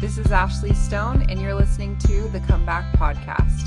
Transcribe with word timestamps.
This 0.00 0.16
is 0.16 0.30
Ashley 0.30 0.74
Stone, 0.74 1.26
and 1.28 1.40
you're 1.40 1.56
listening 1.56 1.98
to 1.98 2.28
the 2.28 2.38
Comeback 2.46 2.84
Podcast. 2.96 3.66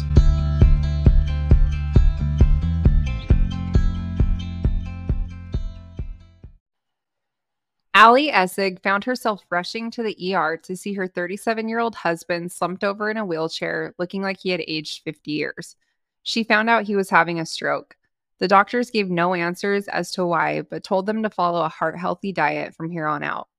Allie 7.93 8.31
Essig 8.31 8.81
found 8.81 9.03
herself 9.03 9.43
rushing 9.49 9.91
to 9.91 10.03
the 10.03 10.33
ER 10.33 10.55
to 10.63 10.77
see 10.77 10.93
her 10.93 11.05
37 11.05 11.67
year 11.67 11.79
old 11.79 11.95
husband 11.95 12.49
slumped 12.49 12.85
over 12.85 13.11
in 13.11 13.17
a 13.17 13.25
wheelchair, 13.25 13.93
looking 13.99 14.21
like 14.21 14.39
he 14.39 14.51
had 14.51 14.63
aged 14.65 15.03
50 15.03 15.31
years. 15.31 15.75
She 16.23 16.45
found 16.45 16.69
out 16.69 16.85
he 16.85 16.95
was 16.95 17.09
having 17.09 17.41
a 17.41 17.45
stroke. 17.45 17.97
The 18.39 18.47
doctors 18.47 18.89
gave 18.89 19.09
no 19.09 19.33
answers 19.33 19.89
as 19.89 20.11
to 20.11 20.25
why, 20.25 20.61
but 20.61 20.85
told 20.85 21.07
them 21.07 21.23
to 21.23 21.29
follow 21.29 21.61
a 21.65 21.67
heart 21.67 21.97
healthy 21.97 22.31
diet 22.31 22.73
from 22.73 22.89
here 22.89 23.05
on 23.05 23.21
out. 23.21 23.49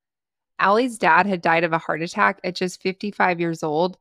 Allie's 0.59 0.99
dad 0.99 1.27
had 1.27 1.43
died 1.43 1.65
of 1.65 1.73
a 1.73 1.79
heart 1.79 2.03
attack 2.03 2.41
at 2.45 2.55
just 2.55 2.83
55 2.83 3.41
years 3.41 3.63
old 3.63 3.99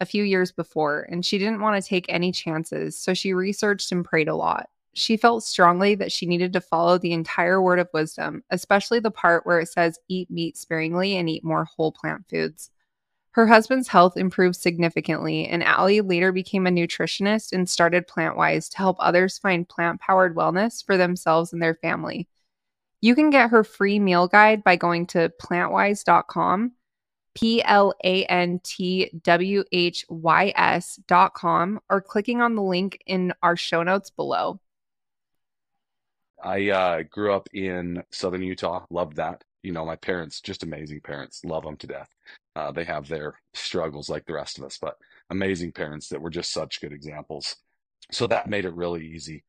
a 0.00 0.06
few 0.06 0.24
years 0.24 0.52
before, 0.52 1.06
and 1.10 1.24
she 1.24 1.38
didn't 1.38 1.60
want 1.60 1.82
to 1.82 1.88
take 1.88 2.06
any 2.08 2.32
chances, 2.32 2.98
so 2.98 3.14
she 3.14 3.32
researched 3.32 3.92
and 3.92 4.04
prayed 4.04 4.28
a 4.28 4.34
lot. 4.34 4.68
She 4.94 5.16
felt 5.16 5.42
strongly 5.42 5.94
that 5.94 6.12
she 6.12 6.26
needed 6.26 6.52
to 6.52 6.60
follow 6.60 6.98
the 6.98 7.12
entire 7.12 7.62
word 7.62 7.78
of 7.78 7.88
wisdom, 7.94 8.44
especially 8.50 9.00
the 9.00 9.10
part 9.10 9.46
where 9.46 9.60
it 9.60 9.68
says 9.68 9.98
eat 10.08 10.30
meat 10.30 10.58
sparingly 10.58 11.16
and 11.16 11.30
eat 11.30 11.44
more 11.44 11.64
whole 11.64 11.92
plant 11.92 12.24
foods. 12.28 12.70
Her 13.30 13.46
husband's 13.46 13.88
health 13.88 14.18
improved 14.18 14.56
significantly, 14.56 15.46
and 15.46 15.64
Allie 15.64 16.02
later 16.02 16.32
became 16.32 16.66
a 16.66 16.70
nutritionist 16.70 17.52
and 17.52 17.68
started 17.68 18.06
PlantWhys 18.06 18.68
to 18.70 18.76
help 18.76 18.96
others 19.00 19.38
find 19.38 19.66
plant 19.66 20.00
powered 20.00 20.36
wellness 20.36 20.84
for 20.84 20.98
themselves 20.98 21.54
and 21.54 21.62
their 21.62 21.74
family. 21.74 22.28
You 23.02 23.16
can 23.16 23.30
get 23.30 23.50
her 23.50 23.64
free 23.64 23.98
meal 23.98 24.28
guide 24.28 24.62
by 24.62 24.76
going 24.76 25.08
to 25.08 25.32
plantwhys.com, 25.42 26.72
P 27.34 27.62
L 27.64 27.94
A 28.04 28.24
N 28.26 28.60
T 28.62 29.10
W 29.24 29.64
H 29.72 30.06
Y 30.08 30.52
S.com, 30.54 31.80
or 31.90 32.00
clicking 32.00 32.40
on 32.40 32.54
the 32.54 32.62
link 32.62 33.02
in 33.04 33.34
our 33.42 33.56
show 33.56 33.82
notes 33.82 34.10
below. 34.10 34.60
I 36.40 36.70
uh, 36.70 37.02
grew 37.02 37.32
up 37.34 37.48
in 37.52 38.04
southern 38.12 38.42
Utah, 38.42 38.86
loved 38.88 39.16
that. 39.16 39.42
You 39.64 39.72
know, 39.72 39.84
my 39.84 39.96
parents, 39.96 40.40
just 40.40 40.62
amazing 40.62 41.00
parents, 41.00 41.44
love 41.44 41.64
them 41.64 41.76
to 41.78 41.86
death. 41.88 42.08
Uh, 42.54 42.70
they 42.70 42.84
have 42.84 43.08
their 43.08 43.40
struggles 43.52 44.08
like 44.08 44.26
the 44.26 44.34
rest 44.34 44.58
of 44.58 44.64
us, 44.64 44.78
but 44.80 44.96
amazing 45.30 45.72
parents 45.72 46.08
that 46.08 46.20
were 46.20 46.30
just 46.30 46.52
such 46.52 46.80
good 46.80 46.92
examples. 46.92 47.56
So 48.12 48.28
that 48.28 48.48
made 48.48 48.64
it 48.64 48.74
really 48.74 49.04
easy 49.06 49.42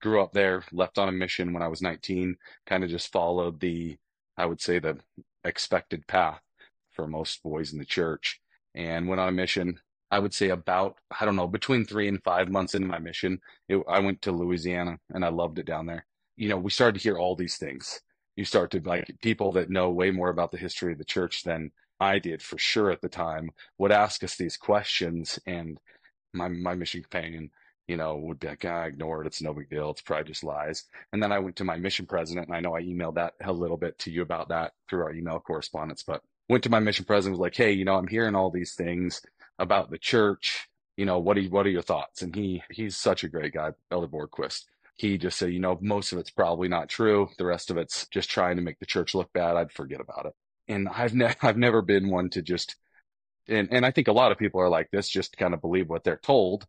grew 0.00 0.22
up 0.22 0.32
there, 0.32 0.64
left 0.72 0.98
on 0.98 1.08
a 1.08 1.12
mission 1.12 1.52
when 1.52 1.62
I 1.62 1.68
was 1.68 1.82
19, 1.82 2.36
kind 2.66 2.84
of 2.84 2.90
just 2.90 3.12
followed 3.12 3.60
the, 3.60 3.96
I 4.36 4.46
would 4.46 4.60
say, 4.60 4.78
the 4.78 4.98
expected 5.44 6.06
path 6.06 6.40
for 6.92 7.06
most 7.06 7.42
boys 7.42 7.72
in 7.72 7.78
the 7.78 7.84
church 7.84 8.40
and 8.74 9.08
went 9.08 9.20
on 9.20 9.28
a 9.28 9.32
mission. 9.32 9.78
I 10.10 10.18
would 10.18 10.34
say 10.34 10.50
about, 10.50 10.96
I 11.20 11.24
don't 11.24 11.36
know, 11.36 11.48
between 11.48 11.84
three 11.84 12.08
and 12.08 12.22
five 12.22 12.48
months 12.48 12.74
into 12.74 12.86
my 12.86 12.98
mission, 12.98 13.40
it, 13.68 13.82
I 13.88 13.98
went 14.00 14.22
to 14.22 14.32
Louisiana 14.32 14.98
and 15.12 15.24
I 15.24 15.28
loved 15.28 15.58
it 15.58 15.66
down 15.66 15.86
there. 15.86 16.06
You 16.36 16.48
know, 16.48 16.58
we 16.58 16.70
started 16.70 16.98
to 16.98 17.02
hear 17.02 17.18
all 17.18 17.34
these 17.34 17.56
things. 17.56 18.00
You 18.36 18.44
start 18.44 18.70
to 18.72 18.80
like 18.80 19.10
people 19.22 19.52
that 19.52 19.70
know 19.70 19.90
way 19.90 20.10
more 20.10 20.28
about 20.28 20.52
the 20.52 20.58
history 20.58 20.92
of 20.92 20.98
the 20.98 21.04
church 21.04 21.42
than 21.42 21.72
I 21.98 22.18
did 22.18 22.42
for 22.42 22.58
sure 22.58 22.90
at 22.90 23.00
the 23.00 23.08
time 23.08 23.50
would 23.78 23.90
ask 23.90 24.22
us 24.22 24.36
these 24.36 24.56
questions. 24.56 25.38
And 25.46 25.80
my, 26.34 26.48
my 26.48 26.74
mission 26.74 27.00
companion 27.02 27.50
you 27.88 27.96
know, 27.96 28.16
would 28.16 28.40
be 28.40 28.48
like, 28.48 28.64
ah, 28.64 28.84
ignore 28.84 29.22
it. 29.22 29.26
It's 29.26 29.42
no 29.42 29.54
big 29.54 29.70
deal. 29.70 29.90
It's 29.90 30.00
probably 30.00 30.24
just 30.24 30.44
lies. 30.44 30.84
And 31.12 31.22
then 31.22 31.32
I 31.32 31.38
went 31.38 31.56
to 31.56 31.64
my 31.64 31.76
mission 31.76 32.06
president, 32.06 32.48
and 32.48 32.56
I 32.56 32.60
know 32.60 32.74
I 32.74 32.82
emailed 32.82 33.14
that 33.14 33.34
a 33.44 33.52
little 33.52 33.76
bit 33.76 33.98
to 34.00 34.10
you 34.10 34.22
about 34.22 34.48
that 34.48 34.72
through 34.88 35.02
our 35.02 35.12
email 35.12 35.38
correspondence, 35.38 36.02
but 36.02 36.22
went 36.48 36.64
to 36.64 36.70
my 36.70 36.80
mission 36.80 37.04
president, 37.04 37.38
was 37.38 37.44
like, 37.44 37.54
hey, 37.54 37.72
you 37.72 37.84
know, 37.84 37.94
I'm 37.94 38.08
hearing 38.08 38.34
all 38.34 38.50
these 38.50 38.74
things 38.74 39.22
about 39.58 39.90
the 39.90 39.98
church. 39.98 40.68
You 40.96 41.06
know, 41.06 41.18
what 41.18 41.38
are 41.38 41.42
what 41.42 41.66
are 41.66 41.70
your 41.70 41.82
thoughts? 41.82 42.22
And 42.22 42.34
he 42.34 42.62
he's 42.70 42.96
such 42.96 43.22
a 43.22 43.28
great 43.28 43.52
guy, 43.54 43.70
Elder 43.90 44.08
Borgquist. 44.08 44.64
He 44.96 45.18
just 45.18 45.38
said, 45.38 45.52
you 45.52 45.60
know, 45.60 45.78
most 45.82 46.12
of 46.12 46.18
it's 46.18 46.30
probably 46.30 46.68
not 46.68 46.88
true. 46.88 47.28
The 47.36 47.44
rest 47.44 47.70
of 47.70 47.76
it's 47.76 48.08
just 48.08 48.30
trying 48.30 48.56
to 48.56 48.62
make 48.62 48.78
the 48.78 48.86
church 48.86 49.14
look 49.14 49.30
bad. 49.34 49.56
I'd 49.56 49.72
forget 49.72 50.00
about 50.00 50.26
it. 50.26 50.32
And 50.68 50.88
I've 50.88 51.14
ne- 51.14 51.34
I've 51.42 51.58
never 51.58 51.82
been 51.82 52.10
one 52.10 52.30
to 52.30 52.42
just 52.42 52.76
and 53.46 53.68
and 53.70 53.86
I 53.86 53.90
think 53.90 54.08
a 54.08 54.12
lot 54.12 54.32
of 54.32 54.38
people 54.38 54.60
are 54.60 54.70
like 54.70 54.90
this, 54.90 55.08
just 55.08 55.36
kind 55.36 55.54
of 55.54 55.60
believe 55.60 55.88
what 55.88 56.02
they're 56.02 56.16
told 56.16 56.66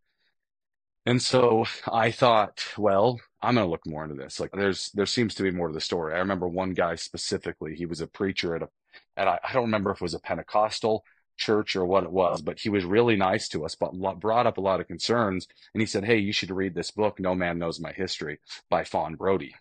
and 1.07 1.21
so 1.21 1.63
I 1.89 2.11
thought, 2.11 2.65
well, 2.77 3.21
I'm 3.41 3.55
going 3.55 3.65
to 3.65 3.71
look 3.71 3.87
more 3.87 4.03
into 4.03 4.15
this. 4.15 4.41
Like 4.41 4.51
there's, 4.51 4.91
there 4.91 5.05
seems 5.05 5.33
to 5.35 5.43
be 5.43 5.51
more 5.51 5.69
to 5.69 5.73
the 5.73 5.79
story. 5.79 6.13
I 6.13 6.17
remember 6.17 6.49
one 6.49 6.73
guy 6.73 6.95
specifically, 6.95 7.75
he 7.75 7.85
was 7.85 8.01
a 8.01 8.07
preacher 8.07 8.57
at 8.57 8.63
a, 8.63 8.69
at 9.15 9.27
I, 9.29 9.39
I 9.41 9.53
don't 9.53 9.63
remember 9.63 9.91
if 9.91 9.97
it 9.97 10.01
was 10.01 10.13
a 10.13 10.19
Pentecostal 10.19 11.05
church 11.37 11.77
or 11.77 11.85
what 11.85 12.03
it 12.03 12.11
was, 12.11 12.41
but 12.41 12.59
he 12.59 12.67
was 12.67 12.83
really 12.83 13.15
nice 13.15 13.47
to 13.49 13.63
us, 13.63 13.73
but 13.73 13.93
brought 14.19 14.47
up 14.47 14.57
a 14.57 14.61
lot 14.61 14.81
of 14.81 14.87
concerns. 14.87 15.47
And 15.73 15.81
he 15.81 15.87
said, 15.87 16.03
Hey, 16.03 16.17
you 16.17 16.33
should 16.33 16.51
read 16.51 16.75
this 16.75 16.91
book, 16.91 17.21
No 17.21 17.33
Man 17.33 17.57
Knows 17.57 17.79
My 17.79 17.93
History 17.93 18.39
by 18.69 18.83
Fawn 18.83 19.15
Brodie. 19.15 19.55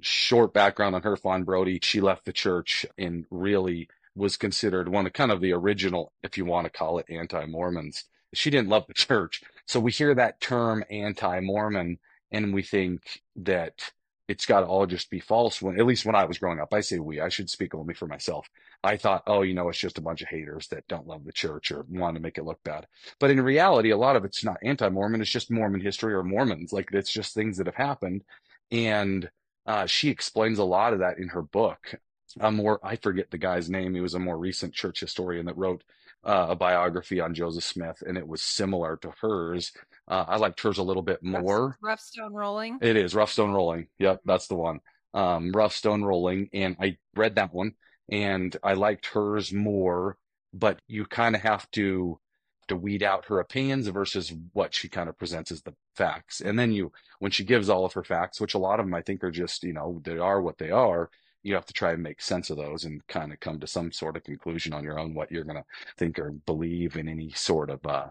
Short 0.00 0.52
background 0.52 0.96
on 0.96 1.02
her, 1.02 1.16
Fawn 1.16 1.44
Brodie. 1.44 1.78
She 1.80 2.00
left 2.00 2.24
the 2.24 2.32
church 2.32 2.84
and 2.98 3.24
really 3.30 3.88
was 4.16 4.36
considered 4.36 4.88
one 4.88 5.06
of 5.06 5.12
kind 5.12 5.30
of 5.30 5.40
the 5.40 5.52
original, 5.52 6.12
if 6.24 6.36
you 6.36 6.44
want 6.44 6.64
to 6.64 6.76
call 6.76 6.98
it, 6.98 7.06
anti 7.08 7.46
Mormons. 7.46 8.02
She 8.34 8.50
didn't 8.50 8.68
love 8.68 8.86
the 8.86 8.94
church, 8.94 9.42
so 9.66 9.80
we 9.80 9.90
hear 9.90 10.14
that 10.14 10.40
term 10.40 10.84
anti-Mormon 10.90 11.98
and 12.30 12.54
we 12.54 12.62
think 12.62 13.22
that 13.36 13.92
it's 14.28 14.44
got 14.44 14.60
to 14.60 14.66
all 14.66 14.84
just 14.84 15.08
be 15.08 15.20
false 15.20 15.62
when 15.62 15.80
at 15.80 15.86
least 15.86 16.04
when 16.04 16.14
I 16.14 16.26
was 16.26 16.38
growing 16.38 16.60
up. 16.60 16.74
I 16.74 16.80
say 16.82 16.98
we, 16.98 17.20
I 17.20 17.30
should 17.30 17.48
speak 17.48 17.74
only 17.74 17.94
for 17.94 18.06
myself. 18.06 18.46
I 18.84 18.98
thought, 18.98 19.22
oh, 19.26 19.40
you 19.40 19.54
know, 19.54 19.70
it's 19.70 19.78
just 19.78 19.96
a 19.96 20.02
bunch 20.02 20.20
of 20.20 20.28
haters 20.28 20.68
that 20.68 20.86
don't 20.86 21.06
love 21.06 21.24
the 21.24 21.32
church 21.32 21.72
or 21.72 21.86
want 21.88 22.16
to 22.16 22.22
make 22.22 22.36
it 22.36 22.44
look 22.44 22.62
bad. 22.62 22.86
But 23.18 23.30
in 23.30 23.40
reality, 23.40 23.90
a 23.90 23.96
lot 23.96 24.16
of 24.16 24.26
it's 24.26 24.44
not 24.44 24.58
anti-Mormon, 24.62 25.22
it's 25.22 25.30
just 25.30 25.50
Mormon 25.50 25.80
history 25.80 26.12
or 26.12 26.22
Mormons. 26.22 26.72
Like 26.72 26.90
it's 26.92 27.10
just 27.10 27.32
things 27.32 27.56
that 27.56 27.66
have 27.66 27.74
happened. 27.74 28.22
And 28.70 29.30
uh, 29.66 29.86
she 29.86 30.10
explains 30.10 30.58
a 30.58 30.64
lot 30.64 30.92
of 30.92 30.98
that 30.98 31.18
in 31.18 31.28
her 31.28 31.42
book. 31.42 31.94
A 32.40 32.52
more, 32.52 32.78
I 32.82 32.96
forget 32.96 33.30
the 33.30 33.38
guy's 33.38 33.70
name. 33.70 33.94
He 33.94 34.02
was 34.02 34.12
a 34.12 34.18
more 34.18 34.36
recent 34.36 34.74
church 34.74 35.00
historian 35.00 35.46
that 35.46 35.56
wrote 35.56 35.82
uh, 36.24 36.46
a 36.50 36.56
biography 36.56 37.20
on 37.20 37.34
Joseph 37.34 37.64
Smith, 37.64 38.02
and 38.06 38.18
it 38.18 38.26
was 38.26 38.42
similar 38.42 38.96
to 38.98 39.12
hers. 39.20 39.72
Uh, 40.06 40.24
I 40.26 40.36
liked 40.36 40.60
hers 40.60 40.78
a 40.78 40.82
little 40.82 41.02
bit 41.02 41.22
more. 41.22 41.76
Rough 41.80 42.00
Stone 42.00 42.34
Rolling. 42.34 42.78
It 42.80 42.96
is 42.96 43.14
Rough 43.14 43.32
Stone 43.32 43.52
Rolling. 43.52 43.88
Yep, 43.98 44.22
that's 44.24 44.48
the 44.48 44.56
one. 44.56 44.80
Um, 45.14 45.52
Rough 45.52 45.74
Stone 45.74 46.04
Rolling, 46.04 46.48
and 46.52 46.76
I 46.80 46.96
read 47.14 47.36
that 47.36 47.52
one, 47.52 47.72
and 48.10 48.56
I 48.62 48.74
liked 48.74 49.06
hers 49.06 49.52
more. 49.52 50.16
But 50.54 50.80
you 50.88 51.04
kind 51.04 51.36
of 51.36 51.42
have 51.42 51.70
to 51.72 52.18
to 52.68 52.76
weed 52.76 53.02
out 53.02 53.26
her 53.26 53.40
opinions 53.40 53.88
versus 53.88 54.32
what 54.52 54.74
she 54.74 54.88
kind 54.88 55.08
of 55.08 55.18
presents 55.18 55.50
as 55.50 55.62
the 55.62 55.74
facts. 55.96 56.40
And 56.40 56.58
then 56.58 56.72
you, 56.72 56.92
when 57.18 57.30
she 57.30 57.44
gives 57.44 57.68
all 57.68 57.84
of 57.84 57.94
her 57.94 58.04
facts, 58.04 58.40
which 58.40 58.54
a 58.54 58.58
lot 58.58 58.78
of 58.78 58.86
them 58.86 58.94
I 58.94 59.02
think 59.02 59.24
are 59.24 59.30
just, 59.30 59.64
you 59.64 59.72
know, 59.72 60.00
they 60.04 60.18
are 60.18 60.40
what 60.40 60.58
they 60.58 60.70
are 60.70 61.10
you 61.42 61.54
have 61.54 61.66
to 61.66 61.72
try 61.72 61.92
and 61.92 62.02
make 62.02 62.20
sense 62.20 62.50
of 62.50 62.56
those 62.56 62.84
and 62.84 63.06
kind 63.06 63.32
of 63.32 63.40
come 63.40 63.60
to 63.60 63.66
some 63.66 63.92
sort 63.92 64.16
of 64.16 64.24
conclusion 64.24 64.72
on 64.72 64.84
your 64.84 64.98
own 64.98 65.14
what 65.14 65.30
you're 65.30 65.44
going 65.44 65.56
to 65.56 65.64
think 65.96 66.18
or 66.18 66.30
believe 66.30 66.96
in 66.96 67.08
any 67.08 67.30
sort 67.30 67.70
of 67.70 67.84
uh 67.86 68.08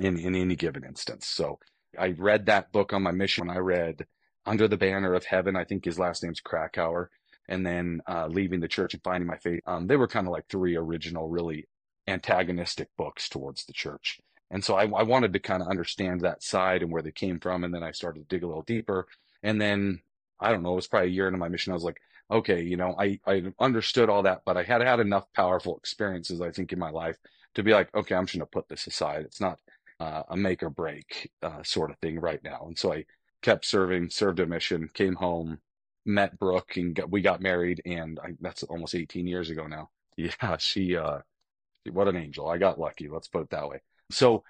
in 0.00 0.18
in 0.18 0.34
any 0.34 0.56
given 0.56 0.84
instance. 0.84 1.26
So 1.26 1.58
i 1.98 2.08
read 2.18 2.46
that 2.46 2.70
book 2.70 2.92
on 2.92 3.02
my 3.02 3.10
mission 3.10 3.48
i 3.48 3.56
read 3.56 4.06
under 4.44 4.68
the 4.68 4.76
banner 4.76 5.14
of 5.14 5.24
heaven 5.24 5.56
i 5.56 5.64
think 5.64 5.84
his 5.86 5.98
last 5.98 6.22
name's 6.22 6.40
krakauer 6.40 7.10
and 7.48 7.64
then 7.66 8.02
uh, 8.06 8.26
leaving 8.26 8.60
the 8.60 8.68
church 8.68 8.94
and 8.94 9.02
finding 9.02 9.26
my 9.26 9.38
faith. 9.38 9.62
Um, 9.66 9.86
they 9.86 9.96
were 9.96 10.06
kind 10.06 10.26
of 10.26 10.32
like 10.32 10.46
three 10.48 10.76
original 10.76 11.28
really 11.28 11.66
antagonistic 12.06 12.88
books 12.96 13.28
towards 13.28 13.64
the 13.64 13.72
church. 13.72 14.20
And 14.50 14.64
so 14.64 14.74
I, 14.76 14.82
I 14.84 15.02
wanted 15.02 15.32
to 15.32 15.38
kind 15.38 15.62
of 15.62 15.68
understand 15.68 16.20
that 16.20 16.42
side 16.42 16.82
and 16.82 16.92
where 16.92 17.02
they 17.02 17.10
came 17.10 17.40
from 17.40 17.64
and 17.64 17.74
then 17.74 17.82
i 17.82 17.90
started 17.90 18.20
to 18.20 18.34
dig 18.34 18.44
a 18.44 18.46
little 18.46 18.62
deeper. 18.62 19.06
And 19.42 19.60
then 19.60 20.00
i 20.40 20.50
don't 20.50 20.62
know 20.62 20.72
it 20.72 20.76
was 20.76 20.86
probably 20.86 21.08
a 21.08 21.12
year 21.12 21.26
into 21.26 21.38
my 21.38 21.48
mission 21.48 21.72
i 21.72 21.74
was 21.74 21.84
like 21.84 22.00
okay, 22.30 22.62
you 22.62 22.76
know, 22.76 22.94
I, 22.98 23.18
I 23.26 23.52
understood 23.58 24.08
all 24.08 24.22
that, 24.22 24.42
but 24.44 24.56
I 24.56 24.62
had 24.62 24.82
had 24.82 25.00
enough 25.00 25.26
powerful 25.34 25.76
experiences, 25.76 26.40
I 26.40 26.50
think, 26.50 26.72
in 26.72 26.78
my 26.78 26.90
life 26.90 27.16
to 27.54 27.62
be 27.62 27.72
like, 27.72 27.94
okay, 27.94 28.14
I'm 28.14 28.26
just 28.26 28.36
going 28.36 28.46
to 28.46 28.50
put 28.50 28.68
this 28.68 28.86
aside. 28.86 29.22
It's 29.22 29.40
not 29.40 29.58
uh, 30.00 30.22
a 30.28 30.36
make 30.36 30.62
or 30.62 30.70
break 30.70 31.30
uh, 31.42 31.62
sort 31.62 31.90
of 31.90 31.98
thing 31.98 32.20
right 32.20 32.42
now. 32.44 32.64
And 32.66 32.78
so 32.78 32.92
I 32.92 33.04
kept 33.42 33.64
serving, 33.64 34.10
served 34.10 34.40
a 34.40 34.46
mission, 34.46 34.88
came 34.92 35.14
home, 35.14 35.58
met 36.04 36.38
Brooke, 36.38 36.76
and 36.76 36.94
got, 36.94 37.10
we 37.10 37.20
got 37.22 37.40
married. 37.40 37.82
And 37.86 38.18
I, 38.22 38.34
that's 38.40 38.62
almost 38.64 38.94
18 38.94 39.26
years 39.26 39.50
ago 39.50 39.66
now. 39.66 39.90
Yeah, 40.20 40.56
she, 40.56 40.96
uh, 40.96 41.18
what 41.92 42.08
an 42.08 42.16
angel. 42.16 42.48
I 42.48 42.58
got 42.58 42.80
lucky. 42.80 43.08
Let's 43.08 43.28
put 43.28 43.42
it 43.42 43.50
that 43.50 43.68
way. 43.68 43.82
So 44.10 44.42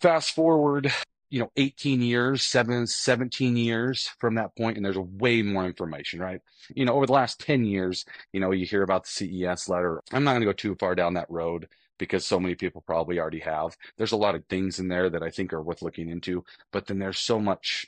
fast 0.00 0.36
forward 0.36 0.92
you 1.34 1.40
know 1.40 1.50
18 1.56 2.00
years 2.00 2.44
7 2.44 2.86
17 2.86 3.56
years 3.56 4.08
from 4.20 4.36
that 4.36 4.56
point 4.56 4.76
and 4.76 4.86
there's 4.86 4.96
way 4.96 5.42
more 5.42 5.66
information 5.66 6.20
right? 6.20 6.40
You 6.76 6.84
know 6.84 6.94
over 6.94 7.06
the 7.06 7.12
last 7.12 7.40
10 7.40 7.64
years 7.64 8.04
you 8.32 8.38
know 8.38 8.52
you 8.52 8.64
hear 8.64 8.84
about 8.84 9.04
the 9.04 9.10
ces 9.10 9.68
letter. 9.68 10.00
I'm 10.12 10.22
not 10.22 10.32
going 10.32 10.42
to 10.42 10.46
go 10.46 10.52
too 10.52 10.76
far 10.78 10.94
down 10.94 11.14
that 11.14 11.28
road 11.28 11.66
because 11.98 12.24
so 12.24 12.38
many 12.38 12.54
people 12.54 12.84
probably 12.86 13.18
already 13.18 13.40
have. 13.40 13.76
There's 13.96 14.12
a 14.12 14.16
lot 14.16 14.36
of 14.36 14.44
things 14.46 14.78
in 14.78 14.86
there 14.86 15.10
that 15.10 15.24
i 15.24 15.30
think 15.30 15.52
are 15.52 15.62
worth 15.62 15.82
looking 15.82 16.08
into 16.08 16.44
but 16.70 16.86
then 16.86 17.00
there's 17.00 17.18
so 17.18 17.40
much 17.40 17.86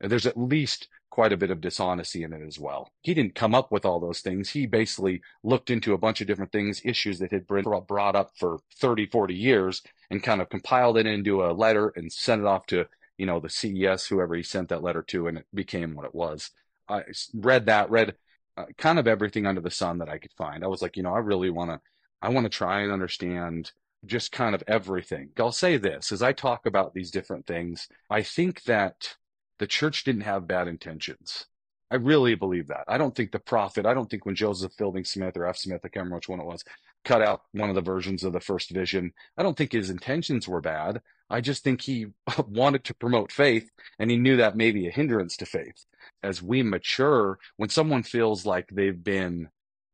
there's 0.00 0.26
at 0.26 0.38
least 0.38 0.88
quite 1.10 1.32
a 1.32 1.36
bit 1.36 1.50
of 1.50 1.60
dishonesty 1.60 2.22
in 2.22 2.32
it 2.32 2.42
as 2.46 2.58
well. 2.58 2.90
He 3.02 3.14
didn't 3.14 3.34
come 3.34 3.54
up 3.54 3.72
with 3.72 3.84
all 3.84 4.00
those 4.00 4.20
things. 4.20 4.50
He 4.50 4.66
basically 4.66 5.22
looked 5.42 5.70
into 5.70 5.94
a 5.94 5.98
bunch 5.98 6.20
of 6.20 6.26
different 6.26 6.52
things, 6.52 6.82
issues 6.84 7.18
that 7.18 7.32
had 7.32 7.46
been 7.46 7.64
brought 7.86 8.16
up 8.16 8.32
for 8.36 8.58
30, 8.76 9.06
40 9.06 9.34
years 9.34 9.82
and 10.10 10.22
kind 10.22 10.40
of 10.40 10.48
compiled 10.48 10.98
it 10.98 11.06
into 11.06 11.44
a 11.44 11.52
letter 11.52 11.92
and 11.96 12.12
sent 12.12 12.42
it 12.42 12.46
off 12.46 12.66
to, 12.66 12.86
you 13.16 13.26
know, 13.26 13.40
the 13.40 13.48
CES, 13.48 14.06
whoever 14.06 14.34
he 14.34 14.42
sent 14.42 14.68
that 14.68 14.82
letter 14.82 15.02
to, 15.02 15.26
and 15.26 15.38
it 15.38 15.46
became 15.54 15.94
what 15.94 16.06
it 16.06 16.14
was. 16.14 16.50
I 16.88 17.02
read 17.34 17.66
that, 17.66 17.90
read 17.90 18.14
uh, 18.56 18.66
kind 18.76 18.98
of 18.98 19.06
everything 19.06 19.46
under 19.46 19.60
the 19.60 19.70
sun 19.70 19.98
that 19.98 20.08
I 20.08 20.18
could 20.18 20.32
find. 20.32 20.64
I 20.64 20.68
was 20.68 20.82
like, 20.82 20.96
you 20.96 21.02
know, 21.02 21.14
I 21.14 21.18
really 21.18 21.50
want 21.50 21.70
to, 21.70 21.80
I 22.20 22.30
want 22.30 22.44
to 22.44 22.50
try 22.50 22.80
and 22.80 22.92
understand 22.92 23.72
just 24.06 24.32
kind 24.32 24.54
of 24.54 24.62
everything. 24.66 25.30
I'll 25.38 25.52
say 25.52 25.76
this 25.76 26.12
as 26.12 26.22
I 26.22 26.32
talk 26.32 26.66
about 26.66 26.94
these 26.94 27.10
different 27.10 27.46
things, 27.46 27.88
I 28.10 28.22
think 28.22 28.62
that 28.64 29.16
the 29.58 29.66
church 29.66 30.04
didn't 30.04 30.22
have 30.22 30.46
bad 30.46 30.68
intentions. 30.68 31.46
I 31.90 31.96
really 31.96 32.34
believe 32.34 32.68
that. 32.68 32.84
I 32.86 32.98
don't 32.98 33.14
think 33.14 33.32
the 33.32 33.38
prophet, 33.38 33.86
I 33.86 33.94
don't 33.94 34.10
think 34.10 34.26
when 34.26 34.34
Joseph 34.34 34.72
Fielding 34.76 35.04
Smith 35.04 35.36
or 35.36 35.46
F. 35.46 35.56
Smith, 35.56 35.80
I 35.84 35.88
can't 35.88 36.04
remember 36.04 36.16
which 36.16 36.28
one 36.28 36.40
it 36.40 36.46
was, 36.46 36.62
cut 37.04 37.22
out 37.22 37.42
one 37.52 37.70
of 37.70 37.74
the 37.74 37.80
versions 37.80 38.24
of 38.24 38.32
the 38.32 38.40
first 38.40 38.70
vision, 38.70 39.12
I 39.36 39.42
don't 39.42 39.56
think 39.56 39.72
his 39.72 39.88
intentions 39.88 40.46
were 40.46 40.60
bad. 40.60 41.00
I 41.30 41.40
just 41.40 41.64
think 41.64 41.80
he 41.80 42.06
wanted 42.46 42.84
to 42.84 42.94
promote 42.94 43.32
faith 43.32 43.70
and 43.98 44.10
he 44.10 44.16
knew 44.16 44.36
that 44.36 44.56
may 44.56 44.70
be 44.70 44.86
a 44.86 44.92
hindrance 44.92 45.36
to 45.38 45.46
faith. 45.46 45.86
As 46.22 46.42
we 46.42 46.62
mature, 46.62 47.38
when 47.56 47.70
someone 47.70 48.02
feels 48.02 48.44
like 48.44 48.68
they've 48.70 49.02
been, 49.02 49.48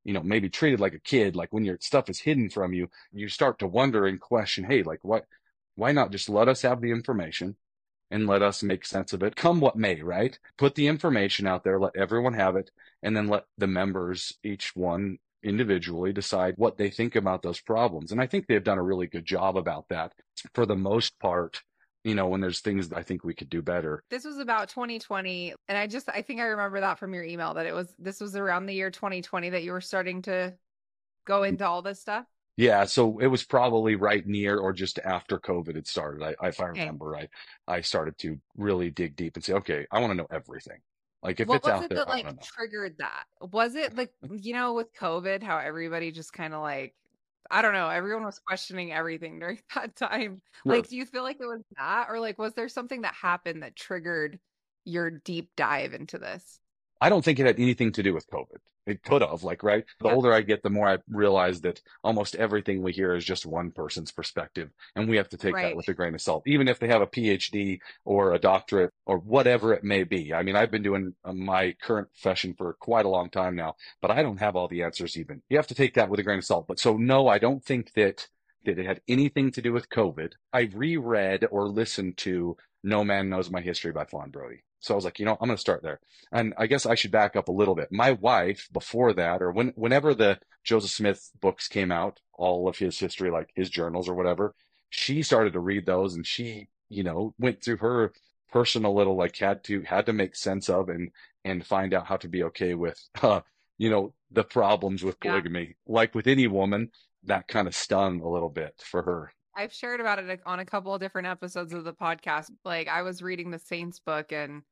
you 0.04 0.12
know, 0.12 0.22
maybe 0.22 0.48
treated 0.48 0.80
like 0.80 0.94
a 0.94 1.00
kid, 1.00 1.36
like 1.36 1.52
when 1.52 1.64
your 1.64 1.78
stuff 1.80 2.10
is 2.10 2.18
hidden 2.18 2.50
from 2.50 2.72
you, 2.72 2.88
you 3.12 3.28
start 3.28 3.60
to 3.60 3.68
wonder 3.68 4.06
and 4.06 4.20
question, 4.20 4.64
hey, 4.64 4.82
like 4.82 5.00
what, 5.02 5.26
why 5.76 5.92
not 5.92 6.10
just 6.10 6.28
let 6.28 6.48
us 6.48 6.62
have 6.62 6.80
the 6.80 6.90
information? 6.90 7.56
And 8.14 8.28
let 8.28 8.42
us 8.42 8.62
make 8.62 8.86
sense 8.86 9.12
of 9.12 9.24
it, 9.24 9.34
come 9.34 9.58
what 9.58 9.74
may, 9.74 10.00
right? 10.00 10.38
Put 10.56 10.76
the 10.76 10.86
information 10.86 11.48
out 11.48 11.64
there, 11.64 11.80
let 11.80 11.96
everyone 11.96 12.34
have 12.34 12.54
it, 12.54 12.70
and 13.02 13.16
then 13.16 13.26
let 13.26 13.42
the 13.58 13.66
members, 13.66 14.38
each 14.44 14.70
one 14.76 15.18
individually, 15.42 16.12
decide 16.12 16.54
what 16.56 16.78
they 16.78 16.90
think 16.90 17.16
about 17.16 17.42
those 17.42 17.60
problems. 17.60 18.12
And 18.12 18.20
I 18.20 18.28
think 18.28 18.46
they've 18.46 18.62
done 18.62 18.78
a 18.78 18.84
really 18.84 19.08
good 19.08 19.24
job 19.24 19.56
about 19.56 19.88
that 19.88 20.12
for 20.54 20.64
the 20.64 20.76
most 20.76 21.18
part. 21.18 21.60
You 22.04 22.14
know, 22.14 22.28
when 22.28 22.40
there's 22.40 22.60
things 22.60 22.90
that 22.90 22.98
I 22.98 23.02
think 23.02 23.24
we 23.24 23.34
could 23.34 23.48
do 23.48 23.62
better. 23.62 24.04
This 24.10 24.24
was 24.24 24.38
about 24.38 24.68
2020. 24.68 25.54
And 25.66 25.76
I 25.76 25.88
just, 25.88 26.08
I 26.08 26.22
think 26.22 26.38
I 26.38 26.44
remember 26.44 26.80
that 26.80 27.00
from 27.00 27.14
your 27.14 27.24
email 27.24 27.54
that 27.54 27.66
it 27.66 27.74
was, 27.74 27.92
this 27.98 28.20
was 28.20 28.36
around 28.36 28.66
the 28.66 28.74
year 28.74 28.90
2020 28.92 29.50
that 29.50 29.64
you 29.64 29.72
were 29.72 29.80
starting 29.80 30.22
to 30.22 30.54
go 31.26 31.40
mm. 31.40 31.48
into 31.48 31.66
all 31.66 31.82
this 31.82 32.00
stuff. 32.00 32.26
Yeah, 32.56 32.84
so 32.84 33.18
it 33.18 33.26
was 33.26 33.42
probably 33.42 33.96
right 33.96 34.24
near 34.26 34.58
or 34.58 34.72
just 34.72 35.00
after 35.00 35.40
COVID 35.40 35.74
had 35.74 35.88
started. 35.88 36.36
I, 36.40 36.48
if 36.48 36.60
I 36.60 36.66
remember 36.66 37.06
right, 37.06 37.28
I 37.66 37.80
started 37.80 38.16
to 38.18 38.38
really 38.56 38.90
dig 38.90 39.16
deep 39.16 39.34
and 39.34 39.44
say, 39.44 39.54
okay, 39.54 39.86
I 39.90 39.98
want 40.00 40.12
to 40.12 40.14
know 40.16 40.28
everything. 40.30 40.78
Like 41.22 41.40
if 41.40 41.48
what 41.48 41.56
it's 41.56 41.68
out 41.68 41.84
it 41.84 41.88
there, 41.88 41.98
that 41.98 42.08
like 42.08 42.26
triggered 42.42 42.96
that? 42.98 43.24
Was 43.40 43.74
it 43.74 43.96
like 43.96 44.12
you 44.30 44.52
know 44.52 44.74
with 44.74 44.94
COVID, 44.94 45.42
how 45.42 45.58
everybody 45.58 46.12
just 46.12 46.32
kind 46.32 46.52
of 46.54 46.60
like 46.60 46.94
I 47.50 47.62
don't 47.62 47.72
know, 47.72 47.88
everyone 47.88 48.24
was 48.24 48.38
questioning 48.38 48.92
everything 48.92 49.38
during 49.38 49.58
that 49.74 49.96
time. 49.96 50.42
Like, 50.64 50.88
do 50.88 50.96
you 50.96 51.06
feel 51.06 51.22
like 51.22 51.38
it 51.40 51.46
was 51.46 51.62
that, 51.78 52.06
or 52.10 52.20
like 52.20 52.38
was 52.38 52.52
there 52.54 52.68
something 52.68 53.02
that 53.02 53.14
happened 53.14 53.62
that 53.62 53.74
triggered 53.74 54.38
your 54.84 55.10
deep 55.10 55.50
dive 55.56 55.94
into 55.94 56.18
this? 56.18 56.60
I 57.04 57.10
don't 57.10 57.22
think 57.22 57.38
it 57.38 57.44
had 57.44 57.60
anything 57.60 57.92
to 57.92 58.02
do 58.02 58.14
with 58.14 58.30
COVID. 58.30 58.60
It 58.86 59.02
could 59.02 59.20
have, 59.20 59.44
like, 59.44 59.62
right? 59.62 59.84
The 60.00 60.08
yeah. 60.08 60.14
older 60.14 60.32
I 60.32 60.40
get, 60.40 60.62
the 60.62 60.70
more 60.70 60.88
I 60.88 60.96
realize 61.06 61.60
that 61.60 61.82
almost 62.02 62.34
everything 62.34 62.82
we 62.82 62.92
hear 62.92 63.14
is 63.14 63.26
just 63.26 63.44
one 63.44 63.72
person's 63.72 64.10
perspective. 64.10 64.70
And 64.96 65.06
we 65.06 65.18
have 65.18 65.28
to 65.28 65.36
take 65.36 65.54
right. 65.54 65.64
that 65.64 65.76
with 65.76 65.86
a 65.88 65.92
grain 65.92 66.14
of 66.14 66.22
salt, 66.22 66.44
even 66.46 66.66
if 66.66 66.78
they 66.78 66.88
have 66.88 67.02
a 67.02 67.06
PhD 67.06 67.80
or 68.06 68.32
a 68.32 68.38
doctorate 68.38 68.90
or 69.04 69.18
whatever 69.18 69.74
it 69.74 69.84
may 69.84 70.04
be. 70.04 70.32
I 70.32 70.42
mean, 70.42 70.56
I've 70.56 70.70
been 70.70 70.82
doing 70.82 71.14
uh, 71.26 71.34
my 71.34 71.76
current 71.82 72.08
profession 72.08 72.54
for 72.56 72.72
quite 72.72 73.04
a 73.04 73.10
long 73.10 73.28
time 73.28 73.54
now, 73.54 73.74
but 74.00 74.10
I 74.10 74.22
don't 74.22 74.40
have 74.40 74.56
all 74.56 74.68
the 74.68 74.82
answers 74.82 75.18
even. 75.18 75.42
You 75.50 75.58
have 75.58 75.66
to 75.66 75.74
take 75.74 75.92
that 75.96 76.08
with 76.08 76.20
a 76.20 76.22
grain 76.22 76.38
of 76.38 76.46
salt. 76.46 76.66
But 76.66 76.80
so, 76.80 76.96
no, 76.96 77.28
I 77.28 77.36
don't 77.36 77.62
think 77.62 77.92
that, 77.96 78.26
that 78.64 78.78
it 78.78 78.86
had 78.86 79.02
anything 79.08 79.50
to 79.52 79.60
do 79.60 79.74
with 79.74 79.90
COVID. 79.90 80.32
I 80.54 80.70
reread 80.74 81.46
or 81.50 81.68
listened 81.68 82.16
to 82.18 82.56
No 82.82 83.04
Man 83.04 83.28
Knows 83.28 83.50
My 83.50 83.60
History 83.60 83.92
by 83.92 84.06
Fawn 84.06 84.30
Brodie. 84.30 84.64
So 84.84 84.92
I 84.92 84.96
was 84.96 85.04
like, 85.06 85.18
you 85.18 85.24
know, 85.24 85.38
I'm 85.40 85.48
going 85.48 85.56
to 85.56 85.60
start 85.60 85.82
there. 85.82 85.98
And 86.30 86.52
I 86.58 86.66
guess 86.66 86.84
I 86.84 86.94
should 86.94 87.10
back 87.10 87.36
up 87.36 87.48
a 87.48 87.52
little 87.52 87.74
bit. 87.74 87.90
My 87.90 88.12
wife, 88.12 88.68
before 88.70 89.14
that, 89.14 89.40
or 89.40 89.50
when, 89.50 89.68
whenever 89.76 90.14
the 90.14 90.38
Joseph 90.62 90.90
Smith 90.90 91.30
books 91.40 91.68
came 91.68 91.90
out, 91.90 92.20
all 92.34 92.68
of 92.68 92.76
his 92.76 92.98
history, 92.98 93.30
like 93.30 93.50
his 93.54 93.70
journals 93.70 94.10
or 94.10 94.14
whatever, 94.14 94.54
she 94.90 95.22
started 95.22 95.54
to 95.54 95.60
read 95.60 95.86
those 95.86 96.14
and 96.14 96.26
she, 96.26 96.68
you 96.90 97.02
know, 97.02 97.34
went 97.38 97.64
through 97.64 97.78
her 97.78 98.12
personal 98.52 98.94
little, 98.94 99.16
like 99.16 99.38
had 99.38 99.64
to, 99.64 99.80
had 99.82 100.04
to 100.04 100.12
make 100.12 100.36
sense 100.36 100.68
of 100.68 100.90
and, 100.90 101.10
and 101.46 101.64
find 101.64 101.94
out 101.94 102.06
how 102.06 102.16
to 102.18 102.28
be 102.28 102.42
okay 102.42 102.74
with, 102.74 103.02
uh, 103.22 103.40
you 103.78 103.88
know, 103.88 104.12
the 104.30 104.44
problems 104.44 105.02
with 105.02 105.18
polygamy. 105.18 105.76
Yeah. 105.86 105.94
Like 105.94 106.14
with 106.14 106.26
any 106.26 106.46
woman, 106.46 106.90
that 107.22 107.48
kind 107.48 107.66
of 107.66 107.74
stung 107.74 108.20
a 108.20 108.28
little 108.28 108.50
bit 108.50 108.74
for 108.84 109.02
her. 109.02 109.32
I've 109.56 109.72
shared 109.72 110.00
about 110.00 110.18
it 110.18 110.40
on 110.44 110.58
a 110.58 110.64
couple 110.66 110.92
of 110.92 111.00
different 111.00 111.28
episodes 111.28 111.72
of 111.72 111.84
the 111.84 111.94
podcast. 111.94 112.50
Like 112.64 112.88
I 112.88 113.02
was 113.02 113.22
reading 113.22 113.50
the 113.50 113.58
Saints 113.58 113.98
book 113.98 114.32
and 114.32 114.62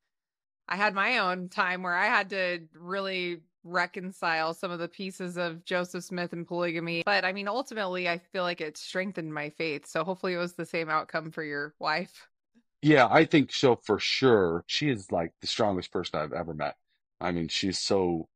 I 0.68 0.76
had 0.76 0.94
my 0.94 1.18
own 1.18 1.48
time 1.48 1.82
where 1.82 1.94
I 1.94 2.06
had 2.06 2.30
to 2.30 2.60
really 2.74 3.40
reconcile 3.64 4.54
some 4.54 4.70
of 4.70 4.78
the 4.78 4.88
pieces 4.88 5.36
of 5.36 5.64
Joseph 5.64 6.04
Smith 6.04 6.32
and 6.32 6.46
polygamy. 6.46 7.02
But 7.04 7.24
I 7.24 7.32
mean, 7.32 7.48
ultimately, 7.48 8.08
I 8.08 8.18
feel 8.18 8.42
like 8.42 8.60
it 8.60 8.76
strengthened 8.76 9.32
my 9.32 9.50
faith. 9.50 9.86
So 9.86 10.04
hopefully, 10.04 10.34
it 10.34 10.38
was 10.38 10.54
the 10.54 10.66
same 10.66 10.88
outcome 10.88 11.30
for 11.30 11.42
your 11.42 11.74
wife. 11.78 12.28
Yeah, 12.80 13.06
I 13.10 13.24
think 13.24 13.52
so 13.52 13.76
for 13.76 13.98
sure. 13.98 14.64
She 14.66 14.88
is 14.88 15.12
like 15.12 15.32
the 15.40 15.46
strongest 15.46 15.92
person 15.92 16.18
I've 16.18 16.32
ever 16.32 16.54
met. 16.54 16.76
I 17.20 17.30
mean, 17.30 17.48
she's 17.48 17.78
so 17.78 18.28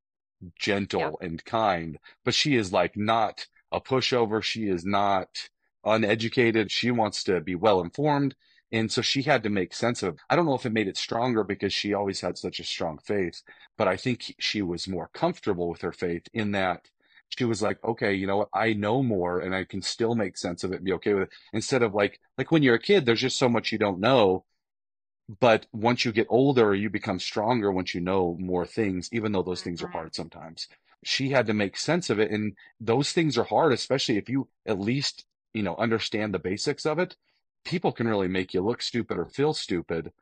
gentle 0.57 1.19
yeah. 1.21 1.27
and 1.27 1.45
kind, 1.45 1.99
but 2.25 2.35
she 2.35 2.55
is 2.55 2.73
like 2.73 2.97
not 2.97 3.47
a 3.73 3.81
pushover. 3.81 4.43
She 4.43 4.69
is 4.69 4.85
not 4.85 5.29
uneducated. 5.85 6.71
She 6.71 6.93
wants 6.93 7.25
to 7.25 7.41
be 7.41 7.57
well 7.57 7.81
informed. 7.81 8.37
And 8.77 8.93
so 8.93 9.01
she 9.01 9.23
had 9.23 9.43
to 9.43 9.49
make 9.49 9.73
sense 9.73 10.03
of 10.03 10.15
it. 10.15 10.21
I 10.29 10.37
don't 10.37 10.45
know 10.45 10.55
if 10.55 10.67
it 10.67 10.73
made 10.73 10.87
it 10.87 10.99
stronger 10.99 11.43
because 11.43 11.73
she 11.73 11.95
always 11.95 12.21
had 12.21 12.37
such 12.37 12.61
a 12.61 12.65
strong 12.65 12.99
faith, 12.99 13.43
but 13.79 13.89
I 13.89 13.97
think 13.97 14.35
she 14.39 14.61
was 14.61 14.87
more 14.87 15.09
comfortable 15.15 15.71
with 15.71 15.81
her 15.81 15.93
faith 15.93 16.29
in 16.35 16.53
that 16.53 16.91
she 17.31 17.45
was 17.45 17.63
like, 17.63 17.83
okay, 17.83 18.13
you 18.13 18.27
know 18.27 18.37
what? 18.37 18.51
I 18.53 18.75
know 18.75 19.03
more 19.03 19.41
and 19.41 19.55
I 19.55 19.65
can 19.65 19.81
still 19.81 20.15
make 20.15 20.37
sense 20.37 20.63
of 20.63 20.73
it 20.73 20.77
and 20.77 20.85
be 20.85 20.93
okay 20.93 21.15
with 21.15 21.25
it. 21.25 21.33
Instead 21.55 21.83
of 21.83 21.95
like, 21.95 22.21
like 22.37 22.53
when 22.53 22.63
you're 22.63 22.75
a 22.75 22.79
kid, 22.79 23.07
there's 23.07 23.23
just 23.23 23.39
so 23.39 23.49
much 23.49 23.73
you 23.73 23.79
don't 23.79 23.99
know. 23.99 24.45
But 25.41 25.67
once 25.73 26.05
you 26.05 26.13
get 26.13 26.27
older, 26.29 26.75
you 26.75 26.91
become 26.91 27.19
stronger 27.19 27.73
once 27.73 27.95
you 27.95 28.03
know 28.03 28.37
more 28.39 28.67
things, 28.67 29.09
even 29.11 29.33
though 29.33 29.43
those 29.43 29.63
things 29.63 29.83
are 29.83 29.87
mm-hmm. 29.87 29.97
hard 29.97 30.15
sometimes. 30.15 30.69
She 31.03 31.31
had 31.31 31.47
to 31.47 31.55
make 31.55 31.79
sense 31.79 32.11
of 32.11 32.21
it. 32.21 32.31
And 32.31 32.57
those 32.79 33.13
things 33.13 33.39
are 33.39 33.45
hard, 33.45 33.73
especially 33.73 34.19
if 34.19 34.29
you 34.29 34.49
at 34.67 34.79
least, 34.79 35.25
you 35.55 35.63
know, 35.63 35.77
understand 35.77 36.35
the 36.35 36.39
basics 36.39 36.85
of 36.85 36.99
it 36.99 37.17
people 37.67 37.91
can 37.91 38.07
really 38.07 38.29
make 38.29 38.55
you 38.55 38.63
look 38.63 38.81
stupid 38.81 39.19
or 39.19 39.27
feel 39.27 39.53
stupid, 39.53 40.13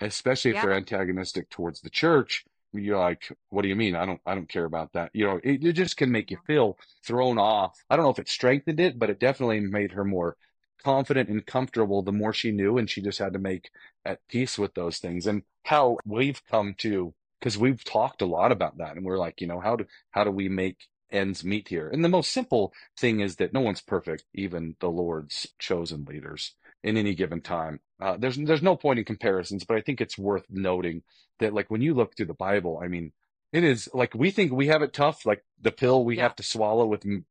especially 0.00 0.50
if 0.50 0.54
yeah. 0.56 0.62
they're 0.62 0.72
antagonistic 0.72 1.50
towards 1.50 1.82
the 1.82 1.90
church. 1.90 2.44
You're 2.72 2.98
like, 2.98 3.30
what 3.50 3.62
do 3.62 3.68
you 3.68 3.76
mean? 3.76 3.94
I 3.94 4.06
don't, 4.06 4.20
I 4.26 4.34
don't 4.34 4.48
care 4.48 4.64
about 4.64 4.94
that. 4.94 5.10
You 5.12 5.26
know, 5.26 5.40
it, 5.44 5.62
it 5.62 5.72
just 5.74 5.96
can 5.96 6.10
make 6.10 6.30
you 6.30 6.38
feel 6.46 6.78
thrown 7.04 7.38
off. 7.38 7.78
I 7.88 7.96
don't 7.96 8.04
know 8.04 8.10
if 8.10 8.18
it 8.18 8.28
strengthened 8.28 8.80
it, 8.80 8.98
but 8.98 9.10
it 9.10 9.20
definitely 9.20 9.60
made 9.60 9.92
her 9.92 10.04
more 10.04 10.36
confident 10.82 11.28
and 11.28 11.44
comfortable 11.44 12.02
the 12.02 12.12
more 12.12 12.32
she 12.32 12.52
knew. 12.52 12.78
And 12.78 12.88
she 12.88 13.02
just 13.02 13.18
had 13.18 13.34
to 13.34 13.38
make 13.38 13.70
at 14.04 14.26
peace 14.28 14.58
with 14.58 14.74
those 14.74 14.98
things 14.98 15.26
and 15.26 15.42
how 15.64 15.98
we've 16.04 16.42
come 16.50 16.74
to, 16.78 17.14
because 17.38 17.58
we've 17.58 17.84
talked 17.84 18.22
a 18.22 18.26
lot 18.26 18.50
about 18.50 18.78
that. 18.78 18.96
And 18.96 19.04
we're 19.04 19.18
like, 19.18 19.40
you 19.40 19.46
know, 19.46 19.60
how 19.60 19.76
do, 19.76 19.86
how 20.10 20.24
do 20.24 20.30
we 20.30 20.48
make 20.48 20.78
ends 21.10 21.44
meet 21.44 21.68
here. 21.68 21.88
And 21.88 22.04
the 22.04 22.08
most 22.08 22.30
simple 22.32 22.72
thing 22.96 23.20
is 23.20 23.36
that 23.36 23.52
no 23.52 23.60
one's 23.60 23.80
perfect, 23.80 24.24
even 24.34 24.76
the 24.80 24.90
Lord's 24.90 25.46
chosen 25.58 26.04
leaders 26.04 26.54
in 26.82 26.96
any 26.96 27.14
given 27.14 27.40
time. 27.40 27.80
Uh, 28.00 28.16
there's 28.16 28.36
there's 28.36 28.62
no 28.62 28.76
point 28.76 28.98
in 28.98 29.04
comparisons, 29.04 29.64
but 29.64 29.76
I 29.76 29.80
think 29.80 30.00
it's 30.00 30.18
worth 30.18 30.44
noting 30.50 31.02
that 31.38 31.54
like 31.54 31.70
when 31.70 31.82
you 31.82 31.94
look 31.94 32.16
through 32.16 32.26
the 32.26 32.34
Bible, 32.34 32.80
I 32.82 32.88
mean, 32.88 33.12
it 33.52 33.64
is 33.64 33.88
like 33.94 34.14
we 34.14 34.30
think 34.30 34.52
we 34.52 34.68
have 34.68 34.82
it 34.82 34.92
tough, 34.92 35.26
like 35.26 35.44
the 35.60 35.72
pill 35.72 36.04
we 36.04 36.16
yeah. 36.16 36.24
have 36.24 36.36
to 36.36 36.42
swallow 36.42 36.86
with 36.86 37.04
m- 37.06 37.24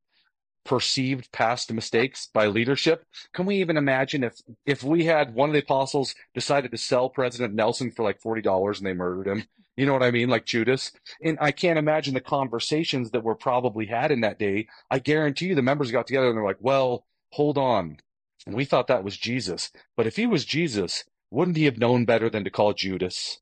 perceived 0.63 1.31
past 1.31 1.71
mistakes 1.71 2.27
by 2.33 2.47
leadership. 2.47 3.05
Can 3.33 3.45
we 3.45 3.57
even 3.57 3.77
imagine 3.77 4.23
if 4.23 4.41
if 4.65 4.83
we 4.83 5.05
had 5.05 5.33
one 5.35 5.49
of 5.49 5.53
the 5.53 5.59
apostles 5.61 6.15
decided 6.33 6.71
to 6.71 6.77
sell 6.77 7.09
President 7.09 7.53
Nelson 7.53 7.91
for 7.91 8.03
like 8.03 8.19
forty 8.19 8.41
dollars 8.41 8.79
and 8.79 8.87
they 8.87 8.93
murdered 8.93 9.27
him? 9.27 9.43
You 9.75 9.85
know 9.85 9.93
what 9.93 10.03
I 10.03 10.11
mean? 10.11 10.29
Like 10.29 10.45
Judas. 10.45 10.91
And 11.21 11.37
I 11.41 11.51
can't 11.51 11.79
imagine 11.79 12.13
the 12.13 12.21
conversations 12.21 13.11
that 13.11 13.23
were 13.23 13.35
probably 13.35 13.85
had 13.85 14.11
in 14.11 14.21
that 14.21 14.39
day. 14.39 14.67
I 14.89 14.99
guarantee 14.99 15.47
you 15.47 15.55
the 15.55 15.61
members 15.61 15.91
got 15.91 16.07
together 16.07 16.27
and 16.27 16.37
they're 16.37 16.45
like, 16.45 16.57
well, 16.59 17.05
hold 17.31 17.57
on. 17.57 17.97
And 18.45 18.55
we 18.55 18.65
thought 18.65 18.87
that 18.87 19.03
was 19.03 19.17
Jesus. 19.17 19.71
But 19.97 20.07
if 20.07 20.15
he 20.15 20.27
was 20.27 20.45
Jesus, 20.45 21.03
wouldn't 21.29 21.57
he 21.57 21.65
have 21.65 21.77
known 21.77 22.05
better 22.05 22.29
than 22.29 22.43
to 22.43 22.49
call 22.49 22.73
Judas 22.73 23.39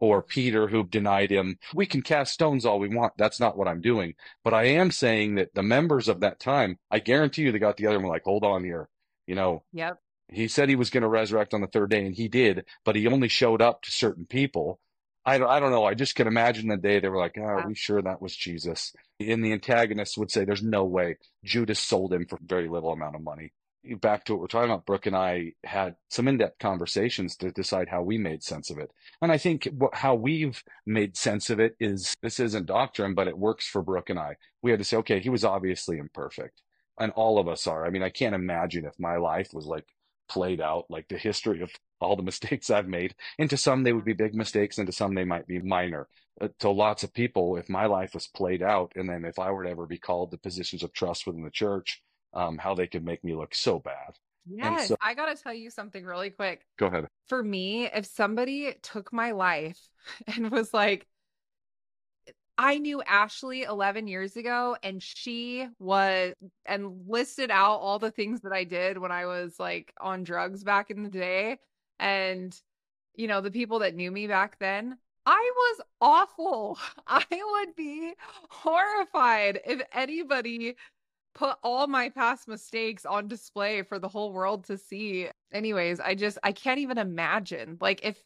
or 0.00 0.22
Peter 0.22 0.68
who 0.68 0.84
denied 0.84 1.30
him? 1.30 1.58
We 1.74 1.86
can 1.86 2.02
cast 2.02 2.32
stones 2.32 2.64
all 2.64 2.80
we 2.80 2.88
want. 2.88 3.12
That's 3.16 3.38
not 3.38 3.56
what 3.56 3.68
I'm 3.68 3.80
doing. 3.80 4.14
But 4.42 4.54
I 4.54 4.64
am 4.64 4.90
saying 4.90 5.36
that 5.36 5.54
the 5.54 5.62
members 5.62 6.08
of 6.08 6.20
that 6.20 6.40
time, 6.40 6.78
I 6.90 6.98
guarantee 6.98 7.42
you 7.42 7.52
they 7.52 7.58
got 7.58 7.76
together 7.76 7.96
and 7.96 8.04
were 8.04 8.10
like, 8.10 8.24
hold 8.24 8.44
on 8.44 8.64
here. 8.64 8.88
You 9.26 9.36
know, 9.36 9.62
yep. 9.72 9.98
he 10.28 10.48
said 10.48 10.68
he 10.68 10.74
was 10.74 10.90
going 10.90 11.02
to 11.02 11.08
resurrect 11.08 11.54
on 11.54 11.60
the 11.60 11.68
third 11.68 11.90
day 11.90 12.04
and 12.04 12.14
he 12.14 12.26
did, 12.26 12.64
but 12.84 12.96
he 12.96 13.06
only 13.06 13.28
showed 13.28 13.62
up 13.62 13.82
to 13.82 13.92
certain 13.92 14.26
people 14.26 14.80
I 15.24 15.38
don't, 15.38 15.48
I 15.48 15.60
don't 15.60 15.70
know. 15.70 15.84
I 15.84 15.94
just 15.94 16.14
can 16.14 16.26
imagine 16.26 16.68
the 16.68 16.76
day 16.76 16.98
they 16.98 17.08
were 17.08 17.18
like, 17.18 17.36
oh, 17.38 17.42
are 17.42 17.68
we 17.68 17.74
sure 17.74 18.00
that 18.00 18.22
was 18.22 18.34
Jesus? 18.34 18.94
And 19.20 19.44
the 19.44 19.52
antagonist 19.52 20.16
would 20.16 20.30
say, 20.30 20.44
there's 20.44 20.62
no 20.62 20.84
way. 20.84 21.18
Judas 21.44 21.78
sold 21.78 22.12
him 22.12 22.26
for 22.26 22.38
very 22.42 22.68
little 22.68 22.92
amount 22.92 23.16
of 23.16 23.22
money. 23.22 23.52
Back 24.00 24.24
to 24.24 24.32
what 24.32 24.40
we're 24.40 24.46
talking 24.46 24.70
about, 24.70 24.86
Brooke 24.86 25.06
and 25.06 25.16
I 25.16 25.52
had 25.64 25.96
some 26.10 26.28
in 26.28 26.38
depth 26.38 26.58
conversations 26.58 27.36
to 27.36 27.50
decide 27.50 27.88
how 27.88 28.02
we 28.02 28.18
made 28.18 28.42
sense 28.42 28.70
of 28.70 28.78
it. 28.78 28.90
And 29.22 29.30
I 29.30 29.38
think 29.38 29.68
what, 29.76 29.94
how 29.94 30.14
we've 30.14 30.62
made 30.86 31.16
sense 31.16 31.50
of 31.50 31.60
it 31.60 31.76
is 31.80 32.16
this 32.22 32.40
isn't 32.40 32.66
doctrine, 32.66 33.14
but 33.14 33.28
it 33.28 33.38
works 33.38 33.66
for 33.66 33.82
Brooke 33.82 34.10
and 34.10 34.18
I. 34.18 34.36
We 34.62 34.70
had 34.70 34.80
to 34.80 34.84
say, 34.84 34.98
okay, 34.98 35.20
he 35.20 35.30
was 35.30 35.44
obviously 35.44 35.98
imperfect. 35.98 36.62
And 36.98 37.12
all 37.12 37.38
of 37.38 37.48
us 37.48 37.66
are. 37.66 37.86
I 37.86 37.90
mean, 37.90 38.02
I 38.02 38.10
can't 38.10 38.34
imagine 38.34 38.84
if 38.84 38.98
my 38.98 39.16
life 39.16 39.54
was 39.54 39.66
like 39.66 39.86
played 40.28 40.60
out 40.60 40.84
like 40.90 41.08
the 41.08 41.18
history 41.18 41.62
of 41.62 41.70
all 42.00 42.16
the 42.16 42.22
mistakes 42.30 42.70
I've 42.70 42.88
made. 42.88 43.14
And 43.38 43.48
to 43.50 43.56
some, 43.56 43.82
they 43.82 43.92
would 43.92 44.04
be 44.04 44.12
big 44.12 44.34
mistakes, 44.34 44.78
and 44.78 44.86
to 44.86 44.92
some, 44.92 45.14
they 45.14 45.24
might 45.24 45.46
be 45.46 45.60
minor. 45.60 46.08
Uh, 46.40 46.48
to 46.60 46.70
lots 46.70 47.02
of 47.02 47.12
people, 47.12 47.56
if 47.56 47.68
my 47.68 47.86
life 47.86 48.14
was 48.14 48.26
played 48.26 48.62
out, 48.62 48.92
and 48.96 49.08
then 49.08 49.24
if 49.24 49.38
I 49.38 49.50
were 49.50 49.64
to 49.64 49.70
ever 49.70 49.86
be 49.86 49.98
called 49.98 50.30
to 50.30 50.38
positions 50.38 50.82
of 50.82 50.92
trust 50.92 51.26
within 51.26 51.42
the 51.42 51.50
church, 51.50 52.02
um, 52.32 52.58
how 52.58 52.74
they 52.74 52.86
could 52.86 53.04
make 53.04 53.22
me 53.24 53.34
look 53.34 53.54
so 53.54 53.78
bad. 53.78 54.16
Yes, 54.46 54.88
so, 54.88 54.96
I 55.00 55.14
got 55.14 55.34
to 55.34 55.40
tell 55.40 55.54
you 55.54 55.70
something 55.70 56.04
really 56.04 56.30
quick. 56.30 56.66
Go 56.78 56.86
ahead. 56.86 57.06
For 57.28 57.42
me, 57.42 57.86
if 57.86 58.06
somebody 58.06 58.74
took 58.82 59.12
my 59.12 59.32
life 59.32 59.78
and 60.34 60.50
was 60.50 60.72
like, 60.72 61.06
I 62.56 62.76
knew 62.76 63.00
Ashley 63.02 63.62
11 63.62 64.06
years 64.06 64.36
ago, 64.36 64.76
and 64.82 65.02
she 65.02 65.66
was 65.78 66.34
and 66.66 67.08
listed 67.08 67.50
out 67.50 67.76
all 67.76 67.98
the 67.98 68.10
things 68.10 68.42
that 68.42 68.52
I 68.52 68.64
did 68.64 68.98
when 68.98 69.10
I 69.10 69.24
was 69.24 69.58
like 69.58 69.94
on 69.98 70.24
drugs 70.24 70.62
back 70.62 70.90
in 70.90 71.02
the 71.02 71.08
day. 71.08 71.58
And, 72.00 72.58
you 73.14 73.28
know, 73.28 73.40
the 73.40 73.50
people 73.50 73.80
that 73.80 73.94
knew 73.94 74.10
me 74.10 74.26
back 74.26 74.58
then, 74.58 74.98
I 75.26 75.52
was 75.54 75.86
awful. 76.00 76.78
I 77.06 77.24
would 77.30 77.76
be 77.76 78.14
horrified 78.50 79.60
if 79.66 79.82
anybody 79.92 80.76
put 81.34 81.56
all 81.62 81.86
my 81.86 82.08
past 82.08 82.48
mistakes 82.48 83.06
on 83.06 83.28
display 83.28 83.82
for 83.82 83.98
the 83.98 84.08
whole 84.08 84.32
world 84.32 84.64
to 84.66 84.78
see. 84.78 85.28
Anyways, 85.52 86.00
I 86.00 86.14
just 86.14 86.38
I 86.42 86.52
can't 86.52 86.80
even 86.80 86.98
imagine. 86.98 87.78
Like 87.80 88.00
if 88.04 88.22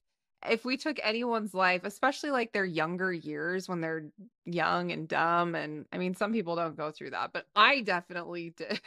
if 0.49 0.65
we 0.65 0.77
took 0.77 0.99
anyone's 1.03 1.55
life, 1.55 1.83
especially 1.85 2.31
like 2.31 2.53
their 2.53 2.65
younger 2.65 3.13
years 3.13 3.69
when 3.69 3.81
they're 3.81 4.07
young 4.45 4.93
and 4.93 5.09
dumb, 5.09 5.55
and 5.55 5.87
I 5.93 5.99
mean, 5.99 6.15
some 6.15 6.33
people 6.33 6.57
don't 6.57 6.77
go 6.77 6.91
through 6.91 7.11
that, 7.11 7.33
but 7.33 7.47
I 7.57 7.81
definitely 7.81 8.51
did. 8.57 8.81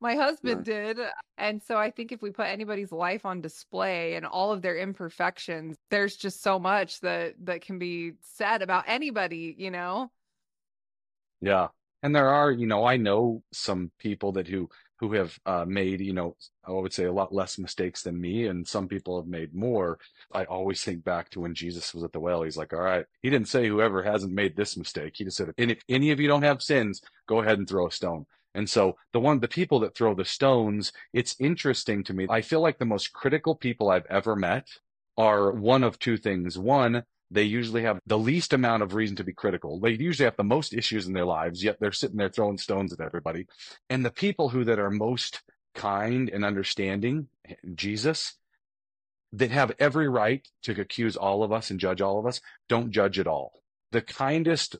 My 0.00 0.14
husband 0.14 0.66
yeah. 0.66 0.74
did. 0.74 1.00
Uh, 1.00 1.10
and 1.38 1.62
so 1.62 1.76
I 1.76 1.90
think 1.90 2.12
if 2.12 2.22
we 2.22 2.30
put 2.30 2.46
anybody's 2.46 2.92
life 2.92 3.26
on 3.26 3.40
display 3.40 4.14
and 4.14 4.24
all 4.24 4.52
of 4.52 4.62
their 4.62 4.78
imperfections, 4.78 5.76
there's 5.90 6.16
just 6.16 6.42
so 6.42 6.58
much 6.58 7.00
that 7.00 7.34
that 7.44 7.60
can 7.60 7.78
be 7.78 8.12
said 8.22 8.62
about 8.62 8.84
anybody, 8.86 9.54
you 9.58 9.70
know? 9.70 10.10
Yeah. 11.40 11.68
And 12.02 12.14
there 12.14 12.28
are, 12.28 12.50
you 12.50 12.66
know, 12.66 12.84
I 12.84 12.96
know 12.96 13.42
some 13.52 13.92
people 13.98 14.32
that 14.32 14.48
who 14.48 14.68
who 15.02 15.14
have 15.14 15.36
uh, 15.46 15.64
made, 15.66 16.00
you 16.00 16.12
know, 16.12 16.36
I 16.64 16.70
would 16.70 16.92
say 16.92 17.06
a 17.06 17.12
lot 17.12 17.34
less 17.34 17.58
mistakes 17.58 18.04
than 18.04 18.20
me, 18.20 18.46
and 18.46 18.66
some 18.66 18.86
people 18.86 19.16
have 19.16 19.26
made 19.26 19.52
more. 19.52 19.98
I 20.32 20.44
always 20.44 20.84
think 20.84 21.02
back 21.02 21.28
to 21.30 21.40
when 21.40 21.56
Jesus 21.56 21.92
was 21.92 22.04
at 22.04 22.12
the 22.12 22.20
well. 22.20 22.44
He's 22.44 22.56
like, 22.56 22.72
"All 22.72 22.78
right," 22.78 23.04
he 23.20 23.28
didn't 23.28 23.48
say 23.48 23.66
whoever 23.66 24.04
hasn't 24.04 24.32
made 24.32 24.54
this 24.54 24.76
mistake. 24.76 25.14
He 25.16 25.24
just 25.24 25.36
said, 25.36 25.52
"And 25.58 25.72
if 25.72 25.82
any 25.88 26.12
of 26.12 26.20
you 26.20 26.28
don't 26.28 26.44
have 26.44 26.62
sins, 26.62 27.02
go 27.26 27.40
ahead 27.40 27.58
and 27.58 27.68
throw 27.68 27.88
a 27.88 27.90
stone." 27.90 28.26
And 28.54 28.70
so 28.70 28.96
the 29.12 29.18
one, 29.18 29.40
the 29.40 29.48
people 29.48 29.80
that 29.80 29.96
throw 29.96 30.14
the 30.14 30.24
stones, 30.24 30.92
it's 31.12 31.34
interesting 31.40 32.04
to 32.04 32.14
me. 32.14 32.28
I 32.30 32.40
feel 32.40 32.60
like 32.60 32.78
the 32.78 32.84
most 32.84 33.12
critical 33.12 33.56
people 33.56 33.90
I've 33.90 34.06
ever 34.06 34.36
met 34.36 34.68
are 35.18 35.50
one 35.50 35.82
of 35.82 35.98
two 35.98 36.16
things. 36.16 36.56
One, 36.58 37.02
they 37.32 37.42
usually 37.44 37.82
have 37.82 37.98
the 38.06 38.18
least 38.18 38.52
amount 38.52 38.82
of 38.82 38.94
reason 38.94 39.16
to 39.16 39.24
be 39.24 39.32
critical. 39.32 39.80
They 39.80 39.92
usually 39.92 40.26
have 40.26 40.36
the 40.36 40.44
most 40.44 40.74
issues 40.74 41.06
in 41.06 41.14
their 41.14 41.24
lives, 41.24 41.64
yet 41.64 41.78
they're 41.80 41.92
sitting 41.92 42.18
there 42.18 42.28
throwing 42.28 42.58
stones 42.58 42.92
at 42.92 43.00
everybody. 43.00 43.46
And 43.88 44.04
the 44.04 44.10
people 44.10 44.50
who 44.50 44.64
that 44.64 44.78
are 44.78 44.90
most 44.90 45.42
kind 45.74 46.28
and 46.28 46.44
understanding, 46.44 47.28
eh, 47.48 47.54
Jesus, 47.74 48.34
that 49.32 49.50
have 49.50 49.72
every 49.78 50.08
right 50.08 50.46
to 50.62 50.78
accuse 50.78 51.16
all 51.16 51.42
of 51.42 51.52
us 51.52 51.70
and 51.70 51.80
judge 51.80 52.02
all 52.02 52.18
of 52.18 52.26
us, 52.26 52.40
don't 52.68 52.90
judge 52.90 53.18
at 53.18 53.26
all. 53.26 53.62
The 53.90 54.02
kindest, 54.02 54.76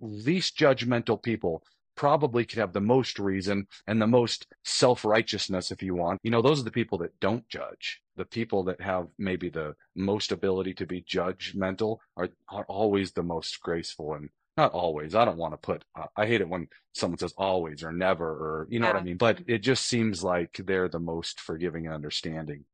least 0.00 0.56
judgmental 0.56 1.20
people 1.20 1.64
probably 1.98 2.44
could 2.44 2.60
have 2.60 2.72
the 2.72 2.80
most 2.80 3.18
reason 3.18 3.66
and 3.88 4.00
the 4.00 4.06
most 4.06 4.46
self 4.64 5.04
righteousness, 5.04 5.72
if 5.72 5.82
you 5.82 5.96
want. 5.96 6.20
You 6.22 6.30
know, 6.30 6.40
those 6.40 6.60
are 6.60 6.64
the 6.64 6.70
people 6.70 6.96
that 6.98 7.18
don't 7.18 7.46
judge. 7.48 8.00
The 8.16 8.24
people 8.24 8.62
that 8.64 8.80
have 8.80 9.08
maybe 9.18 9.50
the 9.50 9.74
most 9.96 10.30
ability 10.30 10.74
to 10.74 10.86
be 10.86 11.02
judgmental 11.02 11.98
are, 12.16 12.28
are 12.48 12.64
always 12.68 13.12
the 13.12 13.24
most 13.24 13.60
graceful 13.60 14.14
and 14.14 14.30
not 14.56 14.72
always. 14.72 15.16
I 15.16 15.24
don't 15.24 15.38
want 15.38 15.54
to 15.54 15.58
put, 15.58 15.84
uh, 15.96 16.06
I 16.16 16.26
hate 16.26 16.40
it 16.40 16.48
when 16.48 16.68
someone 16.94 17.18
says 17.18 17.34
always 17.36 17.82
or 17.82 17.92
never 17.92 18.28
or, 18.28 18.68
you 18.70 18.78
know 18.78 18.86
yeah. 18.86 18.94
what 18.94 19.02
I 19.02 19.04
mean? 19.04 19.16
But 19.16 19.40
it 19.48 19.58
just 19.58 19.86
seems 19.86 20.22
like 20.22 20.60
they're 20.64 20.88
the 20.88 21.00
most 21.00 21.40
forgiving 21.40 21.86
and 21.86 21.94
understanding. 21.94 22.64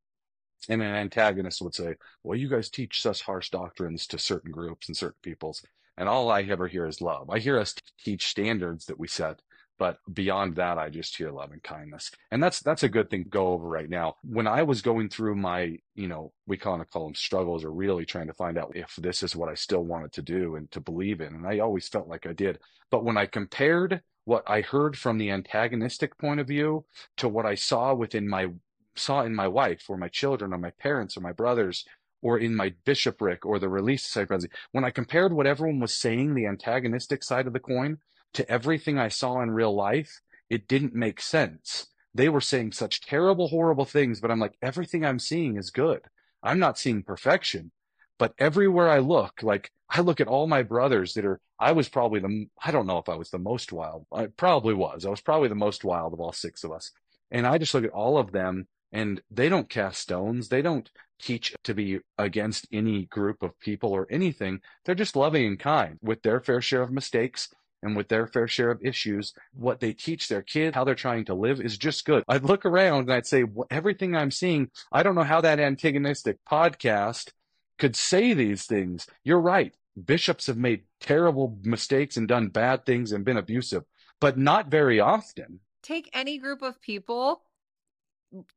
And 0.68 0.82
an 0.82 0.94
antagonist 0.94 1.62
would 1.62 1.74
say, 1.74 1.96
well, 2.22 2.38
you 2.38 2.48
guys 2.48 2.70
teach 2.70 3.00
such 3.00 3.22
harsh 3.22 3.50
doctrines 3.50 4.06
to 4.08 4.18
certain 4.18 4.50
groups 4.50 4.88
and 4.88 4.96
certain 4.96 5.18
peoples. 5.22 5.62
And 5.96 6.08
all 6.08 6.30
I 6.30 6.42
ever 6.42 6.66
hear 6.66 6.86
is 6.86 7.00
love. 7.00 7.30
I 7.30 7.38
hear 7.38 7.58
us 7.58 7.74
teach 8.04 8.28
standards 8.28 8.86
that 8.86 8.98
we 8.98 9.08
set, 9.08 9.40
but 9.78 9.98
beyond 10.12 10.56
that, 10.56 10.78
I 10.78 10.88
just 10.88 11.16
hear 11.16 11.30
love 11.30 11.52
and 11.52 11.62
kindness. 11.62 12.10
And 12.30 12.42
that's, 12.42 12.60
that's 12.60 12.82
a 12.82 12.88
good 12.88 13.10
thing 13.10 13.24
to 13.24 13.30
go 13.30 13.48
over 13.48 13.68
right 13.68 13.88
now. 13.88 14.16
When 14.22 14.46
I 14.46 14.62
was 14.62 14.82
going 14.82 15.08
through 15.08 15.36
my, 15.36 15.78
you 15.94 16.08
know, 16.08 16.32
we 16.46 16.56
kind 16.56 16.80
of 16.80 16.90
call 16.90 17.06
them 17.06 17.14
struggles 17.14 17.64
or 17.64 17.72
really 17.72 18.04
trying 18.04 18.28
to 18.28 18.34
find 18.34 18.56
out 18.58 18.76
if 18.76 18.94
this 18.96 19.22
is 19.22 19.34
what 19.34 19.48
I 19.48 19.54
still 19.54 19.84
wanted 19.84 20.12
to 20.12 20.22
do 20.22 20.56
and 20.56 20.70
to 20.72 20.80
believe 20.80 21.20
in. 21.20 21.34
And 21.34 21.46
I 21.46 21.58
always 21.58 21.88
felt 21.88 22.08
like 22.08 22.26
I 22.26 22.32
did. 22.32 22.58
But 22.90 23.04
when 23.04 23.16
I 23.16 23.26
compared 23.26 24.02
what 24.24 24.44
I 24.46 24.62
heard 24.62 24.96
from 24.96 25.18
the 25.18 25.30
antagonistic 25.30 26.16
point 26.18 26.40
of 26.40 26.46
view 26.46 26.84
to 27.18 27.28
what 27.28 27.46
I 27.46 27.54
saw 27.54 27.94
within 27.94 28.28
my 28.28 28.48
saw 28.96 29.22
in 29.22 29.34
my 29.34 29.48
wife 29.48 29.84
or 29.88 29.96
my 29.96 30.08
children 30.08 30.52
or 30.52 30.58
my 30.58 30.70
parents 30.70 31.16
or 31.16 31.20
my 31.20 31.32
brothers 31.32 31.84
or 32.24 32.38
in 32.38 32.56
my 32.56 32.72
bishopric 32.86 33.44
or 33.44 33.58
the 33.58 33.68
Release 33.68 34.10
presidency, 34.10 34.48
when 34.72 34.82
I 34.82 34.90
compared 34.90 35.34
what 35.34 35.46
everyone 35.46 35.78
was 35.78 35.92
saying, 35.94 36.34
the 36.34 36.46
antagonistic 36.46 37.22
side 37.22 37.46
of 37.46 37.52
the 37.52 37.60
coin, 37.60 37.98
to 38.32 38.50
everything 38.50 38.98
I 38.98 39.08
saw 39.08 39.42
in 39.42 39.50
real 39.50 39.74
life, 39.76 40.20
it 40.48 40.66
didn't 40.66 40.94
make 40.94 41.20
sense. 41.20 41.86
They 42.14 42.30
were 42.30 42.40
saying 42.40 42.72
such 42.72 43.02
terrible, 43.02 43.48
horrible 43.48 43.84
things, 43.84 44.20
but 44.20 44.30
I'm 44.30 44.40
like, 44.40 44.56
everything 44.62 45.04
I'm 45.04 45.18
seeing 45.18 45.58
is 45.58 45.70
good. 45.70 46.00
I'm 46.42 46.58
not 46.58 46.78
seeing 46.78 47.02
perfection, 47.02 47.72
but 48.18 48.32
everywhere 48.38 48.88
I 48.88 49.00
look, 49.00 49.42
like 49.42 49.70
I 49.90 50.00
look 50.00 50.18
at 50.18 50.28
all 50.28 50.46
my 50.46 50.62
brothers 50.62 51.12
that 51.14 51.26
are, 51.26 51.40
I 51.60 51.72
was 51.72 51.90
probably 51.90 52.20
the, 52.20 52.46
I 52.64 52.70
don't 52.70 52.86
know 52.86 52.98
if 52.98 53.10
I 53.10 53.16
was 53.16 53.28
the 53.30 53.38
most 53.38 53.70
wild. 53.70 54.06
I 54.10 54.26
probably 54.26 54.72
was. 54.72 55.04
I 55.04 55.10
was 55.10 55.20
probably 55.20 55.48
the 55.48 55.54
most 55.54 55.84
wild 55.84 56.14
of 56.14 56.20
all 56.20 56.32
six 56.32 56.64
of 56.64 56.72
us. 56.72 56.90
And 57.30 57.46
I 57.46 57.58
just 57.58 57.74
look 57.74 57.84
at 57.84 57.90
all 57.90 58.16
of 58.16 58.32
them 58.32 58.66
and 58.92 59.20
they 59.30 59.50
don't 59.50 59.68
cast 59.68 60.00
stones. 60.00 60.48
They 60.48 60.62
don't 60.62 60.88
teach 61.20 61.54
to 61.64 61.74
be 61.74 62.00
against 62.18 62.66
any 62.72 63.06
group 63.06 63.42
of 63.42 63.58
people 63.60 63.90
or 63.90 64.06
anything. 64.10 64.60
They're 64.84 64.94
just 64.94 65.16
loving 65.16 65.46
and 65.46 65.58
kind 65.58 65.98
with 66.02 66.22
their 66.22 66.40
fair 66.40 66.60
share 66.60 66.82
of 66.82 66.90
mistakes 66.90 67.48
and 67.82 67.96
with 67.96 68.08
their 68.08 68.26
fair 68.26 68.48
share 68.48 68.70
of 68.70 68.84
issues. 68.84 69.34
What 69.52 69.80
they 69.80 69.92
teach 69.92 70.28
their 70.28 70.42
kids, 70.42 70.74
how 70.74 70.84
they're 70.84 70.94
trying 70.94 71.26
to 71.26 71.34
live 71.34 71.60
is 71.60 71.78
just 71.78 72.04
good. 72.04 72.24
I'd 72.28 72.44
look 72.44 72.64
around 72.64 73.02
and 73.02 73.12
I'd 73.12 73.26
say, 73.26 73.44
everything 73.70 74.16
I'm 74.16 74.30
seeing, 74.30 74.70
I 74.90 75.02
don't 75.02 75.14
know 75.14 75.22
how 75.22 75.42
that 75.42 75.60
antagonistic 75.60 76.38
podcast 76.50 77.30
could 77.78 77.94
say 77.94 78.32
these 78.32 78.64
things. 78.64 79.06
You're 79.22 79.40
right. 79.40 79.74
Bishops 80.02 80.46
have 80.46 80.56
made 80.56 80.84
terrible 81.00 81.58
mistakes 81.62 82.16
and 82.16 82.26
done 82.26 82.48
bad 82.48 82.84
things 82.84 83.12
and 83.12 83.24
been 83.24 83.36
abusive, 83.36 83.84
but 84.20 84.38
not 84.38 84.68
very 84.68 84.98
often. 84.98 85.60
Take 85.82 86.08
any 86.14 86.38
group 86.38 86.62
of 86.62 86.80
people 86.80 87.42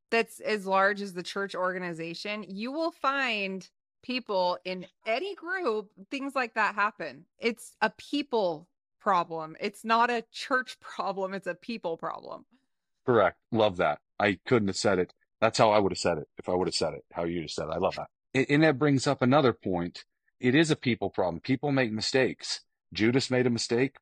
that's 0.10 0.39
as 0.39 0.65
large 0.65 1.01
as 1.01 1.13
the 1.13 1.24
church 1.24 1.55
organization, 1.55 2.46
you 2.48 2.72
will 2.72 2.91
find 2.91 3.67
people 4.03 4.57
in 4.63 4.86
any 5.05 5.36
group, 5.36 5.89
things 6.10 6.36
like 6.36 6.53
that 6.55 6.75
happen. 6.75 7.25
It's 7.39 7.74
a 7.81 7.89
people 7.89 8.67
problem. 9.00 9.55
It's 9.60 9.84
not 9.84 10.10
a 10.10 10.24
church 10.31 10.79
problem, 10.81 11.34
it's 11.34 11.48
a 11.48 11.55
people 11.55 11.98
problem. 11.98 12.46
Correct. 13.05 13.38
Love 13.51 13.77
that. 13.77 14.00
I 14.19 14.39
couldn't 14.46 14.67
have 14.67 14.77
said 14.77 15.00
it. 15.00 15.13
That's 15.39 15.57
how 15.57 15.72
I 15.72 15.79
would 15.79 15.91
have 15.91 16.00
said 16.00 16.17
it 16.17 16.27
if 16.38 16.50
I 16.50 16.53
would 16.53 16.67
have 16.67 16.75
said 16.75 16.93
it, 16.93 17.05
how 17.13 17.24
you 17.24 17.43
just 17.43 17.55
said 17.55 17.67
it. 17.67 17.74
I 17.74 17.77
love 17.77 17.96
that. 17.96 18.50
And 18.50 18.63
that 18.63 18.79
brings 18.79 19.07
up 19.07 19.22
another 19.22 19.53
point. 19.53 20.03
It 20.39 20.55
is 20.55 20.72
a 20.72 20.75
people 20.75 21.10
problem. 21.10 21.39
People 21.39 21.72
make 21.72 21.91
mistakes. 21.91 22.62
Judas 22.93 23.31
made 23.31 23.48
a 23.48 23.51
mistake. 23.51 23.98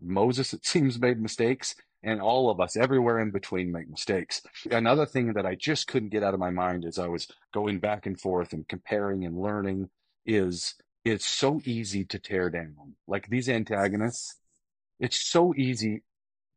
Moses, 0.00 0.52
it 0.52 0.64
seems, 0.64 0.98
made 0.98 1.20
mistakes 1.20 1.74
and 2.02 2.20
all 2.20 2.50
of 2.50 2.60
us 2.60 2.76
everywhere 2.76 3.18
in 3.20 3.30
between 3.30 3.72
make 3.72 3.88
mistakes. 3.90 4.42
Another 4.70 5.06
thing 5.06 5.32
that 5.34 5.46
I 5.46 5.54
just 5.54 5.86
couldn't 5.88 6.10
get 6.10 6.22
out 6.22 6.34
of 6.34 6.40
my 6.40 6.50
mind 6.50 6.84
as 6.84 6.98
I 6.98 7.08
was 7.08 7.28
going 7.52 7.80
back 7.80 8.06
and 8.06 8.20
forth 8.20 8.52
and 8.52 8.68
comparing 8.68 9.24
and 9.24 9.40
learning 9.40 9.90
is 10.26 10.74
it's 11.04 11.26
so 11.26 11.60
easy 11.64 12.04
to 12.04 12.18
tear 12.18 12.50
down. 12.50 12.96
Like 13.06 13.28
these 13.28 13.48
antagonists, 13.48 14.36
it's 15.00 15.20
so 15.20 15.54
easy 15.56 16.02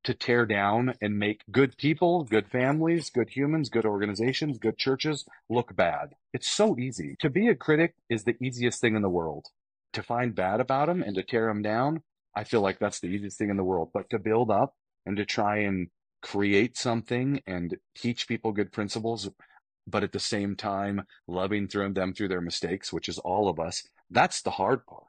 to 0.03 0.13
tear 0.13 0.45
down 0.47 0.95
and 0.99 1.19
make 1.19 1.43
good 1.51 1.77
people, 1.77 2.23
good 2.23 2.47
families, 2.47 3.09
good 3.11 3.29
humans, 3.29 3.69
good 3.69 3.85
organizations, 3.85 4.57
good 4.57 4.77
churches 4.77 5.25
look 5.49 5.75
bad. 5.75 6.15
It's 6.33 6.49
so 6.49 6.77
easy. 6.77 7.15
To 7.19 7.29
be 7.29 7.47
a 7.47 7.55
critic 7.55 7.93
is 8.09 8.23
the 8.23 8.35
easiest 8.41 8.81
thing 8.81 8.95
in 8.95 9.03
the 9.03 9.09
world. 9.09 9.45
to 9.93 10.03
find 10.03 10.35
bad 10.35 10.59
about 10.59 10.87
them 10.87 11.01
and 11.01 11.15
to 11.15 11.23
tear 11.23 11.47
them 11.47 11.61
down, 11.61 12.03
I 12.35 12.43
feel 12.43 12.61
like 12.61 12.79
that's 12.79 12.99
the 12.99 13.07
easiest 13.07 13.37
thing 13.37 13.49
in 13.49 13.57
the 13.57 13.63
world. 13.63 13.89
But 13.93 14.09
to 14.11 14.19
build 14.19 14.49
up 14.49 14.75
and 15.05 15.17
to 15.17 15.25
try 15.25 15.57
and 15.57 15.89
create 16.21 16.77
something 16.77 17.41
and 17.47 17.77
teach 17.95 18.27
people 18.27 18.51
good 18.51 18.71
principles, 18.71 19.29
but 19.87 20.03
at 20.03 20.11
the 20.11 20.19
same 20.19 20.55
time, 20.55 21.03
loving 21.27 21.67
through 21.67 21.93
them 21.93 22.13
through 22.13 22.27
their 22.27 22.41
mistakes, 22.41 22.93
which 22.93 23.09
is 23.09 23.17
all 23.19 23.49
of 23.49 23.59
us, 23.59 23.83
that's 24.09 24.41
the 24.41 24.51
hard 24.51 24.85
part. 24.85 25.05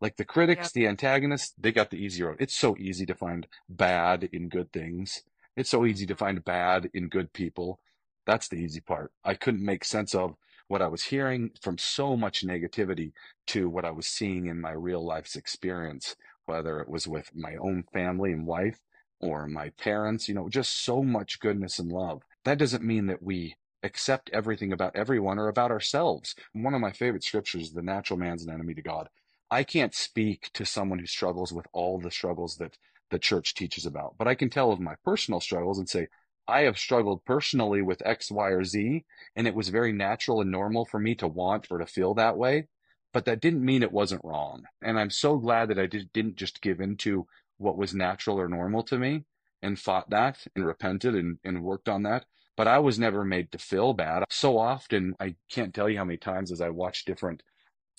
Like 0.00 0.16
the 0.16 0.24
critics, 0.24 0.66
Yep. 0.66 0.72
the 0.72 0.86
antagonists, 0.88 1.54
they 1.56 1.72
got 1.72 1.90
the 1.90 1.96
easy 1.96 2.22
road. 2.22 2.36
It's 2.38 2.54
so 2.54 2.76
easy 2.76 3.06
to 3.06 3.14
find 3.14 3.46
bad 3.68 4.24
in 4.32 4.48
good 4.48 4.72
things. 4.72 5.22
It's 5.56 5.70
so 5.70 5.86
easy 5.86 6.04
to 6.06 6.14
mm-hmm. 6.14 6.24
find 6.24 6.44
bad 6.44 6.90
in 6.92 7.08
good 7.08 7.32
people. 7.32 7.80
That's 8.26 8.48
the 8.48 8.56
easy 8.56 8.80
part. 8.80 9.12
I 9.24 9.34
couldn't 9.34 9.64
make 9.64 9.84
sense 9.84 10.14
of 10.14 10.34
what 10.68 10.82
I 10.82 10.88
was 10.88 11.04
hearing 11.04 11.50
from 11.60 11.78
so 11.78 12.16
much 12.16 12.44
negativity 12.44 13.12
to 13.48 13.68
what 13.68 13.84
I 13.84 13.90
was 13.90 14.06
seeing 14.06 14.46
in 14.46 14.60
my 14.60 14.72
real 14.72 15.04
life's 15.04 15.36
experience, 15.36 16.16
whether 16.46 16.80
it 16.80 16.88
was 16.88 17.06
with 17.06 17.30
my 17.34 17.54
own 17.56 17.84
family 17.92 18.32
and 18.32 18.46
wife 18.46 18.80
or 19.20 19.46
my 19.46 19.70
parents, 19.70 20.28
you 20.28 20.34
know, 20.34 20.48
just 20.48 20.84
so 20.84 21.02
much 21.02 21.40
goodness 21.40 21.78
and 21.78 21.90
love. 21.90 22.22
That 22.44 22.58
doesn't 22.58 22.84
mean 22.84 23.06
that 23.06 23.22
we 23.22 23.56
accept 23.82 24.30
everything 24.32 24.72
about 24.72 24.96
everyone 24.96 25.38
or 25.38 25.48
about 25.48 25.70
ourselves. 25.70 26.34
One 26.52 26.74
of 26.74 26.80
my 26.80 26.92
favorite 26.92 27.24
scriptures, 27.24 27.72
the 27.72 27.82
natural 27.82 28.18
man's 28.18 28.44
an 28.44 28.52
enemy 28.52 28.74
to 28.74 28.82
God. 28.82 29.08
I 29.50 29.62
can't 29.62 29.94
speak 29.94 30.50
to 30.54 30.64
someone 30.64 30.98
who 30.98 31.06
struggles 31.06 31.52
with 31.52 31.66
all 31.72 32.00
the 32.00 32.10
struggles 32.10 32.56
that 32.56 32.76
the 33.10 33.18
church 33.18 33.54
teaches 33.54 33.86
about, 33.86 34.14
but 34.18 34.26
I 34.26 34.34
can 34.34 34.50
tell 34.50 34.72
of 34.72 34.80
my 34.80 34.94
personal 35.04 35.40
struggles 35.40 35.78
and 35.78 35.88
say, 35.88 36.08
I 36.46 36.62
have 36.62 36.78
struggled 36.78 37.24
personally 37.24 37.80
with 37.80 38.02
X, 38.04 38.30
Y, 38.30 38.48
or 38.48 38.64
Z, 38.64 39.04
and 39.36 39.46
it 39.46 39.54
was 39.54 39.68
very 39.68 39.92
natural 39.92 40.40
and 40.40 40.50
normal 40.50 40.84
for 40.84 40.98
me 40.98 41.14
to 41.16 41.28
want 41.28 41.68
or 41.70 41.78
to 41.78 41.86
feel 41.86 42.14
that 42.14 42.36
way. 42.36 42.68
But 43.12 43.26
that 43.26 43.40
didn't 43.40 43.64
mean 43.64 43.82
it 43.82 43.92
wasn't 43.92 44.24
wrong. 44.24 44.64
And 44.82 44.98
I'm 44.98 45.10
so 45.10 45.36
glad 45.38 45.68
that 45.68 45.78
I 45.78 45.86
did, 45.86 46.12
didn't 46.12 46.36
just 46.36 46.60
give 46.60 46.80
into 46.80 47.26
what 47.58 47.76
was 47.76 47.94
natural 47.94 48.40
or 48.40 48.48
normal 48.48 48.82
to 48.84 48.98
me 48.98 49.24
and 49.62 49.78
fought 49.78 50.10
that 50.10 50.46
and 50.54 50.66
repented 50.66 51.14
and, 51.14 51.38
and 51.44 51.62
worked 51.62 51.88
on 51.88 52.02
that. 52.02 52.26
But 52.56 52.68
I 52.68 52.78
was 52.78 52.98
never 52.98 53.24
made 53.24 53.50
to 53.52 53.58
feel 53.58 53.94
bad. 53.94 54.24
So 54.30 54.58
often, 54.58 55.16
I 55.18 55.34
can't 55.50 55.74
tell 55.74 55.88
you 55.88 55.98
how 55.98 56.04
many 56.04 56.18
times 56.18 56.52
as 56.52 56.60
I 56.60 56.68
watch 56.68 57.04
different 57.04 57.42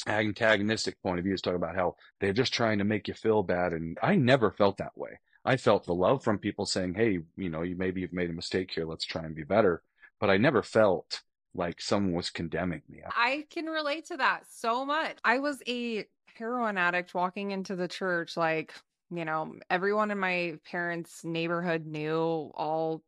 antagonistic 0.08 1.02
point 1.02 1.20
of 1.20 1.26
views 1.26 1.42
talk 1.42 1.56
about 1.56 1.76
how 1.76 1.96
they're 2.20 2.34
just 2.34 2.54
trying 2.54 2.78
to 2.78 2.84
make 2.84 3.08
you 3.08 3.14
feel 3.14 3.44
bad. 3.44 3.74
And 3.74 3.98
I 4.02 4.16
never 4.16 4.52
felt 4.52 4.78
that 4.78 4.98
way. 4.98 5.20
I 5.44 5.58
felt 5.58 5.86
the 5.86 5.94
love 5.94 6.24
from 6.24 6.40
people 6.40 6.66
saying, 6.66 6.96
Hey, 6.96 7.20
you 7.36 7.50
know, 7.50 7.64
you 7.64 7.76
maybe 7.76 8.02
you've 8.02 8.14
made 8.14 8.30
a 8.30 8.34
mistake 8.34 8.72
here. 8.74 8.86
Let's 8.86 9.06
try 9.06 9.24
and 9.24 9.36
be 9.36 9.44
better. 9.44 9.84
But 10.20 10.30
I 10.30 10.38
never 10.38 10.64
felt 10.64 11.22
like 11.54 11.82
someone 11.82 12.14
was 12.14 12.30
condemning 12.30 12.82
me. 12.90 13.02
I 13.16 13.46
can 13.50 13.66
relate 13.66 14.06
to 14.08 14.18
that 14.18 14.44
so 14.50 14.86
much. 14.86 15.18
I 15.24 15.40
was 15.40 15.62
a 15.68 16.06
heroin 16.38 16.78
addict 16.78 17.14
walking 17.14 17.52
into 17.52 17.76
the 17.76 17.88
church, 17.88 18.36
like, 18.36 18.74
you 19.12 19.26
know, 19.26 19.56
everyone 19.70 20.12
in 20.12 20.20
my 20.20 20.58
parents' 20.70 21.24
neighborhood 21.24 21.86
knew 21.86 22.52
all. 22.56 23.04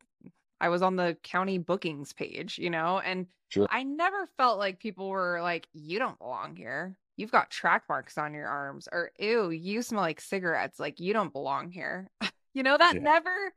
I 0.59 0.69
was 0.69 0.81
on 0.81 0.95
the 0.95 1.15
county 1.23 1.59
bookings 1.59 2.13
page, 2.13 2.57
you 2.57 2.69
know, 2.71 2.99
and 2.99 3.27
Sure. 3.49 3.67
I 3.69 3.83
never 3.83 4.27
felt 4.37 4.59
like 4.59 4.79
people 4.79 5.09
were 5.09 5.39
like, 5.41 5.67
you 5.73 5.99
don't 5.99 6.17
belong 6.19 6.55
here. 6.55 6.97
You've 7.15 7.31
got 7.31 7.49
track 7.49 7.83
marks 7.87 8.17
on 8.17 8.33
your 8.33 8.47
arms, 8.47 8.87
or 8.91 9.11
ew, 9.19 9.49
you 9.51 9.81
smell 9.81 10.01
like 10.01 10.19
cigarettes. 10.19 10.79
Like, 10.79 10.99
you 10.99 11.13
don't 11.13 11.31
belong 11.33 11.71
here. 11.71 12.09
you 12.53 12.63
know, 12.63 12.77
that 12.77 12.95
Yeah. 12.95 13.01
never, 13.01 13.53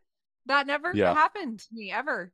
that 0.47 0.67
never 0.67 0.95
Yeah. 0.95 1.15
happened 1.15 1.59
to 1.61 1.67
me 1.73 1.91
ever. 1.91 2.33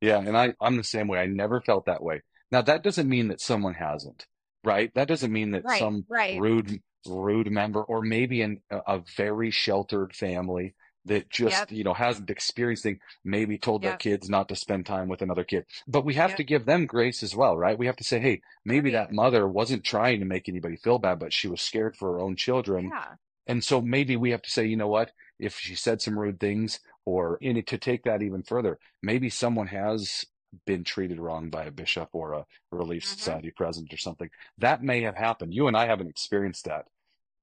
Yeah, 0.00 0.18
and 0.18 0.36
I, 0.36 0.54
I'm 0.60 0.76
the 0.76 0.84
same 0.84 1.08
way. 1.08 1.18
I 1.20 1.26
never 1.26 1.60
felt 1.60 1.86
that 1.86 2.02
way. 2.02 2.22
Now, 2.50 2.62
that 2.62 2.82
doesn't 2.82 3.08
mean 3.08 3.28
that 3.28 3.40
someone 3.40 3.74
hasn't, 3.74 4.26
right? 4.64 4.92
That 4.94 5.08
doesn't 5.08 5.32
mean 5.32 5.52
that 5.52 5.64
Right, 5.64 5.78
some 5.78 6.06
right. 6.08 6.40
rude, 6.40 6.80
rude 7.06 7.50
member, 7.50 7.82
or 7.82 8.02
maybe 8.02 8.42
in 8.42 8.60
a, 8.70 9.00
very 9.16 9.50
sheltered 9.50 10.14
family 10.14 10.74
that 11.06 11.30
just, 11.30 11.56
Yep. 11.56 11.72
you 11.72 11.82
know, 11.84 11.94
hasn't 11.94 12.28
experienced 12.28 12.82
things, 12.82 12.98
maybe 13.24 13.56
told 13.56 13.82
their 13.82 13.96
kids 13.96 14.28
not 14.28 14.48
to 14.48 14.56
spend 14.56 14.84
time 14.84 15.08
with 15.08 15.22
another 15.22 15.44
kid. 15.44 15.64
But 15.88 16.04
we 16.04 16.14
have 16.14 16.30
Yep. 16.30 16.36
to 16.36 16.44
give 16.44 16.66
them 16.66 16.86
grace 16.86 17.22
as 17.22 17.34
well, 17.34 17.56
right? 17.56 17.78
We 17.78 17.86
have 17.86 17.96
to 17.96 18.04
say, 18.04 18.20
hey, 18.20 18.42
maybe 18.64 18.90
that 18.90 19.12
mother 19.12 19.48
wasn't 19.48 19.82
trying 19.82 20.20
to 20.20 20.26
make 20.26 20.48
anybody 20.48 20.76
feel 20.76 20.98
bad, 20.98 21.18
but 21.18 21.32
she 21.32 21.48
was 21.48 21.62
scared 21.62 21.96
for 21.96 22.12
her 22.12 22.20
own 22.20 22.36
children. 22.36 22.90
Yeah. 22.92 23.14
And 23.46 23.64
so 23.64 23.80
maybe 23.80 24.16
we 24.16 24.30
have 24.32 24.42
to 24.42 24.50
say, 24.50 24.66
you 24.66 24.76
know 24.76 24.88
what? 24.88 25.12
If 25.38 25.58
she 25.58 25.74
said 25.74 26.02
some 26.02 26.18
rude 26.18 26.38
things, 26.38 26.80
or 27.06 27.38
in 27.38 27.62
to 27.64 27.78
take 27.78 28.04
that 28.04 28.22
even 28.22 28.42
further, 28.42 28.78
maybe 29.02 29.30
someone 29.30 29.68
has 29.68 30.26
been 30.66 30.84
treated 30.84 31.18
wrong 31.18 31.50
by 31.50 31.64
a 31.64 31.70
bishop 31.70 32.10
or 32.12 32.32
a 32.34 32.46
Relief 32.70 33.04
Mhm. 33.04 33.06
Society 33.06 33.50
president 33.50 33.92
or 33.92 33.96
something. 33.96 34.30
That 34.58 34.82
may 34.82 35.02
have 35.02 35.16
happened. 35.16 35.54
You 35.54 35.68
and 35.68 35.76
I 35.76 35.86
haven't 35.86 36.08
experienced 36.08 36.64
that. 36.64 36.86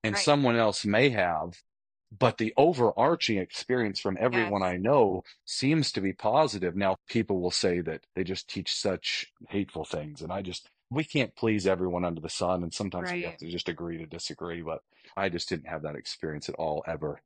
And 0.03 0.13
Right. 0.15 0.23
someone 0.23 0.55
else 0.55 0.85
may 0.85 1.09
have. 1.09 1.61
But 2.09 2.37
the 2.37 2.53
overarching 2.55 3.37
experience 3.37 3.99
from 3.99 4.17
everyone 4.17 4.61
Yes. 4.61 4.71
I 4.71 4.77
know 4.77 5.23
seems 5.43 5.91
to 5.91 6.01
be 6.01 6.13
positive. 6.13 6.75
Now, 6.75 6.95
people 7.07 7.41
will 7.41 7.51
say 7.51 7.81
that 7.81 8.05
they 8.15 8.23
just 8.23 8.47
teach 8.47 8.73
such 8.73 9.33
hateful 9.49 9.83
things. 9.83 10.21
And 10.21 10.31
I 10.31 10.41
just, 10.41 10.69
we 10.89 11.03
can't 11.03 11.35
please 11.35 11.67
everyone 11.67 12.05
under 12.05 12.21
the 12.21 12.29
sun. 12.29 12.63
And 12.63 12.73
sometimes 12.73 13.11
we 13.11 13.23
have 13.23 13.37
to 13.37 13.49
just 13.49 13.67
agree 13.67 13.97
to 13.97 14.05
disagree. 14.05 14.61
But 14.61 14.83
I 15.17 15.27
just 15.27 15.49
didn't 15.49 15.67
have 15.67 15.81
that 15.81 15.97
experience 15.97 16.47
at 16.47 16.55
all, 16.55 16.81
ever. 16.87 17.21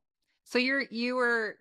So 0.46 0.58
you're 0.58 0.86
you 0.89 1.15
were 1.15 1.58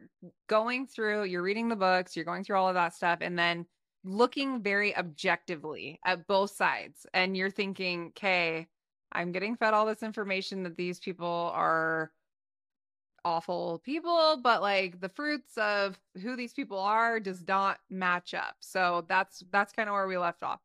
going 0.47 0.87
through, 0.87 1.25
you're 1.25 1.43
reading 1.43 1.69
the 1.69 1.77
books, 1.77 2.17
you're 2.17 2.25
going 2.25 2.43
through 2.43 2.57
all 2.57 2.69
of 2.69 2.75
that 2.75 2.95
stuff, 2.95 3.19
and 3.21 3.39
then 3.39 3.67
looking 4.05 4.63
very 4.63 4.97
objectively 4.97 6.01
at 6.05 6.27
both 6.27 6.51
sides. 6.51 7.07
And 7.13 7.37
you're 7.37 7.51
thinking, 7.51 8.09
okay, 8.09 8.69
I'm 9.13 9.33
getting 9.33 9.57
fed 9.57 9.75
all 9.75 9.87
this 9.87 10.03
information 10.03 10.63
that 10.63 10.77
these 10.77 10.99
people 10.99 11.51
are 11.55 12.13
awful 13.25 13.81
people, 13.85 14.41
but 14.43 14.63
like 14.63 15.01
the 15.01 15.09
fruits 15.09 15.57
of 15.59 15.99
who 16.23 16.37
these 16.37 16.53
people 16.53 16.79
are 16.79 17.21
does 17.21 17.47
not 17.47 17.79
match 17.91 18.35
up. 18.35 18.57
So 18.61 19.05
that's 19.09 19.43
that's 19.53 19.73
kind 19.73 19.89
of 19.89 19.95
where 19.95 20.07
we 20.07 20.17
left 20.19 20.43
off. 20.43 20.61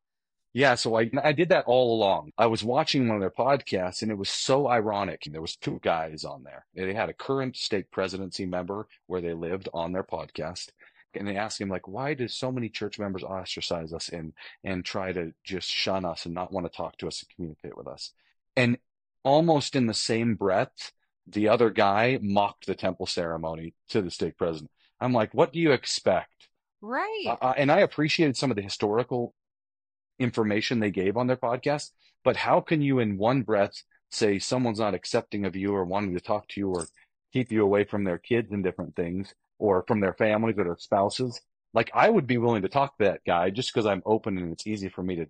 Yeah, 0.54 0.76
so 0.76 0.98
I 0.98 1.10
I 1.22 1.34
did 1.34 1.50
that 1.50 1.66
all 1.66 1.96
along. 1.96 2.32
I 2.38 2.46
was 2.46 2.64
watching 2.64 3.08
one 3.08 3.18
of 3.18 3.22
their 3.22 3.30
podcasts 3.30 4.02
and 4.02 4.12
it 4.12 4.18
was 4.18 4.30
so 4.30 4.70
ironic. 4.70 5.24
There 5.30 5.42
was 5.42 5.58
two 5.58 5.80
guys 5.84 6.24
on 6.24 6.44
there. 6.44 6.66
They 6.74 6.94
had 6.94 7.10
a 7.10 7.14
current 7.14 7.58
stake 7.58 7.92
presidency 7.92 8.46
member 8.46 8.88
where 9.08 9.22
they 9.22 9.34
lived 9.34 9.68
on 9.74 9.92
their 9.92 10.04
podcast. 10.04 10.70
And 11.16 11.28
they 11.28 11.38
asked 11.38 11.60
him 11.60 11.70
like, 11.70 11.88
why 11.88 12.14
do 12.14 12.28
so 12.28 12.52
many 12.52 12.70
church 12.70 13.00
members 13.00 13.24
ostracize 13.24 13.94
us 13.94 14.10
and 14.10 14.34
and 14.64 14.84
try 14.84 15.12
to 15.12 15.34
just 15.44 15.70
shun 15.70 16.06
us 16.06 16.26
and 16.26 16.34
not 16.34 16.52
want 16.52 16.66
to 16.66 16.76
talk 16.76 16.98
to 17.00 17.08
us 17.08 17.22
and 17.22 17.36
communicate 17.36 17.78
with 17.78 17.88
us? 17.88 18.12
And 18.56 18.78
almost 19.24 19.76
in 19.76 19.88
the 19.88 19.94
same 19.94 20.36
breath, 20.36 20.92
the 21.28 21.50
other 21.50 21.70
guy 21.70 22.20
mocked 22.22 22.68
the 22.68 22.76
temple 22.76 23.06
ceremony 23.06 23.74
to 23.90 24.02
the 24.02 24.12
stake 24.12 24.38
president. 24.38 24.72
I'm 25.02 25.14
like, 25.14 25.34
what 25.34 25.52
do 25.52 25.60
you 25.60 25.72
expect? 25.72 26.50
Right. 26.82 27.38
Uh, 27.42 27.54
and 27.58 27.72
I 27.72 27.80
appreciated 27.80 28.38
some 28.38 28.52
of 28.52 28.56
the 28.56 28.62
historical 28.62 29.34
information 30.20 30.80
they 30.80 30.92
gave 30.92 31.18
on 31.18 31.28
their 31.28 31.36
podcast, 31.36 31.92
but 32.24 32.38
how 32.38 32.62
can 32.62 32.82
you 32.82 33.00
in 33.00 33.18
one 33.18 33.42
breath 33.42 33.84
say 34.12 34.40
someone's 34.40 34.80
not 34.80 34.94
accepting 34.94 35.46
of 35.46 35.56
you 35.56 35.74
or 35.74 35.84
wanting 35.84 36.14
to 36.14 36.22
talk 36.22 36.48
to 36.50 36.60
you 36.60 36.70
or 36.70 36.88
keep 37.34 37.52
you 37.52 37.64
away 37.64 37.84
from 37.84 38.04
their 38.04 38.18
kids 38.18 38.52
and 38.52 38.64
different 38.64 38.96
things 38.96 39.34
or 39.60 39.84
from 39.88 40.00
their 40.00 40.14
families 40.14 40.56
or 40.58 40.64
their 40.66 40.78
spouses? 40.78 41.42
Like 41.74 41.92
I 41.94 42.10
would 42.10 42.28
be 42.28 42.38
willing 42.38 42.62
to 42.64 42.70
talk 42.70 42.98
to 42.98 43.06
that 43.06 43.22
guy 43.26 43.50
just 43.50 43.74
because 43.74 43.86
I'm 43.86 44.04
open 44.06 44.38
and 44.38 44.52
it's 44.54 44.68
easy 44.68 44.90
for 44.90 45.04
me 45.04 45.18
to 45.18 45.28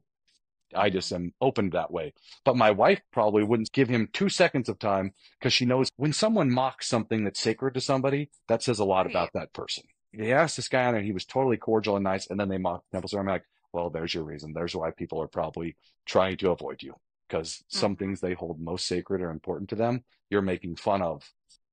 I 0.75 0.89
just 0.89 1.11
am 1.13 1.33
open 1.41 1.69
that 1.71 1.91
way. 1.91 2.13
But 2.43 2.57
my 2.57 2.71
wife 2.71 3.01
probably 3.11 3.43
wouldn't 3.43 3.71
give 3.71 3.88
him 3.89 4.09
two 4.11 4.29
seconds 4.29 4.67
of 4.69 4.79
time 4.79 5.13
because 5.39 5.53
she 5.53 5.65
knows 5.65 5.89
when 5.95 6.13
someone 6.13 6.51
mocks 6.51 6.88
something 6.88 7.23
that's 7.23 7.39
sacred 7.39 7.73
to 7.75 7.81
somebody, 7.81 8.29
that 8.47 8.63
says 8.63 8.79
a 8.79 8.85
lot 8.85 9.05
Right. 9.05 9.13
about 9.13 9.33
that 9.33 9.53
person. 9.53 9.85
They 10.13 10.31
asked 10.33 10.55
this 10.55 10.67
guy 10.69 10.85
on 10.85 10.93
there, 10.93 10.99
and 10.99 11.05
he 11.05 11.11
was 11.13 11.25
totally 11.25 11.57
cordial 11.57 11.95
and 11.95 12.03
nice, 12.03 12.27
and 12.27 12.39
then 12.39 12.49
they 12.49 12.57
mocked 12.57 12.91
temple. 12.91 13.09
So 13.09 13.19
I'm 13.19 13.27
like, 13.27 13.43
well, 13.73 13.89
there's 13.89 14.13
your 14.13 14.23
reason. 14.23 14.53
There's 14.53 14.75
why 14.75 14.91
people 14.91 15.21
are 15.21 15.27
probably 15.27 15.75
trying 16.05 16.38
to 16.38 16.51
avoid 16.51 16.81
you 16.81 16.95
because 17.27 17.63
some 17.69 17.95
Mhm. 17.95 17.97
things 17.97 18.21
they 18.21 18.33
hold 18.33 18.59
most 18.59 18.88
sacred 18.88 19.21
or 19.21 19.31
important 19.31 19.69
to 19.69 19.75
them, 19.75 20.03
you're 20.29 20.41
making 20.41 20.75
fun 20.77 21.01
of 21.01 21.23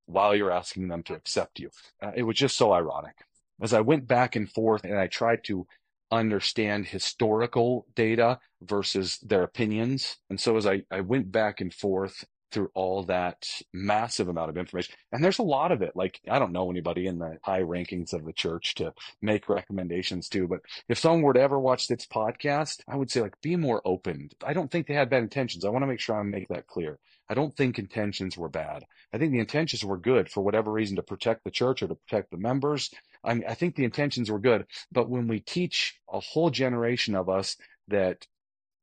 while 0.06 0.34
you're 0.34 0.50
asking 0.50 0.88
them 0.88 1.02
to 1.04 1.14
accept 1.14 1.58
you. 1.58 1.70
Uh, 2.02 2.12
it 2.14 2.22
was 2.22 2.36
just 2.36 2.56
so 2.56 2.72
ironic. 2.72 3.16
As 3.60 3.72
I 3.72 3.80
went 3.80 4.08
back 4.08 4.36
and 4.36 4.50
forth 4.50 4.84
and 4.84 4.98
I 4.98 5.06
tried 5.06 5.44
to 5.44 5.66
understand 6.10 6.86
historical 6.86 7.86
data 7.94 8.38
versus 8.60 9.18
their 9.18 9.42
opinions. 9.42 10.18
And 10.28 10.38
so 10.38 10.56
as 10.56 10.66
I, 10.66 10.82
I 10.90 11.00
went 11.00 11.32
back 11.32 11.60
and 11.60 11.72
forth 11.72 12.24
through 12.50 12.70
all 12.74 13.02
that 13.04 13.46
massive 13.72 14.28
amount 14.28 14.50
of 14.50 14.58
information, 14.58 14.94
and 15.10 15.24
there's 15.24 15.38
a 15.38 15.42
lot 15.42 15.72
of 15.72 15.80
it. 15.80 15.92
Like, 15.94 16.20
I 16.30 16.38
don't 16.38 16.52
know 16.52 16.70
anybody 16.70 17.06
in 17.06 17.18
the 17.18 17.38
high 17.42 17.62
rankings 17.62 18.12
of 18.12 18.26
the 18.26 18.32
church 18.34 18.74
to 18.74 18.92
make 19.22 19.48
recommendations 19.48 20.28
to, 20.28 20.46
but 20.46 20.60
if 20.86 20.98
someone 20.98 21.22
were 21.22 21.32
to 21.32 21.40
ever 21.40 21.58
watch 21.58 21.88
this 21.88 22.06
podcast, 22.06 22.82
I 22.86 22.96
would 22.96 23.10
say, 23.10 23.22
like, 23.22 23.40
be 23.40 23.56
more 23.56 23.80
open. 23.86 24.28
I 24.44 24.52
don't 24.52 24.70
think 24.70 24.86
they 24.86 24.92
had 24.92 25.08
bad 25.08 25.22
intentions. 25.22 25.64
I 25.64 25.70
want 25.70 25.82
to 25.82 25.86
make 25.86 26.00
sure 26.00 26.14
I 26.14 26.22
make 26.24 26.48
that 26.48 26.66
clear. 26.66 26.98
I 27.28 27.34
don't 27.34 27.56
think 27.56 27.78
intentions 27.78 28.36
were 28.36 28.48
bad. 28.48 28.84
I 29.12 29.18
think 29.18 29.32
the 29.32 29.38
intentions 29.38 29.84
were 29.84 29.96
good 29.96 30.28
for 30.28 30.42
whatever 30.42 30.70
reason 30.70 30.96
to 30.96 31.02
protect 31.02 31.44
the 31.44 31.50
church 31.50 31.82
or 31.82 31.88
to 31.88 31.94
protect 31.94 32.30
the 32.30 32.36
members. 32.36 32.90
I 33.24 33.34
mean, 33.34 33.44
I 33.48 33.54
think 33.54 33.74
the 33.74 33.84
intentions 33.84 34.30
were 34.30 34.38
good. 34.38 34.66
But 34.90 35.08
when 35.08 35.28
we 35.28 35.40
teach 35.40 35.98
a 36.12 36.20
whole 36.20 36.50
generation 36.50 37.14
of 37.14 37.28
us 37.28 37.56
that 37.88 38.26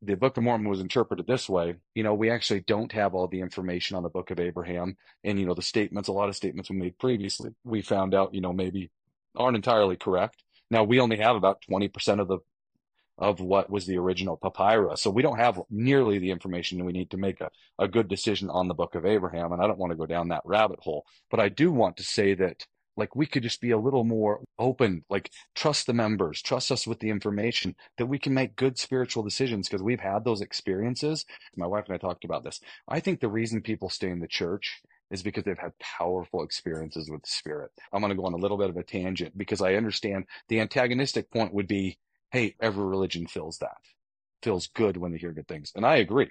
the 0.01 0.15
Book 0.15 0.37
of 0.37 0.43
Mormon 0.43 0.69
was 0.69 0.79
interpreted 0.79 1.27
this 1.27 1.49
way, 1.49 1.75
you 1.93 2.03
know, 2.03 2.13
we 2.13 2.29
actually 2.29 2.61
don't 2.61 2.91
have 2.93 3.13
all 3.13 3.27
the 3.27 3.41
information 3.41 3.97
on 3.97 4.03
the 4.03 4.09
Book 4.09 4.31
of 4.31 4.39
Abraham. 4.39 4.95
And, 5.23 5.39
you 5.39 5.45
know, 5.45 5.53
the 5.53 5.61
statements, 5.61 6.07
a 6.07 6.13
lot 6.13 6.29
of 6.29 6.35
statements 6.35 6.69
we 6.69 6.77
made 6.77 6.97
previously, 6.97 7.51
we 7.63 7.81
found 7.81 8.13
out, 8.15 8.33
you 8.33 8.41
know, 8.41 8.53
maybe 8.53 8.91
aren't 9.35 9.57
entirely 9.57 9.97
correct. 9.97 10.43
Now, 10.71 10.83
we 10.83 10.99
only 10.99 11.17
have 11.17 11.35
about 11.35 11.61
20% 11.69 12.19
of 12.19 12.27
the 12.27 12.39
of 13.19 13.41
what 13.41 13.69
was 13.69 13.85
the 13.85 13.97
original 13.97 14.37
papyrus. 14.37 15.01
So 15.01 15.11
we 15.11 15.21
don't 15.21 15.37
have 15.37 15.61
nearly 15.69 16.17
the 16.19 16.31
information 16.31 16.85
we 16.85 16.93
need 16.93 17.11
to 17.11 17.17
make 17.17 17.41
a, 17.41 17.51
a 17.77 17.87
good 17.87 18.07
decision 18.07 18.49
on 18.49 18.67
the 18.67 18.73
book 18.73 18.95
of 18.95 19.05
Abraham. 19.05 19.51
And 19.51 19.61
I 19.61 19.67
don't 19.67 19.77
want 19.77 19.91
to 19.91 19.97
go 19.97 20.05
down 20.05 20.29
that 20.29 20.41
rabbit 20.45 20.79
hole, 20.79 21.05
but 21.29 21.39
I 21.39 21.49
do 21.49 21.71
want 21.71 21.97
to 21.97 22.03
say 22.03 22.33
that 22.35 22.65
like 22.95 23.15
we 23.15 23.25
could 23.25 23.43
just 23.43 23.61
be 23.61 23.71
a 23.71 23.77
little 23.77 24.03
more 24.03 24.41
open, 24.57 25.03
like 25.09 25.31
trust 25.55 25.87
the 25.87 25.93
members, 25.93 26.41
trust 26.41 26.71
us 26.71 26.85
with 26.85 26.99
the 26.99 27.09
information 27.09 27.75
that 27.97 28.07
we 28.07 28.19
can 28.19 28.33
make 28.33 28.55
good 28.55 28.77
spiritual 28.77 29.23
decisions 29.23 29.67
because 29.67 29.81
we've 29.81 30.01
had 30.01 30.23
those 30.23 30.41
experiences. 30.41 31.25
My 31.55 31.67
wife 31.67 31.85
and 31.87 31.95
I 31.95 31.97
talked 31.97 32.25
about 32.25 32.43
this. 32.43 32.59
I 32.87 32.99
think 32.99 33.19
the 33.19 33.29
reason 33.29 33.61
people 33.61 33.89
stay 33.89 34.09
in 34.09 34.19
the 34.19 34.27
church 34.27 34.81
is 35.11 35.23
because 35.23 35.43
they've 35.43 35.57
had 35.57 35.79
powerful 35.79 36.43
experiences 36.43 37.09
with 37.09 37.23
the 37.23 37.29
spirit. 37.29 37.71
I'm 37.91 38.01
going 38.01 38.11
to 38.11 38.17
go 38.17 38.25
on 38.25 38.33
a 38.33 38.37
little 38.37 38.57
bit 38.57 38.69
of 38.69 38.77
a 38.77 38.83
tangent 38.83 39.37
because 39.37 39.61
I 39.61 39.75
understand 39.75 40.25
the 40.49 40.59
antagonistic 40.59 41.31
point 41.31 41.53
would 41.53 41.67
be 41.67 41.97
hey, 42.31 42.55
every 42.61 42.85
religion 42.85 43.27
feels 43.27 43.57
that, 43.59 43.77
feels 44.41 44.67
good 44.67 44.97
when 44.97 45.11
they 45.11 45.17
hear 45.17 45.31
good 45.31 45.47
things. 45.47 45.71
And 45.75 45.85
I 45.85 45.97
agree. 45.97 46.29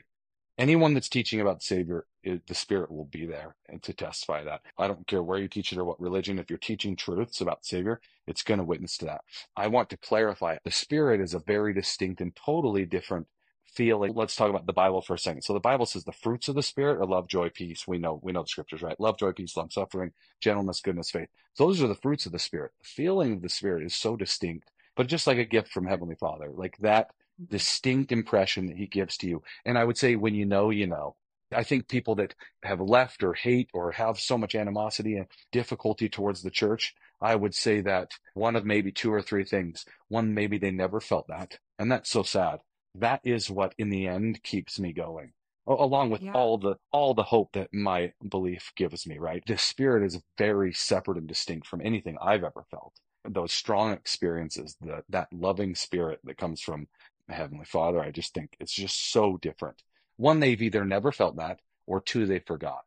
Anyone 0.58 0.92
that's 0.92 1.08
teaching 1.08 1.40
about 1.40 1.62
Savior, 1.62 2.04
it, 2.24 2.44
the 2.48 2.54
Spirit 2.54 2.90
will 2.90 3.04
be 3.04 3.26
there 3.26 3.54
and 3.68 3.80
to 3.84 3.92
testify 3.92 4.42
that. 4.42 4.62
I 4.76 4.88
don't 4.88 5.06
care 5.06 5.22
where 5.22 5.38
you 5.38 5.46
teach 5.46 5.72
it 5.72 5.78
or 5.78 5.84
what 5.84 6.00
religion. 6.00 6.38
If 6.38 6.50
you're 6.50 6.58
teaching 6.58 6.96
truths 6.96 7.40
about 7.40 7.64
Savior, 7.64 8.00
it's 8.26 8.42
going 8.42 8.58
to 8.58 8.64
witness 8.64 8.98
to 8.98 9.04
that. 9.06 9.20
I 9.56 9.68
want 9.68 9.88
to 9.90 9.96
clarify 9.96 10.56
the 10.64 10.72
Spirit 10.72 11.20
is 11.20 11.32
a 11.32 11.38
very 11.38 11.72
distinct 11.72 12.20
and 12.20 12.34
totally 12.34 12.84
different 12.84 13.28
feeling. 13.72 14.14
Let's 14.14 14.34
talk 14.34 14.50
about 14.50 14.66
the 14.66 14.72
Bible 14.72 15.00
for 15.00 15.14
a 15.14 15.18
second. 15.18 15.42
So 15.42 15.52
the 15.52 15.61
Bible 15.61 15.87
says 15.87 16.02
the 16.02 16.11
fruits 16.11 16.48
of 16.48 16.56
the 16.56 16.62
Spirit 16.62 16.98
are 16.98 17.06
love, 17.06 17.28
joy, 17.28 17.50
peace. 17.50 17.87
We 17.87 17.98
know 17.98 18.18
we 18.22 18.32
know 18.32 18.42
the 18.42 18.48
scriptures, 18.48 18.82
right? 18.82 18.98
Love, 18.98 19.18
joy, 19.18 19.30
peace, 19.30 19.56
long 19.56 19.70
suffering, 19.70 20.12
gentleness, 20.40 20.80
goodness, 20.80 21.12
faith. 21.12 21.28
Those 21.56 21.80
are 21.80 21.87
the 21.87 21.94
fruits 21.94 22.26
of 22.26 22.32
the 22.32 22.40
Spirit. 22.40 22.72
The 22.80 22.88
feeling 22.88 23.34
of 23.34 23.42
the 23.42 23.48
Spirit 23.48 23.84
is 23.84 23.94
so 23.94 24.16
distinct 24.16 24.70
but 24.98 25.06
just 25.06 25.28
like 25.28 25.38
a 25.38 25.44
gift 25.44 25.72
from 25.72 25.87
Heavenly 25.87 26.16
Father, 26.16 26.50
like 26.52 26.76
that 26.78 27.12
distinct 27.48 28.11
impression 28.11 28.66
that 28.66 28.76
He 28.76 28.87
gives 28.88 29.16
to 29.18 29.28
you. 29.28 29.42
And 29.64 29.78
I 29.78 29.84
would 29.84 29.96
say, 29.96 30.16
when 30.16 30.34
you 30.34 30.44
know, 30.44 30.70
you 30.70 30.88
know. 30.88 31.14
I 31.50 31.62
think 31.62 31.88
people 31.88 32.16
that 32.16 32.34
have 32.64 32.80
left 32.80 33.22
or 33.22 33.32
hate 33.32 33.70
or 33.72 33.92
have 33.92 34.18
so 34.18 34.37
much 34.37 34.54
animosity 34.54 35.16
and 35.16 35.26
difficulty 35.50 36.08
towards 36.08 36.42
the 36.42 36.50
church, 36.50 36.94
I 37.22 37.37
would 37.37 37.54
say 37.54 37.80
that 37.82 38.11
one 38.34 38.56
of 38.56 38.66
maybe 38.66 38.92
two 38.92 39.11
or 39.11 39.22
three 39.22 39.44
things. 39.44 39.87
One, 40.08 40.34
maybe 40.34 40.58
they 40.58 40.72
never 40.72 41.00
felt 41.00 41.28
that. 41.28 41.58
And 41.78 41.90
that's 41.90 42.11
so 42.11 42.24
sad. 42.24 42.58
That 42.96 43.20
is 43.24 43.48
what 43.48 43.74
in 43.78 43.88
the 43.88 44.08
end 44.08 44.42
keeps 44.42 44.78
me 44.78 44.92
going 44.92 45.32
along 45.68 46.11
with 46.11 46.22
yeah. 46.22 46.32
all 46.32 46.58
the 46.58 46.76
all 46.92 47.14
the 47.14 47.22
hope 47.22 47.52
that 47.52 47.72
my 47.72 48.11
belief 48.26 48.72
gives 48.74 49.06
me 49.06 49.18
right 49.18 49.42
the 49.46 49.58
spirit 49.58 50.02
is 50.02 50.22
very 50.38 50.72
separate 50.72 51.18
and 51.18 51.28
distinct 51.28 51.66
from 51.66 51.82
anything 51.84 52.16
i've 52.22 52.42
ever 52.42 52.64
felt 52.70 52.94
those 53.24 53.52
strong 53.52 53.92
experiences, 53.92 54.76
that 54.83 55.04
that 55.09 55.33
loving 55.33 55.74
spirit 55.74 56.20
that 56.24 56.38
comes 56.38 56.61
from 56.61 56.88
Heavenly 57.28 57.64
Father, 57.64 58.00
I 58.00 58.11
just 58.11 58.35
think 58.35 58.57
it's 58.61 58.72
just 58.72 59.11
so 59.12 59.38
different. 59.40 59.83
One, 60.16 60.40
they've 60.40 60.61
either 60.61 60.85
never 60.85 61.12
felt 61.12 61.37
that, 61.37 61.61
or 61.87 62.00
two, 62.00 62.26
they 62.26 62.40
forgot. 62.40 62.85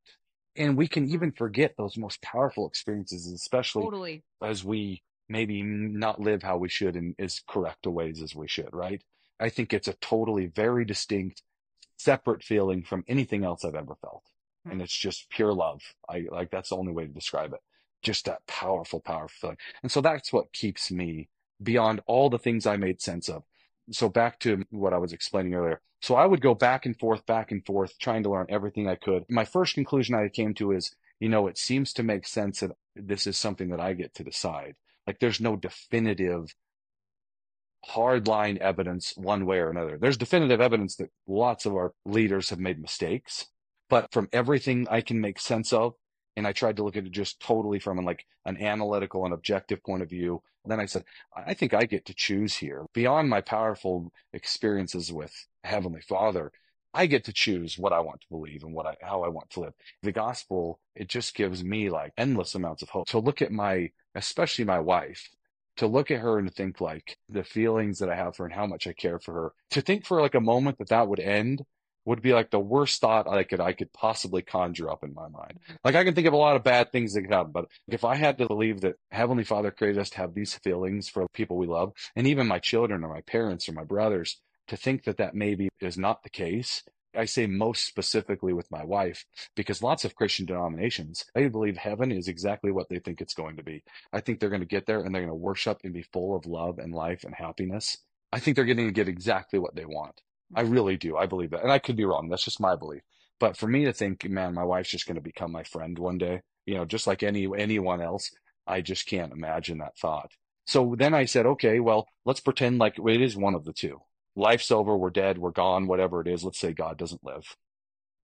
And 0.55 0.75
we 0.75 0.87
can 0.87 1.07
even 1.09 1.31
forget 1.31 1.75
those 1.77 1.97
most 1.97 2.21
powerful 2.21 2.67
experiences, 2.67 3.27
especially 3.27 3.83
totally. 3.83 4.23
as 4.41 4.63
we 4.63 5.01
maybe 5.29 5.61
not 5.61 6.19
live 6.19 6.43
how 6.43 6.57
we 6.57 6.67
should 6.67 6.95
in 6.97 7.15
as 7.17 7.41
correct 7.47 7.85
a 7.85 7.89
ways 7.89 8.21
as 8.21 8.35
we 8.35 8.47
should, 8.47 8.69
right? 8.73 9.01
I 9.39 9.49
think 9.49 9.73
it's 9.73 9.87
a 9.87 9.93
totally 9.93 10.47
very 10.47 10.83
distinct, 10.83 11.41
separate 11.97 12.43
feeling 12.43 12.83
from 12.83 13.05
anything 13.07 13.45
else 13.45 13.63
I've 13.63 13.75
ever 13.75 13.95
felt. 14.01 14.23
Hmm. 14.65 14.71
And 14.71 14.81
it's 14.81 14.95
just 14.95 15.29
pure 15.29 15.53
love. 15.53 15.81
I 16.09 16.25
like 16.29 16.51
that's 16.51 16.69
the 16.69 16.77
only 16.77 16.91
way 16.91 17.05
to 17.05 17.13
describe 17.13 17.53
it 17.53 17.61
just 18.01 18.25
that 18.25 18.45
powerful, 18.47 18.99
powerful 18.99 19.37
feeling. 19.39 19.57
And 19.83 19.91
so 19.91 20.01
that's 20.01 20.33
what 20.33 20.53
keeps 20.53 20.91
me 20.91 21.29
beyond 21.61 22.01
all 22.05 22.29
the 22.29 22.39
things 22.39 22.65
I 22.65 22.77
made 22.77 23.01
sense 23.01 23.29
of. 23.29 23.43
So 23.91 24.09
back 24.09 24.39
to 24.39 24.63
what 24.69 24.93
I 24.93 24.97
was 24.97 25.13
explaining 25.13 25.53
earlier. 25.53 25.81
So 26.01 26.15
I 26.15 26.25
would 26.25 26.41
go 26.41 26.55
back 26.55 26.85
and 26.85 26.97
forth, 26.97 27.25
back 27.25 27.51
and 27.51 27.63
forth, 27.65 27.97
trying 27.99 28.23
to 28.23 28.29
learn 28.31 28.47
everything 28.49 28.87
I 28.87 28.95
could. 28.95 29.25
My 29.29 29.45
first 29.45 29.75
conclusion 29.75 30.15
I 30.15 30.29
came 30.29 30.53
to 30.55 30.71
is, 30.71 30.95
you 31.19 31.29
know, 31.29 31.47
it 31.47 31.57
seems 31.57 31.93
to 31.93 32.03
make 32.03 32.25
sense 32.25 32.61
that 32.61 32.71
this 32.95 33.27
is 33.27 33.37
something 33.37 33.69
that 33.69 33.79
I 33.79 33.93
get 33.93 34.15
to 34.15 34.23
decide. 34.23 34.75
Like 35.05 35.19
there's 35.19 35.39
no 35.41 35.55
definitive 35.55 36.55
hardline 37.87 38.57
evidence 38.57 39.13
one 39.15 39.45
way 39.45 39.59
or 39.59 39.69
another. 39.69 39.97
There's 39.99 40.17
definitive 40.17 40.61
evidence 40.61 40.95
that 40.97 41.11
lots 41.27 41.65
of 41.65 41.73
our 41.73 41.93
leaders 42.05 42.49
have 42.49 42.59
made 42.59 42.79
mistakes, 42.79 43.47
but 43.89 44.11
from 44.11 44.29
everything 44.31 44.87
I 44.89 45.01
can 45.01 45.19
make 45.19 45.39
sense 45.39 45.73
of, 45.73 45.93
and 46.35 46.47
I 46.47 46.53
tried 46.53 46.77
to 46.77 46.83
look 46.83 46.97
at 46.97 47.05
it 47.05 47.11
just 47.11 47.39
totally 47.39 47.79
from 47.79 47.99
an, 47.99 48.05
like 48.05 48.25
an 48.45 48.57
analytical 48.57 49.25
and 49.25 49.33
objective 49.33 49.83
point 49.83 50.03
of 50.03 50.09
view. 50.09 50.41
And 50.63 50.71
then 50.71 50.79
I 50.79 50.85
said, 50.85 51.03
I 51.35 51.53
think 51.53 51.73
I 51.73 51.85
get 51.85 52.05
to 52.05 52.13
choose 52.13 52.55
here 52.55 52.85
beyond 52.93 53.29
my 53.29 53.41
powerful 53.41 54.11
experiences 54.33 55.11
with 55.11 55.33
Heavenly 55.63 56.01
Father. 56.01 56.51
I 56.93 57.05
get 57.05 57.23
to 57.25 57.33
choose 57.33 57.77
what 57.77 57.93
I 57.93 57.99
want 58.01 58.21
to 58.21 58.29
believe 58.29 58.63
and 58.63 58.73
what 58.73 58.85
I, 58.85 58.95
how 59.01 59.23
I 59.23 59.29
want 59.29 59.49
to 59.51 59.61
live. 59.61 59.73
The 60.03 60.11
gospel, 60.11 60.79
it 60.95 61.07
just 61.07 61.35
gives 61.35 61.63
me 61.63 61.89
like 61.89 62.13
endless 62.17 62.53
amounts 62.53 62.83
of 62.83 62.89
hope. 62.89 63.07
To 63.07 63.19
look 63.19 63.41
at 63.41 63.51
my, 63.51 63.91
especially 64.13 64.65
my 64.65 64.79
wife, 64.79 65.29
to 65.77 65.87
look 65.87 66.11
at 66.11 66.19
her 66.19 66.37
and 66.37 66.53
think 66.53 66.81
like 66.81 67.17
the 67.29 67.43
feelings 67.43 67.99
that 67.99 68.09
I 68.09 68.15
have 68.15 68.35
for 68.35 68.43
her 68.43 68.47
and 68.47 68.55
how 68.55 68.67
much 68.67 68.87
I 68.87 68.93
care 68.93 69.19
for 69.19 69.33
her, 69.33 69.53
to 69.71 69.81
think 69.81 70.05
for 70.05 70.21
like 70.21 70.35
a 70.35 70.41
moment 70.41 70.77
that 70.79 70.89
that 70.89 71.07
would 71.07 71.19
end 71.19 71.65
would 72.05 72.21
be 72.21 72.33
like 72.33 72.49
the 72.49 72.59
worst 72.59 72.99
thought 73.01 73.27
I 73.27 73.43
could 73.43 73.59
I 73.59 73.73
could 73.73 73.93
possibly 73.93 74.41
conjure 74.41 74.89
up 74.89 75.03
in 75.03 75.13
my 75.13 75.27
mind. 75.27 75.59
Mm-hmm. 75.63 75.73
Like 75.83 75.95
I 75.95 76.03
can 76.03 76.15
think 76.15 76.27
of 76.27 76.33
a 76.33 76.37
lot 76.37 76.55
of 76.55 76.63
bad 76.63 76.91
things 76.91 77.13
that 77.13 77.21
could 77.21 77.31
happen, 77.31 77.51
but 77.51 77.67
if 77.87 78.03
I 78.03 78.15
had 78.15 78.37
to 78.39 78.47
believe 78.47 78.81
that 78.81 78.95
Heavenly 79.11 79.43
Father 79.43 79.71
created 79.71 79.99
us 79.99 80.09
to 80.11 80.17
have 80.17 80.33
these 80.33 80.55
feelings 80.55 81.09
for 81.09 81.27
people 81.29 81.57
we 81.57 81.67
love, 81.67 81.93
and 82.15 82.27
even 82.27 82.47
my 82.47 82.59
children 82.59 83.03
or 83.03 83.13
my 83.13 83.21
parents 83.21 83.69
or 83.69 83.73
my 83.73 83.83
brothers, 83.83 84.37
to 84.67 84.77
think 84.77 85.03
that 85.03 85.17
that 85.17 85.35
maybe 85.35 85.69
is 85.79 85.97
not 85.97 86.23
the 86.23 86.29
case. 86.29 86.83
I 87.13 87.25
say 87.25 87.45
most 87.45 87.85
specifically 87.85 88.53
with 88.53 88.71
my 88.71 88.85
wife 88.85 89.25
because 89.55 89.83
lots 89.83 90.05
of 90.05 90.15
Christian 90.15 90.45
denominations, 90.45 91.25
they 91.35 91.49
believe 91.49 91.75
heaven 91.75 92.09
is 92.09 92.29
exactly 92.29 92.71
what 92.71 92.87
they 92.87 92.99
think 92.99 93.19
it's 93.19 93.33
going 93.33 93.57
to 93.57 93.63
be. 93.63 93.83
I 94.13 94.21
think 94.21 94.39
they're 94.39 94.49
going 94.49 94.61
to 94.61 94.67
get 94.67 94.85
there 94.85 95.01
and 95.01 95.13
they're 95.13 95.21
going 95.21 95.27
to 95.27 95.35
worship 95.35 95.81
and 95.83 95.93
be 95.93 96.03
full 96.03 96.37
of 96.37 96.45
love 96.45 96.79
and 96.79 96.95
life 96.95 97.25
and 97.25 97.35
happiness. 97.35 97.97
I 98.31 98.39
think 98.39 98.55
they're 98.55 98.65
going 98.65 98.77
to 98.77 98.91
get 98.91 99.09
exactly 99.09 99.59
what 99.59 99.75
they 99.75 99.85
want. 99.85 100.21
I 100.55 100.61
really 100.61 100.97
do. 100.97 101.17
I 101.17 101.25
believe 101.25 101.51
that. 101.51 101.63
And 101.63 101.71
I 101.71 101.79
could 101.79 101.95
be 101.95 102.05
wrong. 102.05 102.29
That's 102.29 102.43
just 102.43 102.59
my 102.59 102.75
belief. 102.75 103.01
But 103.39 103.57
for 103.57 103.67
me 103.67 103.85
to 103.85 103.93
think, 103.93 104.29
man, 104.29 104.53
my 104.53 104.63
wife's 104.63 104.91
just 104.91 105.07
going 105.07 105.15
to 105.15 105.21
become 105.21 105.51
my 105.51 105.63
friend 105.63 105.97
one 105.97 106.17
day, 106.17 106.41
you 106.65 106.75
know, 106.75 106.85
just 106.85 107.07
like 107.07 107.23
any 107.23 107.47
anyone 107.57 108.01
else, 108.01 108.31
I 108.67 108.81
just 108.81 109.07
can't 109.07 109.33
imagine 109.33 109.79
that 109.79 109.97
thought. 109.97 110.31
So 110.67 110.95
then 110.97 111.13
I 111.13 111.25
said, 111.25 111.45
okay, 111.45 111.79
well, 111.79 112.07
let's 112.25 112.39
pretend 112.39 112.77
like 112.77 112.99
it 112.99 113.21
is 113.21 113.35
one 113.35 113.55
of 113.55 113.65
the 113.65 113.73
two. 113.73 114.01
Life's 114.35 114.71
over, 114.71 114.95
we're 114.95 115.09
dead, 115.09 115.37
we're 115.37 115.51
gone, 115.51 115.87
whatever 115.87 116.21
it 116.21 116.27
is. 116.27 116.43
Let's 116.43 116.59
say 116.59 116.71
God 116.71 116.97
doesn't 116.97 117.23
live. 117.23 117.57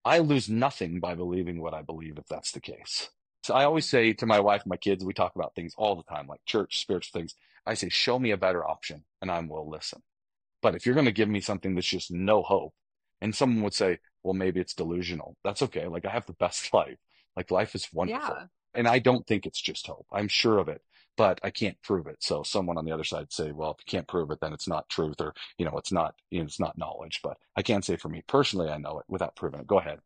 I 0.06 0.20
lose 0.20 0.48
nothing 0.48 1.00
by 1.00 1.16
believing 1.16 1.62
what 1.62 1.74
I 1.74 1.82
believe 1.82 2.18
if 2.18 2.28
that's 2.28 2.52
the 2.52 2.62
case. 2.62 3.10
So 3.44 3.54
I 3.54 3.66
always 3.66 3.90
say 3.90 4.13
to 4.13 4.26
my 4.26 4.40
wife 4.40 4.66
my 4.66 4.78
kids, 4.78 5.04
we 5.04 5.13
talk 5.13 5.36
about 5.36 5.56
things 5.56 5.74
all 5.78 5.96
the 5.96 6.04
time, 6.04 6.28
like 6.28 6.46
church, 6.46 6.80
spiritual 6.80 7.20
things. 7.20 7.36
I 7.66 7.74
say, 7.74 7.90
show 7.90 8.18
me 8.20 8.32
a 8.32 8.38
better 8.38 8.66
option 8.66 9.04
and 9.22 9.30
I 9.30 9.40
will 9.42 9.70
listen. 9.70 10.02
But 10.62 10.76
if 10.76 10.86
you're 10.86 10.96
going 10.96 11.06
to 11.06 11.12
give 11.12 11.30
me 11.30 11.41
something 11.41 11.76
that's 11.76 11.88
just 11.88 12.12
no 12.12 12.41
hope, 12.41 12.74
and 13.22 13.36
someone 13.36 13.63
would 13.63 13.74
say, 13.74 14.00
well, 14.24 14.34
maybe 14.34 14.60
it's 14.60 14.74
delusional. 14.74 15.36
That's 15.43 15.62
okay. 15.63 15.88
Like 15.88 16.06
I 16.06 16.12
have 16.12 16.26
the 16.26 16.34
best 16.34 16.74
life. 16.74 16.98
Like 17.36 17.52
life 17.52 17.76
is 17.76 17.88
wonderful. 17.93 18.36
Yeah. 18.38 18.46
And 18.74 18.88
I 18.88 19.00
don't 19.00 19.26
think 19.26 19.46
it's 19.46 19.62
just 19.62 19.88
hope. 19.88 20.06
I'm 20.12 20.28
sure 20.28 20.60
of 20.60 20.70
it, 20.70 20.82
but 21.15 21.39
I 21.43 21.50
can't 21.50 21.82
prove 21.82 22.08
it. 22.08 22.17
So 22.20 22.43
someone 22.43 22.78
on 22.78 22.86
the 22.86 22.91
other 22.91 23.04
side 23.04 23.32
say, 23.32 23.52
well, 23.52 23.72
if 23.72 23.78
you 23.80 23.89
can't 23.89 24.08
prove 24.08 24.30
it, 24.32 24.39
then 24.39 24.54
it's 24.54 24.67
not 24.67 24.89
truth 24.89 25.20
or, 25.20 25.34
you 25.58 25.65
know, 25.65 25.78
it's 25.78 25.91
not, 25.91 26.15
you 26.30 26.39
know, 26.39 26.46
it's 26.46 26.60
not 26.60 26.78
knowledge, 26.78 27.22
but 27.24 27.38
I 27.56 27.63
can't 27.63 27.86
say 27.86 27.96
for 27.96 28.10
me 28.10 28.24
personally, 28.28 28.70
I 28.70 28.78
know 28.78 29.00
it 29.00 29.06
without 29.08 29.36
proving 29.36 29.60
it. 29.62 29.67
Go 29.67 29.80
ahead. 29.80 30.00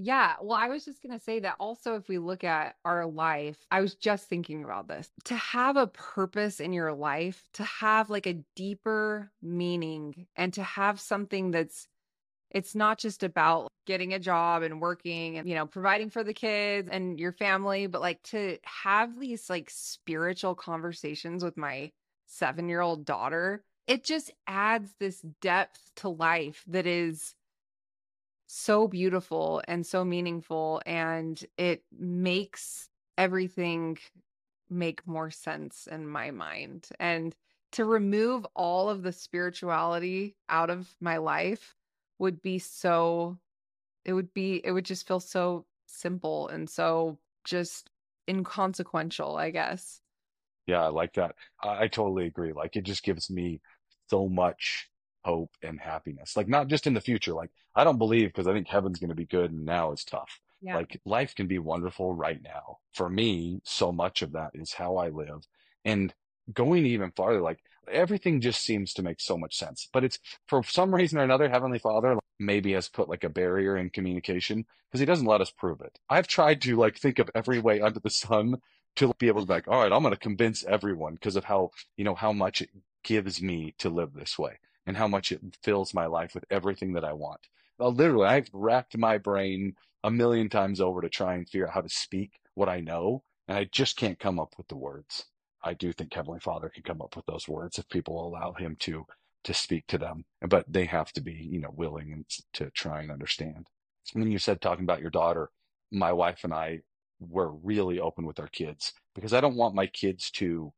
Yeah. 0.00 0.36
Well, 0.40 0.56
I 0.56 0.68
was 0.68 0.84
just 0.84 1.02
going 1.02 1.18
to 1.18 1.22
say 1.22 1.40
that 1.40 1.56
also, 1.58 1.96
if 1.96 2.08
we 2.08 2.18
look 2.18 2.44
at 2.44 2.76
our 2.84 3.04
life, 3.04 3.58
I 3.70 3.80
was 3.80 3.96
just 3.96 4.28
thinking 4.28 4.62
about 4.62 4.86
this 4.86 5.10
to 5.24 5.34
have 5.34 5.76
a 5.76 5.88
purpose 5.88 6.60
in 6.60 6.72
your 6.72 6.92
life, 6.92 7.42
to 7.54 7.64
have 7.64 8.08
like 8.08 8.26
a 8.26 8.38
deeper 8.54 9.32
meaning, 9.42 10.26
and 10.36 10.54
to 10.54 10.62
have 10.62 11.00
something 11.00 11.50
that's 11.50 11.88
it's 12.50 12.74
not 12.74 12.98
just 12.98 13.24
about 13.24 13.68
getting 13.86 14.14
a 14.14 14.18
job 14.18 14.62
and 14.62 14.80
working 14.80 15.36
and 15.38 15.48
you 15.48 15.54
know 15.54 15.66
providing 15.66 16.10
for 16.10 16.22
the 16.22 16.34
kids 16.34 16.88
and 16.90 17.18
your 17.18 17.32
family 17.32 17.86
but 17.86 18.00
like 18.00 18.22
to 18.22 18.58
have 18.64 19.18
these 19.18 19.48
like 19.50 19.70
spiritual 19.70 20.54
conversations 20.54 21.42
with 21.42 21.56
my 21.56 21.90
7-year-old 22.28 23.04
daughter 23.04 23.64
it 23.86 24.04
just 24.04 24.30
adds 24.46 24.94
this 25.00 25.22
depth 25.40 25.90
to 25.96 26.08
life 26.10 26.62
that 26.68 26.86
is 26.86 27.34
so 28.48 28.88
beautiful 28.88 29.62
and 29.68 29.86
so 29.86 30.04
meaningful 30.04 30.82
and 30.86 31.44
it 31.58 31.84
makes 31.92 32.88
everything 33.16 33.98
make 34.70 35.06
more 35.06 35.30
sense 35.30 35.86
in 35.90 36.08
my 36.08 36.30
mind 36.30 36.88
and 36.98 37.36
to 37.70 37.84
remove 37.84 38.46
all 38.56 38.88
of 38.88 39.02
the 39.02 39.12
spirituality 39.12 40.34
out 40.48 40.70
of 40.70 40.94
my 41.00 41.18
life 41.18 41.76
would 42.18 42.42
be 42.42 42.58
so 42.58 43.38
it 44.04 44.14
would 44.14 44.32
be 44.34 44.60
it 44.64 44.72
would 44.72 44.86
just 44.86 45.06
feel 45.06 45.20
so 45.20 45.66
simple 45.86 46.48
and 46.48 46.68
so 46.68 47.18
just 47.44 47.90
inconsequential, 48.28 49.36
I 49.36 49.50
guess. 49.50 50.00
Yeah, 50.66 50.82
I 50.82 50.88
like 50.88 51.14
that. 51.14 51.34
I, 51.62 51.84
I 51.84 51.88
totally 51.88 52.26
agree. 52.26 52.52
Like 52.52 52.76
it 52.76 52.84
just 52.84 53.02
gives 53.02 53.30
me 53.30 53.60
so 54.08 54.28
much 54.28 54.88
hope 55.28 55.50
and 55.62 55.78
happiness. 55.78 56.38
Like 56.38 56.48
not 56.48 56.68
just 56.68 56.86
in 56.86 56.94
the 56.94 57.02
future. 57.02 57.34
Like 57.34 57.50
I 57.74 57.84
don't 57.84 57.98
believe 57.98 58.28
because 58.28 58.46
I 58.46 58.54
think 58.54 58.66
heaven's 58.66 58.98
going 58.98 59.10
to 59.10 59.22
be 59.22 59.26
good 59.26 59.52
and 59.52 59.66
now 59.66 59.92
it's 59.92 60.04
tough. 60.04 60.40
Yeah. 60.62 60.76
Like 60.76 60.98
life 61.04 61.34
can 61.34 61.46
be 61.46 61.58
wonderful 61.58 62.14
right 62.14 62.40
now. 62.42 62.78
For 62.94 63.10
me, 63.10 63.60
so 63.62 63.92
much 63.92 64.22
of 64.22 64.32
that 64.32 64.52
is 64.54 64.72
how 64.72 64.96
I 64.96 65.10
live. 65.10 65.46
And 65.84 66.14
going 66.54 66.86
even 66.86 67.10
farther, 67.10 67.42
like 67.42 67.58
everything 67.92 68.40
just 68.40 68.62
seems 68.62 68.94
to 68.94 69.02
make 69.02 69.20
so 69.20 69.36
much 69.36 69.54
sense. 69.54 69.86
But 69.92 70.02
it's 70.02 70.18
for 70.46 70.62
some 70.62 70.94
reason 70.94 71.18
or 71.18 71.24
another, 71.24 71.50
Heavenly 71.50 71.78
Father 71.78 72.16
maybe 72.40 72.72
has 72.72 72.88
put 72.88 73.10
like 73.10 73.24
a 73.24 73.28
barrier 73.28 73.76
in 73.76 73.90
communication 73.90 74.64
because 74.88 75.00
he 75.00 75.06
doesn't 75.06 75.26
let 75.26 75.42
us 75.42 75.50
prove 75.50 75.82
it. 75.82 75.98
I've 76.08 76.26
tried 76.26 76.62
to 76.62 76.74
like 76.76 76.96
think 76.96 77.18
of 77.18 77.30
every 77.34 77.58
way 77.58 77.82
under 77.82 78.00
the 78.00 78.08
sun 78.08 78.56
to 78.96 79.12
be 79.18 79.28
able 79.28 79.42
to 79.42 79.46
be 79.46 79.52
like, 79.52 79.68
all 79.68 79.82
right, 79.82 79.92
I'm 79.92 80.02
going 80.02 80.14
to 80.14 80.18
convince 80.18 80.64
everyone 80.64 81.14
because 81.14 81.36
of 81.36 81.44
how, 81.44 81.72
you 81.98 82.04
know, 82.04 82.14
how 82.14 82.32
much 82.32 82.62
it 82.62 82.70
gives 83.04 83.42
me 83.42 83.74
to 83.78 83.90
live 83.90 84.14
this 84.14 84.38
way 84.38 84.58
and 84.88 84.96
how 84.96 85.06
much 85.06 85.30
it 85.30 85.40
fills 85.62 85.92
my 85.92 86.06
life 86.06 86.34
with 86.34 86.46
everything 86.50 86.94
that 86.94 87.04
I 87.04 87.12
want. 87.12 87.42
Well, 87.78 87.92
literally, 87.92 88.26
I've 88.26 88.48
racked 88.54 88.96
my 88.96 89.18
brain 89.18 89.74
a 90.02 90.10
million 90.10 90.48
times 90.48 90.80
over 90.80 91.02
to 91.02 91.10
try 91.10 91.34
and 91.34 91.46
figure 91.46 91.68
out 91.68 91.74
how 91.74 91.82
to 91.82 91.88
speak 91.90 92.40
what 92.54 92.70
I 92.70 92.80
know, 92.80 93.22
and 93.46 93.58
I 93.58 93.64
just 93.64 93.98
can't 93.98 94.18
come 94.18 94.40
up 94.40 94.54
with 94.56 94.66
the 94.68 94.76
words. 94.76 95.26
I 95.62 95.74
do 95.74 95.92
think 95.92 96.14
Heavenly 96.14 96.40
Father 96.40 96.70
can 96.70 96.82
come 96.82 97.02
up 97.02 97.16
with 97.16 97.26
those 97.26 97.46
words 97.46 97.78
if 97.78 97.88
people 97.90 98.26
allow 98.26 98.54
him 98.54 98.76
to 98.80 99.04
to 99.44 99.54
speak 99.54 99.86
to 99.88 99.98
them, 99.98 100.24
but 100.48 100.64
they 100.66 100.86
have 100.86 101.12
to 101.12 101.20
be, 101.20 101.32
you 101.32 101.60
know, 101.60 101.72
willing 101.74 102.12
and 102.12 102.24
to 102.54 102.70
try 102.70 103.00
and 103.00 103.10
understand. 103.10 103.68
When 104.14 104.30
you 104.32 104.38
said 104.38 104.60
talking 104.60 104.84
about 104.84 105.00
your 105.00 105.10
daughter, 105.10 105.50
my 105.92 106.12
wife 106.12 106.44
and 106.44 106.52
I 106.52 106.80
were 107.20 107.52
really 107.52 108.00
open 108.00 108.26
with 108.26 108.40
our 108.40 108.48
kids 108.48 108.94
because 109.14 109.32
I 109.32 109.40
don't 109.40 109.56
want 109.56 109.74
my 109.74 109.86
kids 109.86 110.30
to 110.32 110.72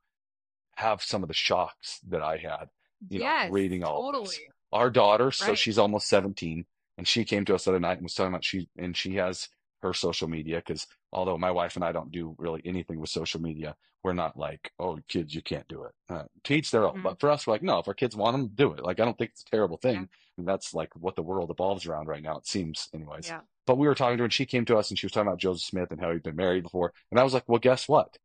have 0.77 1.03
some 1.03 1.23
of 1.23 1.29
the 1.29 1.35
shocks 1.35 2.01
that 2.09 2.23
I 2.23 2.37
had, 2.39 2.69
you 3.09 3.21
yes, 3.21 3.47
know, 3.47 3.53
reading 3.53 3.85
all 3.85 4.03
totally. 4.03 4.27
this. 4.27 4.41
Our 4.73 4.91
daughter, 4.91 5.33
so 5.33 5.55
she's 5.57 5.79
almost 5.79 6.09
17, 6.09 6.65
and 6.97 7.09
she 7.09 7.25
came 7.25 7.45
to 7.47 7.55
us 7.57 7.65
the 7.65 7.73
other 7.73 7.81
night 7.81 7.95
and 7.95 8.03
was 8.03 8.15
talking 8.15 8.33
about 8.33 8.45
she 8.45 8.69
and 8.77 8.97
she 8.97 9.17
has 9.17 9.49
her 9.83 9.93
social 9.93 10.29
media 10.29 10.57
because 10.57 10.87
although 11.13 11.39
my 11.39 11.51
wife 11.51 11.77
and 11.77 11.85
I 11.85 11.93
don't 11.93 12.13
do 12.13 12.35
really 12.39 12.63
anything 12.65 13.01
with 13.01 13.11
social 13.11 13.41
media, 13.41 13.75
we're 14.03 14.13
not 14.13 14.37
like, 14.37 14.73
oh, 14.79 14.99
kids, 15.09 15.35
you 15.35 15.43
can't 15.43 15.69
do 15.69 15.85
it. 15.85 15.93
Uh, 16.09 16.25
to 16.45 16.55
each 16.55 16.71
their 16.71 16.87
own. 16.87 16.99
Mhm. 16.99 17.03
But 17.03 17.21
for 17.21 17.31
us, 17.31 17.47
we're 17.47 17.55
like, 17.55 17.63
no, 17.63 17.79
if 17.79 17.89
our 17.89 17.95
kids 17.95 18.17
want 18.17 18.35
them, 18.35 18.51
do 18.55 18.73
it. 18.73 18.83
Like, 18.83 19.01
I 19.01 19.05
don't 19.05 19.17
think 19.19 19.33
it's 19.33 19.43
a 19.43 19.51
terrible 19.51 19.77
thing. 19.77 19.95
Yeah. 19.95 20.07
And 20.39 20.49
that's 20.49 20.73
like 20.73 20.95
what 20.97 21.17
the 21.17 21.23
world 21.23 21.51
evolves 21.51 21.87
around 21.87 22.09
right 22.09 22.23
now, 22.23 22.39
it 22.39 22.47
seems, 22.47 22.89
anyways. 22.95 23.29
Yeah. 23.29 23.41
But 23.67 23.77
we 23.79 23.87
were 23.87 23.95
talking 23.95 24.17
to 24.17 24.23
her 24.23 24.25
and 24.25 24.33
she 24.33 24.47
came 24.47 24.65
to 24.67 24.79
us 24.79 24.91
and 24.91 24.99
she 24.99 25.07
was 25.07 25.13
talking 25.13 25.29
about 25.29 25.39
Joseph 25.39 25.67
Smith 25.67 25.91
and 25.91 26.01
how 26.01 26.13
he'd 26.13 26.23
been 26.23 26.37
married 26.37 26.63
before. 26.63 26.93
And 27.11 27.21
I 27.21 27.25
was 27.25 27.35
like, 27.35 27.45
well, 27.47 27.59
guess 27.59 27.89
what? 27.89 28.19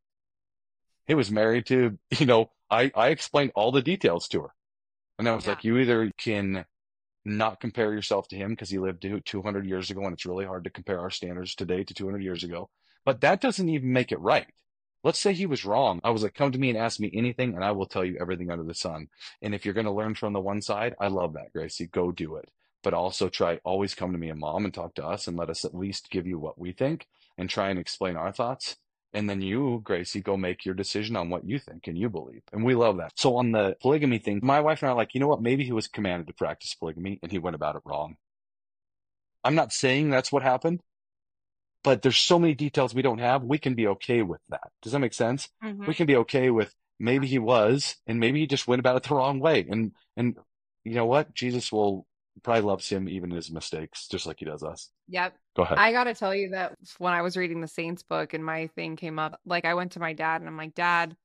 He 1.08 1.14
was 1.14 1.30
married 1.30 1.66
to, 1.68 1.98
you 2.18 2.26
know, 2.26 2.52
I, 2.70 2.92
I 2.96 3.10
explained 3.10 3.52
all 3.56 3.72
the 3.72 3.82
details 3.82 4.28
to 4.30 4.42
her. 4.44 4.55
And 5.17 5.28
I 5.30 5.36
was 5.36 5.45
Yeah. 5.45 5.51
like, 5.54 5.63
you 5.63 5.78
either 5.78 6.12
can 6.17 6.65
not 7.23 7.60
compare 7.60 7.91
yourself 7.93 8.28
to 8.30 8.36
him 8.36 8.51
because 8.51 8.69
he 8.69 8.78
lived 8.78 9.06
200 9.25 9.65
years 9.65 9.89
ago 9.89 10.01
and 10.01 10.13
it's 10.13 10.25
really 10.25 10.45
hard 10.45 10.63
to 10.63 10.69
compare 10.69 10.99
our 10.99 11.10
standards 11.10 11.56
today 11.56 11.84
to 11.84 11.93
200 11.93 12.21
years 12.21 12.43
ago. 12.43 12.69
But 13.04 13.21
that 13.21 13.41
doesn't 13.41 13.69
even 13.69 13.91
make 13.91 14.12
it 14.12 14.19
right. 14.19 14.47
Let's 15.04 15.19
say 15.19 15.34
he 15.34 15.45
was 15.45 15.65
wrong. 15.65 16.01
I 16.04 16.10
was 16.10 16.23
like, 16.23 16.34
come 16.34 16.51
to 16.51 16.60
me 16.60 16.69
and 16.69 16.78
ask 16.78 16.99
me 16.99 17.12
anything 17.13 17.56
and 17.56 17.63
I 17.63 17.71
will 17.71 17.86
tell 17.86 18.04
you 18.04 18.17
everything 18.19 18.49
under 18.49 18.63
the 18.63 18.73
sun. 18.73 19.08
And 19.41 19.54
if 19.54 19.63
you're 19.63 19.73
going 19.73 19.86
to 19.86 19.91
learn 19.91 20.15
from 20.15 20.34
the 20.34 20.41
one 20.41 20.62
side, 20.62 20.95
I 20.99 21.08
love 21.08 21.34
that, 21.34 21.54
Gracie. 21.54 21.88
Go 21.88 22.12
do 22.12 22.36
it. 22.36 22.49
But 22.84 22.93
also 22.93 23.30
try, 23.30 23.60
always 23.63 23.95
come 23.95 24.12
to 24.12 24.17
me 24.17 24.30
and 24.30 24.39
mom 24.39 24.65
and 24.65 24.73
talk 24.73 24.95
to 24.95 25.06
us 25.06 25.28
and 25.28 25.38
let 25.38 25.49
us 25.49 25.65
at 25.65 25.75
least 25.75 26.10
give 26.10 26.28
you 26.28 26.38
what 26.38 26.60
we 26.60 26.71
think 26.71 27.08
and 27.38 27.49
try 27.49 27.69
and 27.69 27.80
explain 27.80 28.15
our 28.15 28.32
thoughts. 28.32 28.78
And 29.15 29.30
then 29.30 29.41
you, 29.41 29.80
Gracie, 29.82 30.19
go 30.19 30.36
make 30.36 30.65
your 30.65 30.75
decision 30.75 31.15
on 31.15 31.30
what 31.30 31.47
you 31.47 31.58
think 31.58 31.88
and 31.88 31.97
you 31.97 32.10
believe. 32.10 32.41
And 32.51 32.65
we 32.65 32.75
love 32.75 32.97
that. 32.97 33.13
So 33.15 33.38
on 33.38 33.54
the 33.54 33.78
polygamy 33.82 34.19
thing, 34.19 34.41
my 34.43 34.60
wife 34.60 34.82
and 34.82 34.89
I 34.89 34.91
are 34.91 34.95
like, 34.95 35.13
you 35.13 35.21
know 35.21 35.28
what? 35.28 35.41
Maybe 35.41 35.63
he 35.63 35.71
was 35.71 35.88
commanded 35.88 36.28
to 36.28 36.34
practice 36.34 36.73
polygamy 36.75 37.19
and 37.23 37.32
he 37.32 37.39
went 37.39 37.56
about 37.56 37.78
it 37.78 37.82
wrong. 37.86 38.17
I'm 39.41 39.56
not 39.56 39.71
saying 39.71 40.10
that's 40.10 40.34
what 40.34 40.43
happened, 40.43 40.82
but 41.82 42.01
there's 42.01 42.17
so 42.17 42.38
many 42.38 42.56
details 42.56 42.93
we 42.93 43.04
don't 43.04 43.19
have. 43.19 43.41
We 43.41 43.58
can 43.58 43.73
be 43.73 43.88
okay 43.88 44.21
with 44.21 44.41
that. 44.49 44.71
Does 44.82 44.91
that 44.91 44.99
make 44.99 45.13
sense? 45.13 45.47
Mhm. 45.63 45.88
We 45.88 45.93
can 45.93 46.08
be 46.08 46.17
okay 46.17 46.49
with 46.49 46.75
maybe 46.99 47.25
he 47.25 47.39
was, 47.39 47.95
and 48.08 48.19
maybe 48.19 48.41
he 48.41 48.47
just 48.47 48.67
went 48.67 48.82
about 48.82 48.97
it 48.97 49.04
the 49.04 49.15
wrong 49.15 49.39
way. 49.39 49.65
And, 49.69 49.93
and 50.17 50.36
you 50.84 50.95
know 50.95 51.06
what? 51.06 51.34
Jesus 51.34 51.71
will 51.71 52.06
probably 52.43 52.62
loves 52.62 52.89
him 52.89 53.08
even 53.10 53.32
in 53.32 53.36
his 53.36 53.52
mistakes, 53.52 54.08
just 54.08 54.26
like 54.26 54.39
he 54.39 54.45
does 54.45 54.63
us. 54.63 54.89
Yep. 55.08 55.36
Go 55.56 55.63
ahead. 55.63 55.78
I 55.78 55.91
got 55.91 56.06
to 56.06 56.13
tell 56.13 56.36
you 56.36 56.50
that 56.50 56.76
when 56.98 57.13
I 57.13 57.21
was 57.21 57.38
reading 57.38 57.62
the 57.62 57.67
Saints 57.67 58.04
book 58.04 58.34
and 58.34 58.43
my 58.43 58.67
thing 58.67 58.95
came 58.95 59.19
up, 59.19 59.39
like 59.45 59.65
I 59.65 59.74
went 59.74 59.93
to 59.93 60.00
my 60.00 60.13
dad 60.13 60.41
and 60.41 60.50
I'm 60.50 60.58
like, 60.58 60.76
Dad, 60.76 61.15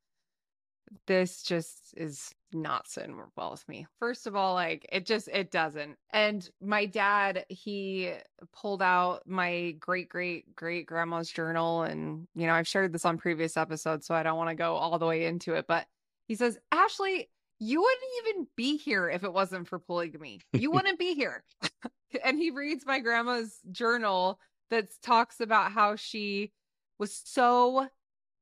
this 1.07 1.43
just 1.43 1.95
is 1.97 2.35
not 2.53 2.89
sitting 2.89 3.17
well 3.37 3.53
with 3.53 3.69
me. 3.69 3.87
First 3.99 4.27
of 4.27 4.35
all, 4.35 4.55
like 4.55 4.87
it 4.91 5.07
just 5.07 5.29
it 5.29 5.51
doesn't. 5.51 5.97
And 6.13 6.49
my 6.61 6.87
dad, 6.87 7.45
he 7.49 8.13
pulled 8.53 8.83
out 8.83 9.23
my 9.27 9.73
great 9.79 10.09
great 10.09 10.55
great 10.57 10.87
grandma's 10.87 11.31
journal 11.31 11.83
and 11.83 12.27
you 12.35 12.47
know, 12.47 12.55
I've 12.55 12.69
shared 12.69 12.93
this 12.93 13.05
on 13.05 13.19
previous 13.19 13.57
episodes, 13.57 14.07
so 14.07 14.15
I 14.15 14.23
don't 14.23 14.37
want 14.37 14.51
to 14.51 14.57
go 14.57 14.75
all 14.75 14.99
the 14.99 15.07
way 15.07 15.27
into 15.27 15.55
it, 15.55 15.67
but 15.69 15.87
he 16.27 16.35
says, 16.35 16.59
"Ashley, 16.73 17.29
you 17.61 17.81
wouldn't 17.81 18.03
even 18.27 18.47
be 18.57 18.77
here 18.77 19.09
if 19.09 19.23
it 19.23 19.33
wasn't 19.33 19.69
for 19.69 19.79
polygamy. 19.79 20.41
You 20.53 20.71
wouldn't 20.73 20.99
be 20.99 21.15
here." 21.15 21.45
and 22.25 22.39
he 22.39 22.51
reads 22.51 22.85
my 22.85 22.99
grandma's 22.99 23.59
journal 23.71 24.41
that 24.71 24.89
talks 25.03 25.41
about 25.41 25.73
how 25.73 25.97
she 25.97 26.53
was 26.99 27.15
so 27.25 27.89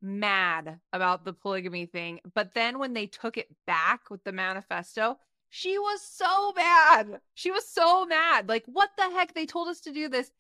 mad 0.00 0.78
about 0.92 1.24
the 1.24 1.33
polygamy 1.33 1.87
thing. 1.87 2.20
But 2.35 2.54
then 2.54 2.78
when 2.78 2.92
they 2.92 3.07
took 3.07 3.37
it 3.37 3.48
back 3.66 4.11
with 4.11 4.22
the 4.24 4.33
manifesto, 4.33 5.18
she 5.50 5.78
was 5.78 6.02
so 6.02 6.52
mad. 6.52 7.20
She 7.35 7.50
was 7.50 7.66
so 7.68 8.04
mad. 8.04 8.48
Like, 8.48 8.64
what 8.66 8.90
the 8.96 9.11
heck? 9.11 9.35
They 9.35 9.46
told 9.46 9.68
us 9.68 9.81
to 9.81 9.92
do 9.92 10.09
this. 10.09 10.31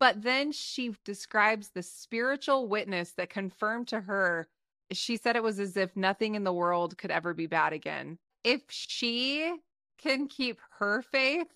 But 0.00 0.22
then 0.22 0.52
she 0.52 0.94
describes 1.04 1.70
the 1.70 1.82
spiritual 1.82 2.68
witness 2.68 3.12
that 3.12 3.30
confirmed 3.30 3.88
to 3.88 4.00
her. 4.00 4.48
She 4.92 5.16
said 5.16 5.36
it 5.36 5.42
was 5.42 5.60
as 5.60 5.76
if 5.76 5.96
nothing 5.96 6.34
in 6.34 6.44
the 6.44 6.52
world 6.52 6.96
could 6.96 7.10
ever 7.10 7.34
be 7.34 7.46
bad 7.46 7.72
again. 7.72 8.18
If 8.44 8.62
she 8.68 9.54
can 9.98 10.28
keep 10.28 10.60
her 10.78 11.02
faith 11.02 11.48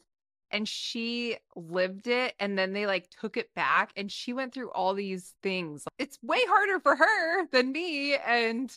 and 0.51 0.69
she 0.69 1.39
lived 1.57 2.07
it 2.07 2.35
and 2.39 2.59
then 2.59 2.73
they 2.73 2.87
like 2.87 3.09
took 3.09 3.37
it 3.37 3.55
back 3.55 3.93
and 3.97 4.13
she 4.13 4.33
went 4.33 4.53
through 4.53 4.71
all 4.71 4.95
these 4.95 5.35
things. 5.43 5.85
It's 5.99 6.19
way 6.23 6.41
harder 6.47 6.79
for 6.79 6.95
her 6.95 7.47
than 7.47 7.73
me 7.73 8.17
and 8.17 8.77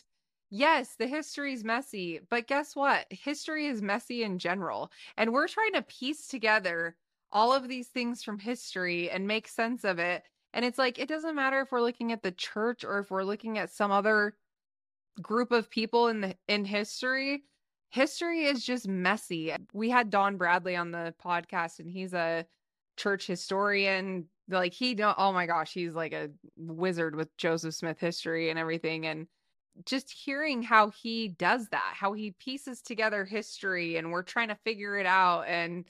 yes, 0.50 0.94
the 0.98 1.06
history 1.06 1.52
is 1.52 1.64
messy, 1.64 2.20
but 2.30 2.46
guess 2.46 2.74
what? 2.74 3.06
History 3.10 3.66
is 3.66 3.82
messy 3.82 4.22
in 4.22 4.38
general 4.38 4.90
and 5.16 5.32
we're 5.32 5.48
trying 5.48 5.74
to 5.74 5.82
piece 5.82 6.26
together 6.26 6.96
all 7.30 7.52
of 7.52 7.68
these 7.68 7.88
things 7.88 8.22
from 8.22 8.38
history 8.38 9.10
and 9.10 9.26
make 9.26 9.48
sense 9.48 9.84
of 9.84 9.98
it. 9.98 10.22
And 10.54 10.64
it's 10.64 10.78
like 10.78 10.98
it 10.98 11.08
doesn't 11.08 11.34
matter 11.34 11.60
if 11.60 11.72
we're 11.72 11.82
looking 11.82 12.12
at 12.12 12.22
the 12.22 12.32
church 12.32 12.84
or 12.84 13.00
if 13.00 13.10
we're 13.10 13.24
looking 13.24 13.58
at 13.58 13.70
some 13.70 13.90
other 13.90 14.34
group 15.20 15.52
of 15.52 15.70
people 15.70 16.08
in 16.08 16.20
the 16.20 16.36
in 16.48 16.64
history 16.64 17.44
history 17.90 18.44
is 18.44 18.64
just 18.64 18.88
messy. 18.88 19.54
We 19.72 19.88
had 19.90 20.10
Don 20.10 20.36
Bradley 20.36 20.76
on 20.76 20.90
the 20.90 21.14
podcast 21.24 21.78
and 21.78 21.90
he's 21.90 22.14
a 22.14 22.46
church 22.96 23.26
historian. 23.26 24.26
Like 24.48 24.72
he 24.72 24.94
don't 24.94 25.16
oh 25.18 25.32
my 25.32 25.46
gosh, 25.46 25.72
he's 25.72 25.94
like 25.94 26.12
a 26.12 26.30
wizard 26.56 27.16
with 27.16 27.36
Joseph 27.36 27.74
Smith 27.74 27.98
history 27.98 28.50
and 28.50 28.58
everything 28.58 29.06
and 29.06 29.26
just 29.84 30.10
hearing 30.10 30.62
how 30.62 30.90
he 30.90 31.28
does 31.28 31.68
that, 31.68 31.92
how 31.94 32.12
he 32.14 32.30
pieces 32.38 32.80
together 32.80 33.24
history 33.24 33.96
and 33.96 34.10
we're 34.10 34.22
trying 34.22 34.48
to 34.48 34.54
figure 34.64 34.96
it 34.96 35.06
out 35.06 35.42
and 35.42 35.84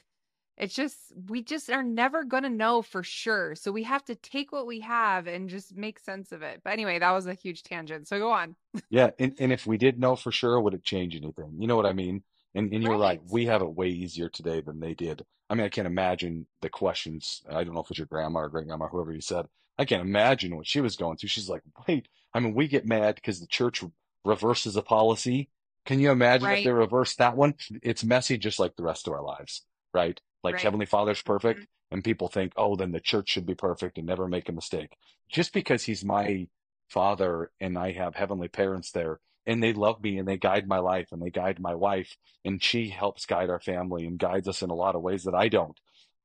it's 0.57 0.75
just 0.75 0.97
we 1.29 1.43
just 1.43 1.71
are 1.71 1.83
never 1.83 2.25
going 2.25 2.45
to 2.45 2.49
know 2.49 2.83
for 2.83 3.03
sure. 3.03 3.55
So 3.55 3.73
we 3.73 3.83
have 3.83 4.05
to 4.07 4.15
take 4.15 4.53
what 4.53 4.67
we 4.67 4.81
have 4.81 5.27
and 5.27 5.49
just 5.49 5.77
make 5.77 5.99
sense 5.99 6.33
of 6.33 6.43
it. 6.43 6.63
But 6.65 6.73
anyway, 6.73 6.99
that 6.99 7.13
was 7.13 7.27
a 7.27 7.35
huge 7.35 7.63
tangent. 7.63 8.09
So 8.09 8.19
go 8.19 8.31
on. 8.31 8.57
Yeah, 8.89 9.11
and, 9.19 9.35
and 9.39 9.53
if 9.53 9.67
we 9.67 9.77
did 9.77 9.99
know 9.99 10.17
for 10.17 10.33
sure, 10.33 10.61
would 10.61 10.75
it 10.75 10.85
change 10.85 11.15
anything? 11.15 11.57
You 11.59 11.67
know 11.67 11.77
what 11.77 11.87
I 11.87 11.93
mean? 11.93 12.23
And 12.55 12.73
and 12.73 12.83
you're 12.83 12.93
right. 12.93 13.21
Right. 13.21 13.23
We 13.31 13.47
have 13.47 13.63
it 13.63 13.75
way 13.75 13.89
easier 13.89 14.29
today 14.29 14.61
than 14.61 14.81
they 14.81 14.95
did. 14.95 15.25
I 15.49 15.55
mean, 15.55 15.65
I 15.65 15.69
can't 15.69 15.87
imagine 15.87 16.47
the 16.63 16.71
questions. 16.71 17.43
I 17.49 17.63
don't 17.63 17.75
know 17.75 17.81
if 17.81 17.91
it's 17.91 17.99
your 17.99 18.07
grandma 18.07 18.41
or 18.41 18.49
great 18.49 18.67
grandma, 18.67 18.89
whoever 18.89 19.13
you 19.13 19.21
said. 19.21 19.47
I 19.79 19.85
can't 19.85 20.03
imagine 20.03 20.57
what 20.57 20.67
she 20.67 20.81
was 20.81 20.97
going 20.97 21.19
through. 21.19 21.29
She's 21.29 21.51
like, 21.51 21.63
wait, 21.87 22.09
I 22.33 22.41
mean, 22.41 22.55
we 22.55 22.67
get 22.67 22.87
mad 22.87 23.17
because 23.17 23.41
the 23.41 23.47
church 23.47 23.85
reverses 24.25 24.77
a 24.77 24.83
policy. 24.83 25.51
Can 25.85 26.01
you 26.01 26.11
imagine 26.11 26.51
if 26.51 26.65
they 26.65 26.73
reversed 26.73 27.19
that 27.19 27.37
one? 27.37 27.55
It's 27.83 28.03
messy 28.03 28.39
just 28.39 28.59
like 28.59 28.75
the 28.75 28.83
rest 28.83 29.07
of 29.07 29.13
our 29.13 29.23
lives, 29.23 29.63
right? 29.95 30.21
Like 30.47 30.55
Right. 30.55 30.63
Heavenly 30.63 30.87
Father's 30.87 31.23
perfect, 31.23 31.61
Mhm. 31.61 31.67
and 31.91 32.05
people 32.05 32.29
think, 32.29 32.53
oh, 32.57 32.77
then 32.77 32.93
the 32.93 33.01
church 33.01 33.29
should 33.31 33.47
be 33.47 33.55
perfect 33.57 33.99
and 33.99 34.07
never 34.07 34.29
make 34.29 34.49
a 34.49 34.53
mistake. 34.53 34.97
Just 35.29 35.53
because 35.53 35.83
he's 35.85 36.05
my 36.05 36.47
father 36.89 37.51
and 37.61 37.77
I 37.77 37.93
have 37.93 38.15
heavenly 38.15 38.47
parents 38.49 38.93
there 38.93 39.19
and 39.45 39.61
they 39.61 39.73
love 39.73 40.01
me 40.01 40.19
and 40.19 40.29
they 40.29 40.37
guide 40.37 40.69
my 40.69 40.79
life 40.79 41.09
and 41.11 41.21
they 41.21 41.31
guide 41.31 41.59
my 41.59 41.75
wife 41.75 42.17
and 42.45 42.63
she 42.63 42.91
helps 42.91 43.27
guide 43.27 43.51
our 43.51 43.59
family 43.61 44.07
and 44.07 44.19
guides 44.21 44.47
us 44.47 44.63
in 44.63 44.71
a 44.71 44.75
lot 44.75 44.95
of 44.95 45.03
ways 45.03 45.25
that 45.25 45.35
I 45.35 45.49
don't. 45.49 45.79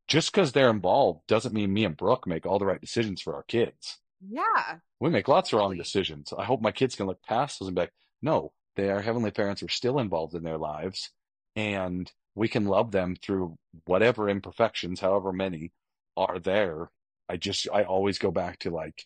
Just 0.07 0.31
because 0.31 0.51
they're 0.51 0.69
involved 0.69 1.25
doesn't 1.27 1.53
mean 1.53 1.73
me 1.73 1.83
and 1.85 1.97
Brooke 1.97 2.27
make 2.27 2.45
all 2.45 2.59
the 2.59 2.65
right 2.67 2.79
decisions 2.81 3.21
for 3.21 3.33
our 3.35 3.43
kids. 3.43 3.97
Yeah. 4.23 4.77
We 4.99 5.09
make 5.09 5.27
lots 5.27 5.51
of 5.51 5.57
wrong 5.57 5.75
decisions. 5.77 6.31
I 6.37 6.43
hope 6.45 6.61
my 6.61 6.71
kids 6.71 6.95
can 6.95 7.07
look 7.07 7.23
past 7.23 7.59
those 7.59 7.67
and 7.69 7.75
be 7.75 7.81
like, 7.81 7.93
no, 8.21 8.53
their 8.75 9.01
heavenly 9.01 9.31
parents 9.31 9.63
are 9.63 9.69
still 9.69 9.97
involved 9.97 10.35
in 10.35 10.43
their 10.43 10.59
lives 10.59 11.09
and 11.55 12.11
we 12.35 12.47
can 12.47 12.65
love 12.65 12.91
them 12.91 13.15
through 13.15 13.57
whatever 13.85 14.29
imperfections, 14.29 14.99
however 14.99 15.31
many 15.31 15.71
are 16.15 16.39
there. 16.39 16.89
I 17.29 17.37
just, 17.37 17.67
I 17.73 17.83
always 17.83 18.17
go 18.17 18.31
back 18.31 18.59
to 18.59 18.69
like, 18.69 19.05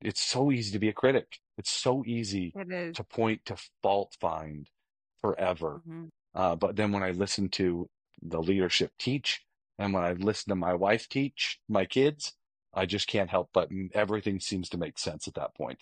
it's 0.00 0.22
so 0.22 0.50
easy 0.50 0.72
to 0.72 0.78
be 0.78 0.88
a 0.88 0.92
critic. 0.92 1.38
It's 1.56 1.70
so 1.70 2.04
easy 2.06 2.52
to 2.52 3.04
point 3.04 3.44
to 3.46 3.56
fault 3.82 4.16
find 4.20 4.68
forever. 5.22 5.80
Mm-hmm. 5.88 6.04
Uh, 6.34 6.56
but 6.56 6.76
then 6.76 6.92
when 6.92 7.02
I 7.02 7.10
listen 7.10 7.48
to 7.50 7.88
the 8.20 8.42
leadership 8.42 8.92
teach 8.98 9.42
and 9.78 9.92
when 9.92 10.04
I 10.04 10.12
listen 10.12 10.50
to 10.50 10.56
my 10.56 10.74
wife 10.74 11.08
teach 11.08 11.60
my 11.68 11.84
kids, 11.84 12.34
I 12.72 12.86
just 12.86 13.06
can't 13.06 13.30
help 13.30 13.50
but 13.52 13.68
everything 13.92 14.40
seems 14.40 14.68
to 14.70 14.78
make 14.78 14.98
sense 14.98 15.28
at 15.28 15.34
that 15.34 15.54
point. 15.54 15.78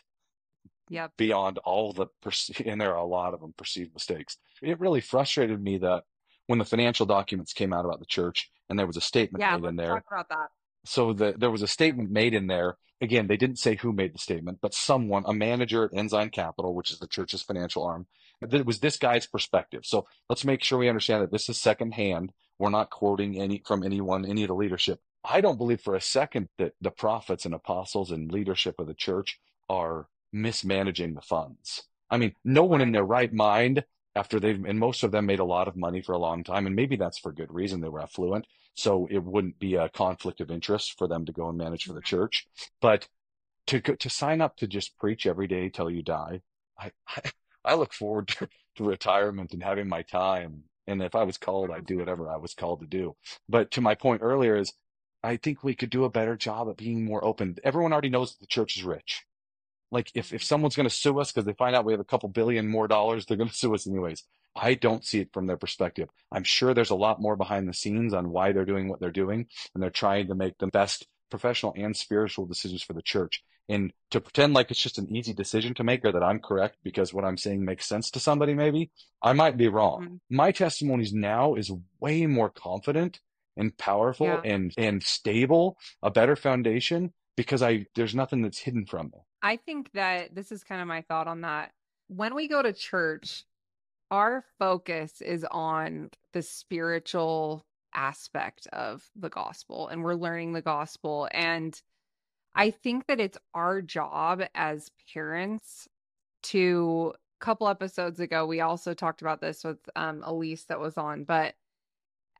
Yep. 0.90 1.12
Beyond 1.16 1.58
all 1.58 1.92
the, 1.92 2.06
and 2.66 2.80
there 2.80 2.92
are 2.92 2.98
a 2.98 3.04
lot 3.04 3.32
of 3.32 3.40
them, 3.40 3.54
perceived 3.56 3.94
mistakes. 3.94 4.36
It 4.60 4.78
really 4.78 5.00
frustrated 5.00 5.62
me 5.62 5.78
that 5.78 6.04
when 6.52 6.58
the 6.58 6.66
financial 6.66 7.06
documents 7.06 7.54
came 7.54 7.72
out 7.72 7.86
about 7.86 7.98
the 7.98 8.04
church 8.04 8.50
and 8.68 8.78
there 8.78 8.86
was 8.86 8.98
a 8.98 9.00
statement 9.00 9.40
yeah, 9.40 9.56
made 9.56 9.70
in 9.70 9.76
there. 9.76 9.94
Talk 9.94 10.04
about 10.10 10.28
that. 10.28 10.50
So 10.84 11.14
the, 11.14 11.32
there 11.34 11.50
was 11.50 11.62
a 11.62 11.66
statement 11.66 12.10
made 12.10 12.34
in 12.34 12.46
there. 12.46 12.76
Again, 13.00 13.26
they 13.26 13.38
didn't 13.38 13.58
say 13.58 13.76
who 13.76 13.90
made 13.90 14.12
the 14.12 14.18
statement, 14.18 14.58
but 14.60 14.74
someone, 14.74 15.24
a 15.26 15.32
manager 15.32 15.84
at 15.84 15.94
Ensign 15.94 16.28
Capital, 16.28 16.74
which 16.74 16.90
is 16.90 16.98
the 16.98 17.06
church's 17.06 17.40
financial 17.40 17.84
arm, 17.84 18.06
it 18.42 18.66
was 18.66 18.80
this 18.80 18.98
guy's 18.98 19.26
perspective. 19.26 19.86
So 19.86 20.06
let's 20.28 20.44
make 20.44 20.62
sure 20.62 20.78
we 20.78 20.90
understand 20.90 21.22
that 21.22 21.32
this 21.32 21.48
is 21.48 21.56
secondhand. 21.56 22.34
We're 22.58 22.68
not 22.68 22.90
quoting 22.90 23.40
any 23.40 23.62
from 23.64 23.82
anyone, 23.82 24.26
any 24.26 24.42
of 24.42 24.48
the 24.48 24.54
leadership. 24.54 25.00
I 25.24 25.40
don't 25.40 25.56
believe 25.56 25.80
for 25.80 25.94
a 25.94 26.02
second 26.02 26.50
that 26.58 26.74
the 26.82 26.90
prophets 26.90 27.46
and 27.46 27.54
apostles 27.54 28.10
and 28.10 28.30
leadership 28.30 28.74
of 28.78 28.88
the 28.88 28.94
church 28.94 29.40
are 29.70 30.06
mismanaging 30.34 31.14
the 31.14 31.22
funds. 31.22 31.84
I 32.10 32.18
mean, 32.18 32.34
no 32.44 32.64
one 32.64 32.82
in 32.82 32.92
their 32.92 33.04
right 33.04 33.32
mind 33.32 33.84
after 34.14 34.38
they've, 34.38 34.62
and 34.64 34.78
most 34.78 35.02
of 35.02 35.10
them 35.10 35.26
made 35.26 35.38
a 35.38 35.44
lot 35.44 35.68
of 35.68 35.76
money 35.76 36.02
for 36.02 36.12
a 36.12 36.18
long 36.18 36.44
time, 36.44 36.66
and 36.66 36.76
maybe 36.76 36.96
that's 36.96 37.18
for 37.18 37.32
good 37.32 37.52
reason. 37.52 37.80
They 37.80 37.88
were 37.88 38.02
affluent. 38.02 38.46
So 38.74 39.06
it 39.10 39.22
wouldn't 39.22 39.58
be 39.58 39.74
a 39.74 39.88
conflict 39.88 40.40
of 40.40 40.50
interest 40.50 40.98
for 40.98 41.06
them 41.06 41.26
to 41.26 41.32
go 41.32 41.48
and 41.48 41.58
manage 41.58 41.84
for 41.84 41.92
the 41.92 42.00
mm-hmm. 42.00 42.16
church. 42.16 42.46
But 42.80 43.08
to, 43.68 43.80
to 43.80 44.10
sign 44.10 44.40
up 44.40 44.56
to 44.56 44.66
just 44.66 44.98
preach 44.98 45.26
every 45.26 45.46
day 45.46 45.68
till 45.68 45.90
you 45.90 46.02
die, 46.02 46.40
I, 46.78 46.90
I, 47.08 47.22
I 47.64 47.74
look 47.74 47.92
forward 47.92 48.28
to, 48.28 48.48
to 48.76 48.84
retirement 48.84 49.52
and 49.52 49.62
having 49.62 49.88
my 49.88 50.02
time. 50.02 50.64
And 50.86 51.00
if 51.00 51.14
I 51.14 51.22
was 51.22 51.38
called, 51.38 51.70
I'd 51.70 51.86
do 51.86 51.98
whatever 51.98 52.28
I 52.28 52.36
was 52.36 52.54
called 52.54 52.80
to 52.80 52.86
do. 52.86 53.14
But 53.48 53.70
to 53.72 53.80
my 53.80 53.94
point 53.94 54.22
earlier 54.22 54.56
is 54.56 54.72
I 55.22 55.36
think 55.36 55.62
we 55.62 55.76
could 55.76 55.90
do 55.90 56.04
a 56.04 56.10
better 56.10 56.36
job 56.36 56.68
at 56.68 56.76
being 56.76 57.04
more 57.04 57.24
open. 57.24 57.56
Everyone 57.62 57.92
already 57.92 58.08
knows 58.08 58.32
that 58.32 58.40
the 58.40 58.46
church 58.46 58.76
is 58.76 58.82
rich. 58.82 59.24
Like 59.92 60.10
if, 60.14 60.32
if 60.32 60.42
someone's 60.42 60.74
going 60.74 60.88
to 60.88 60.94
sue 60.94 61.20
us 61.20 61.30
because 61.30 61.44
they 61.44 61.52
find 61.52 61.76
out 61.76 61.84
we 61.84 61.92
have 61.92 62.00
a 62.00 62.04
couple 62.04 62.28
billion 62.28 62.66
more 62.66 62.88
dollars, 62.88 63.26
they're 63.26 63.36
going 63.36 63.50
to 63.50 63.54
sue 63.54 63.74
us 63.74 63.86
anyways. 63.86 64.24
I 64.56 64.74
don't 64.74 65.04
see 65.04 65.20
it 65.20 65.32
from 65.32 65.46
their 65.46 65.56
perspective. 65.56 66.08
I'm 66.30 66.44
sure 66.44 66.74
there's 66.74 66.90
a 66.90 66.94
lot 66.96 67.20
more 67.20 67.36
behind 67.36 67.68
the 67.68 67.74
scenes 67.74 68.12
on 68.12 68.30
why 68.30 68.52
they're 68.52 68.64
doing 68.64 68.88
what 68.88 69.00
they're 69.00 69.10
doing, 69.10 69.46
and 69.74 69.82
they're 69.82 69.90
trying 69.90 70.28
to 70.28 70.34
make 70.34 70.58
the 70.58 70.66
best 70.66 71.06
professional 71.30 71.72
and 71.76 71.96
spiritual 71.96 72.44
decisions 72.44 72.82
for 72.82 72.92
the 72.92 73.02
church. 73.02 73.42
And 73.68 73.92
to 74.10 74.20
pretend 74.20 74.52
like 74.52 74.70
it's 74.70 74.82
just 74.82 74.98
an 74.98 75.14
easy 75.14 75.32
decision 75.32 75.72
to 75.74 75.84
make 75.84 76.04
or 76.04 76.12
that 76.12 76.22
I'm 76.22 76.40
correct 76.40 76.76
because 76.82 77.14
what 77.14 77.24
I'm 77.24 77.38
saying 77.38 77.64
makes 77.64 77.86
sense 77.86 78.10
to 78.10 78.20
somebody, 78.20 78.52
maybe 78.54 78.90
I 79.22 79.32
might 79.32 79.56
be 79.56 79.68
wrong. 79.68 80.02
Mm-hmm. 80.02 80.36
My 80.36 80.52
testimonies 80.52 81.14
now 81.14 81.54
is 81.54 81.72
way 82.00 82.26
more 82.26 82.50
confident 82.50 83.20
and 83.56 83.76
powerful 83.78 84.26
yeah. 84.26 84.40
and, 84.44 84.74
and 84.76 85.02
stable, 85.02 85.78
a 86.02 86.10
better 86.10 86.36
foundation 86.36 87.12
because 87.36 87.62
I, 87.62 87.86
there's 87.94 88.14
nothing 88.14 88.42
that's 88.42 88.58
hidden 88.58 88.86
from 88.86 89.06
me. 89.06 89.20
I 89.42 89.56
think 89.56 89.90
that 89.92 90.34
this 90.34 90.52
is 90.52 90.64
kind 90.64 90.80
of 90.80 90.88
my 90.88 91.02
thought 91.02 91.28
on 91.28 91.42
that. 91.42 91.72
When 92.08 92.34
we 92.34 92.48
go 92.48 92.62
to 92.62 92.72
church, 92.72 93.44
our 94.10 94.44
focus 94.58 95.20
is 95.20 95.46
on 95.50 96.10
the 96.32 96.42
spiritual 96.42 97.64
aspect 97.94 98.66
of 98.72 99.02
the 99.16 99.30
gospel 99.30 99.88
and 99.88 100.02
we're 100.02 100.14
learning 100.14 100.52
the 100.52 100.62
gospel. 100.62 101.28
And 101.32 101.80
I 102.54 102.70
think 102.70 103.06
that 103.06 103.20
it's 103.20 103.38
our 103.54 103.80
job 103.80 104.42
as 104.54 104.90
parents 105.12 105.88
to 106.44 107.14
a 107.40 107.44
couple 107.44 107.68
episodes 107.68 108.20
ago, 108.20 108.46
we 108.46 108.60
also 108.60 108.94
talked 108.94 109.22
about 109.22 109.40
this 109.40 109.64
with 109.64 109.78
um, 109.96 110.22
Elise 110.24 110.64
that 110.64 110.80
was 110.80 110.98
on, 110.98 111.24
but 111.24 111.54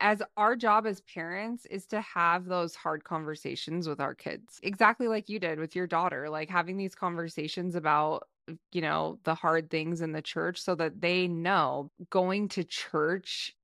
as 0.03 0.21
our 0.37 0.57
job 0.57 0.87
as 0.87 1.01
parents 1.03 1.65
is 1.67 1.87
to 1.87 2.01
have 2.03 2.45
those 2.45 2.75
hard 2.75 3.05
conversations 3.05 3.89
with 3.89 4.01
our 4.01 4.15
kids 4.15 4.61
exactly 4.63 5.09
like 5.09 5.29
you 5.29 5.39
did 5.39 5.59
with 5.59 5.75
your 5.75 5.87
daughter 5.87 6.29
like 6.29 6.51
having 6.51 6.77
these 6.77 6.95
conversations 6.95 7.77
about 7.77 8.29
you 8.73 8.81
know 8.83 9.19
the 9.25 9.35
hard 9.35 9.71
things 9.71 10.03
in 10.03 10.13
the 10.13 10.21
church 10.21 10.61
so 10.61 10.75
that 10.75 11.01
they 11.01 11.29
know 11.29 11.91
going 12.11 12.49
to 12.49 12.65
church 12.65 13.55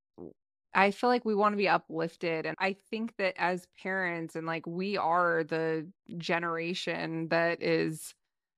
I 0.74 0.90
feel 0.90 1.08
like 1.08 1.24
we 1.24 1.34
want 1.34 1.54
to 1.54 1.56
be 1.56 1.68
uplifted. 1.68 2.46
And 2.46 2.54
I 2.60 2.76
think 2.90 3.16
that 3.16 3.34
as 3.38 3.66
parents, 3.82 4.36
and 4.36 4.46
like 4.46 4.66
we 4.66 4.96
are 4.96 5.42
the 5.44 5.88
generation 6.18 7.28
that 7.28 7.62
is, 7.62 8.14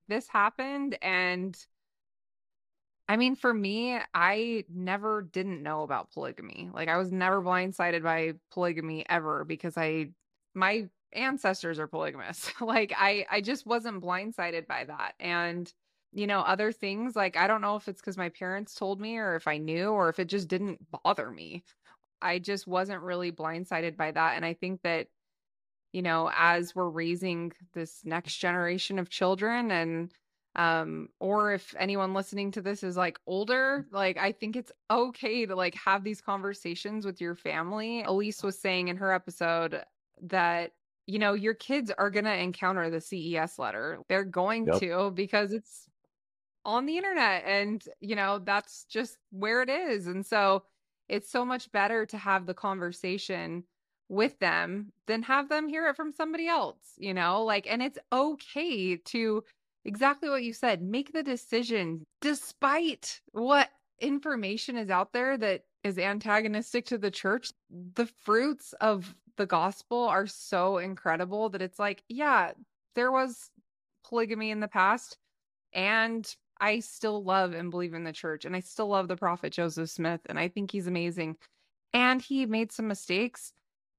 this 0.07 0.27
happened. 0.27 0.97
And 1.01 1.57
I 3.11 3.17
mean, 3.17 3.35
for 3.35 3.53
me, 3.53 3.99
I 4.13 4.63
never 4.73 5.21
didn't 5.21 5.61
know 5.61 5.83
about 5.83 6.13
polygamy. 6.13 6.69
Like 6.73 6.87
I 6.87 6.95
was 6.95 7.11
never 7.11 7.41
blindsided 7.41 8.03
by 8.03 8.35
polygamy 8.53 9.03
ever 9.09 9.43
because 9.43 9.77
I 9.77 10.11
my 10.53 10.87
ancestors 11.11 11.77
are 11.77 11.87
polygamous. 11.87 12.53
like 12.61 12.93
I 12.97 13.25
I 13.29 13.41
just 13.41 13.65
wasn't 13.65 14.01
blindsided 14.01 14.65
by 14.65 14.85
that. 14.85 15.15
And 15.19 15.69
you 16.13 16.25
know, 16.25 16.39
other 16.39 16.71
things 16.71 17.13
like 17.13 17.35
I 17.35 17.47
don't 17.47 17.59
know 17.59 17.75
if 17.75 17.89
it's 17.89 17.99
cuz 18.01 18.15
my 18.15 18.29
parents 18.29 18.75
told 18.75 19.01
me 19.01 19.17
or 19.17 19.35
if 19.35 19.45
I 19.45 19.57
knew 19.57 19.89
or 19.89 20.07
if 20.07 20.17
it 20.17 20.29
just 20.29 20.47
didn't 20.47 20.79
bother 21.03 21.29
me. 21.29 21.65
I 22.21 22.39
just 22.39 22.65
wasn't 22.65 23.01
really 23.01 23.33
blindsided 23.33 23.97
by 23.97 24.11
that 24.11 24.37
and 24.37 24.45
I 24.45 24.53
think 24.53 24.83
that 24.83 25.09
you 25.91 26.01
know, 26.01 26.31
as 26.33 26.73
we're 26.73 26.87
raising 26.87 27.51
this 27.73 28.05
next 28.05 28.37
generation 28.37 28.99
of 28.99 29.09
children 29.09 29.69
and 29.69 30.13
um 30.55 31.07
or 31.19 31.53
if 31.53 31.73
anyone 31.79 32.13
listening 32.13 32.51
to 32.51 32.61
this 32.61 32.83
is 32.83 32.97
like 32.97 33.17
older 33.25 33.87
like 33.91 34.17
i 34.17 34.33
think 34.33 34.57
it's 34.57 34.73
okay 34.91 35.45
to 35.45 35.55
like 35.55 35.75
have 35.75 36.03
these 36.03 36.21
conversations 36.21 37.05
with 37.05 37.21
your 37.21 37.35
family. 37.35 38.03
Elise 38.03 38.43
was 38.43 38.59
saying 38.59 38.89
in 38.89 38.97
her 38.97 39.11
episode 39.11 39.81
that 40.21 40.71
you 41.07 41.17
know 41.17 41.33
your 41.33 41.53
kids 41.53 41.91
are 41.97 42.09
going 42.09 42.25
to 42.25 42.35
encounter 42.35 42.89
the 42.89 43.01
CES 43.01 43.57
Letter. 43.57 43.99
They're 44.07 44.23
going 44.23 44.67
yep. 44.67 44.79
to 44.79 45.11
because 45.11 45.53
it's 45.53 45.87
on 46.63 46.85
the 46.85 46.97
internet 46.97 47.43
and 47.45 47.83
you 48.01 48.15
know 48.15 48.39
that's 48.39 48.85
just 48.85 49.17
where 49.31 49.61
it 49.61 49.69
is. 49.69 50.07
And 50.07 50.25
so 50.25 50.63
it's 51.09 51.29
so 51.29 51.43
much 51.43 51.71
better 51.71 52.05
to 52.05 52.17
have 52.17 52.45
the 52.45 52.53
conversation 52.53 53.63
with 54.09 54.37
them 54.39 54.91
than 55.07 55.23
have 55.23 55.47
them 55.47 55.69
hear 55.69 55.87
it 55.87 55.95
from 55.95 56.11
somebody 56.11 56.45
else 56.45 56.95
you 56.97 57.13
know 57.13 57.45
like 57.45 57.65
and 57.65 57.81
it's 57.81 57.97
okay 58.11 58.97
to 58.97 59.41
exactly 59.85 60.29
what 60.29 60.43
you 60.43 60.53
said. 60.53 60.81
Make 60.81 61.13
the 61.13 61.23
decision 61.23 62.05
despite 62.21 63.21
what 63.31 63.69
information 63.99 64.77
is 64.77 64.89
out 64.89 65.13
there 65.13 65.37
that 65.37 65.63
is 65.83 65.97
antagonistic 65.97 66.85
to 66.87 66.97
the 66.97 67.11
church. 67.11 67.51
The 67.69 68.07
fruits 68.23 68.73
of 68.81 69.15
the 69.37 69.45
gospel 69.45 70.03
are 70.03 70.27
so 70.27 70.77
incredible 70.77 71.49
that 71.49 71.61
it's 71.61 71.79
like, 71.79 72.03
yeah, 72.09 72.51
there 72.95 73.11
was 73.11 73.49
polygamy 74.03 74.51
in 74.51 74.59
the 74.59 74.67
past 74.67 75.17
and 75.73 76.35
I 76.59 76.79
still 76.79 77.23
love 77.23 77.53
and 77.53 77.71
believe 77.71 77.93
in 77.93 78.03
the 78.03 78.11
church 78.11 78.45
and 78.45 78.55
I 78.55 78.59
still 78.59 78.87
love 78.87 79.07
the 79.07 79.15
prophet 79.15 79.53
Joseph 79.53 79.89
Smith 79.89 80.21
and 80.27 80.37
I 80.37 80.47
think 80.47 80.71
he's 80.71 80.87
amazing. 80.87 81.37
And 81.93 82.21
he 82.21 82.45
made 82.45 82.71
some 82.71 82.87
mistakes 82.87 83.53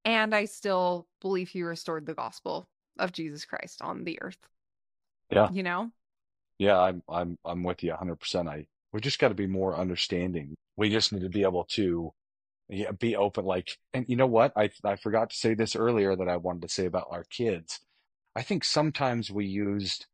and 0.05 0.33
I 0.33 0.45
still 0.45 1.07
believe 1.21 1.49
he 1.49 1.63
restored 1.63 2.05
the 2.05 2.13
gospel 2.13 2.67
of 2.99 3.11
Jesus 3.11 3.45
Christ 3.45 3.81
on 3.81 4.03
the 4.03 4.21
earth. 4.21 4.37
Yeah. 5.35 5.49
You 5.51 5.63
know? 5.63 5.91
Yeah, 6.57 6.79
I'm 6.79 7.03
I'm 7.09 7.37
I'm 7.43 7.63
with 7.63 7.83
you 7.83 7.91
100%. 7.93 8.47
I 8.47 8.67
we 8.91 9.01
just 9.01 9.19
got 9.19 9.29
to 9.29 9.35
be 9.35 9.47
more 9.47 9.75
understanding. 9.75 10.55
We 10.77 10.89
just 10.89 11.11
need 11.11 11.23
to 11.23 11.29
be 11.29 11.43
able 11.43 11.65
to 11.71 12.13
yeah, 12.69 12.91
be 12.91 13.15
open 13.15 13.45
like 13.45 13.77
and 13.93 14.05
you 14.07 14.15
know 14.15 14.27
what? 14.27 14.53
I 14.55 14.69
I 14.83 14.95
forgot 14.95 15.31
to 15.31 15.35
say 15.35 15.53
this 15.53 15.75
earlier 15.75 16.15
that 16.15 16.29
I 16.29 16.37
wanted 16.37 16.61
to 16.63 16.69
say 16.69 16.85
about 16.85 17.07
our 17.11 17.23
kids. 17.23 17.79
I 18.35 18.41
think 18.43 18.63
sometimes 18.63 19.31
we 19.31 19.45
used 19.45 20.05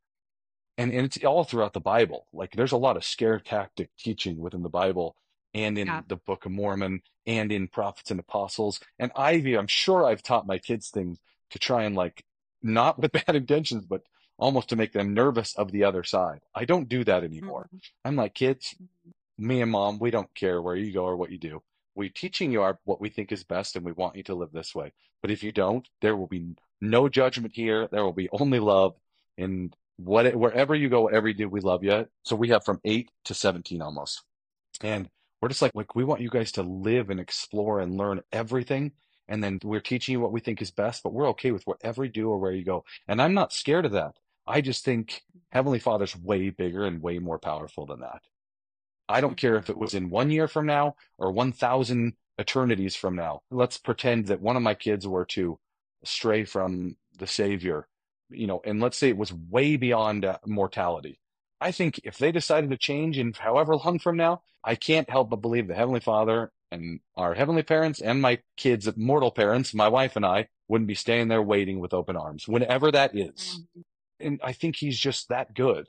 and, 0.78 0.94
and 0.94 1.06
it's 1.06 1.24
all 1.24 1.44
throughout 1.44 1.74
the 1.74 1.82
Bible. 1.82 2.28
Like 2.32 2.54
there's 2.54 2.72
a 2.72 2.78
lot 2.78 2.98
of 2.98 3.04
scare 3.04 3.40
tactic 3.40 3.90
teaching 3.98 4.38
within 4.38 4.64
the 4.64 4.70
Bible 4.70 5.18
and 5.54 5.78
in 5.78 5.88
yeah. 5.88 6.02
the 6.08 6.16
Book 6.16 6.46
of 6.46 6.52
Mormon 6.52 7.02
and 7.26 7.52
in 7.52 7.68
prophets 7.68 8.12
and 8.12 8.20
apostles. 8.20 8.80
And 8.98 9.12
Ivy, 9.16 9.58
I'm 9.58 9.68
sure 9.68 10.06
I've 10.06 10.24
taught 10.24 10.48
my 10.48 10.58
kids 10.58 10.90
things 10.90 11.20
to 11.50 11.60
try 11.60 11.84
and 11.84 11.96
like 11.96 12.24
not 12.62 13.00
with 13.00 13.12
bad 13.26 13.36
intentions, 13.36 13.86
but 13.86 14.04
almost 14.40 14.70
to 14.70 14.76
make 14.76 14.94
them 14.94 15.14
nervous 15.14 15.54
of 15.56 15.72
the 15.72 15.84
other 15.84 16.04
side. 16.04 16.40
I 16.56 16.66
don't 16.66 16.90
do 16.90 17.04
that 17.04 17.24
anymore. 17.24 17.68
Mm-hmm. 17.68 17.78
I'm 18.06 18.16
like, 18.16 18.34
kids, 18.34 18.76
me 19.38 19.62
and 19.62 19.72
mom, 19.72 20.00
we 20.00 20.12
don't 20.12 20.34
care 20.34 20.62
where 20.62 20.76
you 20.76 20.92
go 20.92 21.04
or 21.04 21.16
what 21.16 21.32
you 21.32 21.38
do. 21.38 21.62
We're 21.96 22.10
teaching 22.10 22.52
you 22.52 22.62
our, 22.62 22.80
what 22.86 23.02
we 23.02 23.10
think 23.10 23.32
is 23.32 23.44
best 23.44 23.76
and 23.76 23.86
we 23.86 23.92
want 23.92 24.16
you 24.16 24.24
to 24.24 24.36
live 24.36 24.52
this 24.52 24.74
way. 24.74 24.94
But 25.22 25.32
if 25.32 25.44
you 25.44 25.52
don't, 25.52 25.88
there 26.02 26.16
will 26.16 26.28
be 26.28 26.56
no 26.80 27.10
judgment 27.10 27.54
here. 27.54 27.88
There 27.92 28.04
will 28.04 28.14
be 28.14 28.30
only 28.32 28.60
love. 28.60 28.96
And 29.38 29.76
what, 29.98 30.34
wherever 30.36 30.74
you 30.74 30.90
go, 30.90 31.02
whatever 31.02 31.28
you 31.28 31.34
do, 31.34 31.50
we 31.50 31.60
love 31.60 31.84
you. 31.84 32.08
So 32.24 32.36
we 32.36 32.50
have 32.50 32.64
from 32.64 32.80
eight 32.86 33.12
to 33.26 33.34
17 33.34 33.82
almost. 33.82 34.24
And 34.82 35.10
we're 35.42 35.50
just 35.50 35.62
like, 35.62 35.76
like, 35.76 35.96
we 35.96 36.06
want 36.06 36.22
you 36.22 36.30
guys 36.30 36.54
to 36.54 36.64
live 36.64 37.10
and 37.10 37.20
explore 37.20 37.80
and 37.82 37.98
learn 37.98 38.22
everything. 38.32 38.94
And 39.28 39.44
then 39.44 39.60
we're 39.64 39.80
teaching 39.80 40.14
you 40.14 40.20
what 40.20 40.32
we 40.32 40.40
think 40.40 40.62
is 40.62 40.72
best, 40.72 41.04
but 41.04 41.14
we're 41.14 41.30
okay 41.30 41.52
with 41.52 41.68
whatever 41.68 42.04
you 42.04 42.12
do 42.12 42.30
or 42.30 42.40
where 42.40 42.52
you 42.52 42.64
go. 42.64 42.84
And 43.08 43.22
I'm 43.22 43.34
not 43.34 43.54
scared 43.54 43.86
of 43.86 43.92
that. 43.92 44.16
I 44.50 44.62
just 44.62 44.84
think 44.84 45.22
Heavenly 45.52 45.78
Father's 45.78 46.18
way 46.18 46.50
bigger 46.50 46.86
and 46.86 47.04
way 47.04 47.20
more 47.20 47.38
powerful 47.38 47.86
than 47.86 48.00
that. 48.00 48.22
I 49.08 49.22
don't 49.22 49.38
care 49.38 49.58
if 49.58 49.70
it 49.70 49.78
was 49.78 49.94
in 49.94 50.10
one 50.10 50.32
year 50.32 50.48
from 50.48 50.66
now 50.66 50.96
or 51.20 51.32
1,000 51.32 52.14
eternities 52.40 52.96
from 52.96 53.16
now. 53.16 53.42
Let's 53.52 53.78
pretend 53.78 54.26
that 54.28 54.42
one 54.42 54.56
of 54.56 54.64
my 54.64 54.74
kids 54.74 55.08
were 55.08 55.26
to 55.26 55.60
stray 56.04 56.46
from 56.46 56.96
the 57.20 57.28
Savior, 57.28 57.88
you 58.30 58.48
know, 58.48 58.62
and 58.66 58.80
let's 58.80 58.98
say 58.98 59.10
it 59.10 59.18
was 59.18 59.32
way 59.32 59.76
beyond 59.76 60.26
uh, 60.26 60.40
mortality. 60.48 61.20
I 61.62 61.72
think 61.72 62.00
if 62.04 62.18
they 62.18 62.32
decided 62.32 62.72
to 62.72 62.78
change 62.78 63.20
in 63.20 63.34
however 63.34 63.76
long 63.76 64.00
from 64.00 64.18
now, 64.18 64.42
I 64.64 64.76
can't 64.76 65.10
help 65.10 65.30
but 65.30 65.42
believe 65.42 65.68
the 65.68 65.76
Heavenly 65.76 66.00
Father 66.00 66.52
and 66.72 67.02
our 67.16 67.36
heavenly 67.36 67.64
parents 67.64 68.02
and 68.02 68.22
my 68.22 68.40
kids' 68.58 68.90
mortal 68.98 69.32
parents, 69.32 69.74
my 69.74 69.90
wife 69.90 70.16
and 70.16 70.26
I, 70.26 70.48
wouldn't 70.68 70.88
be 70.88 70.96
staying 70.96 71.28
there 71.28 71.42
waiting 71.42 71.80
with 71.80 71.94
open 71.94 72.16
arms, 72.16 72.48
whenever 72.48 72.92
that 72.92 73.16
is. 73.16 73.62
And 74.20 74.40
I 74.44 74.54
think 74.54 74.76
he's 74.76 74.98
just 74.98 75.30
that 75.30 75.54
good. 75.54 75.88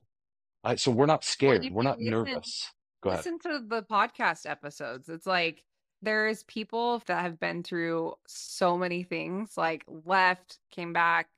I, 0.62 0.76
so 0.76 0.90
we're 0.90 1.06
not 1.06 1.24
scared. 1.24 1.62
Well, 1.62 1.72
we're 1.72 1.82
not 1.82 1.98
listen, 1.98 2.10
nervous. 2.10 2.70
Go 3.02 3.10
ahead. 3.10 3.24
listen 3.24 3.38
to 3.40 3.60
the 3.66 3.82
podcast 3.82 4.48
episodes. 4.48 5.08
It's 5.08 5.26
like 5.26 5.64
there's 6.02 6.42
people 6.44 7.02
that 7.06 7.22
have 7.22 7.40
been 7.40 7.62
through 7.62 8.14
so 8.26 8.76
many 8.76 9.02
things, 9.02 9.56
like 9.56 9.84
left, 10.04 10.58
came 10.70 10.92
back. 10.92 11.28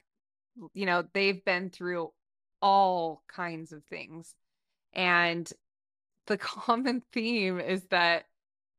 You 0.75 0.87
know, 0.87 1.05
they've 1.13 1.45
been 1.45 1.71
through 1.71 2.13
all 2.61 3.23
kinds 3.29 3.73
of 3.73 3.85
things. 3.85 4.35
And 4.93 5.51
the 6.27 6.39
common 6.39 7.03
theme 7.13 7.61
is 7.61 7.85
that 7.91 8.25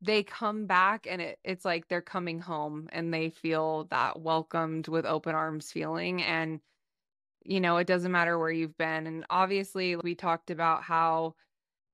they 0.01 0.23
come 0.23 0.65
back 0.65 1.07
and 1.09 1.21
it, 1.21 1.39
it's 1.45 1.63
like 1.63 1.87
they're 1.87 2.01
coming 2.01 2.39
home 2.39 2.89
and 2.91 3.13
they 3.13 3.29
feel 3.29 3.85
that 3.85 4.19
welcomed 4.19 4.89
with 4.89 5.05
open 5.05 5.35
arms 5.35 5.71
feeling. 5.71 6.21
And, 6.21 6.59
you 7.45 7.59
know, 7.59 7.77
it 7.77 7.87
doesn't 7.87 8.11
matter 8.11 8.37
where 8.37 8.51
you've 8.51 8.77
been. 8.77 9.07
And 9.07 9.25
obviously, 9.29 9.95
we 9.95 10.15
talked 10.15 10.49
about 10.49 10.83
how, 10.83 11.35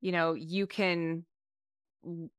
you 0.01 0.11
know, 0.11 0.33
you 0.33 0.67
can 0.67 1.25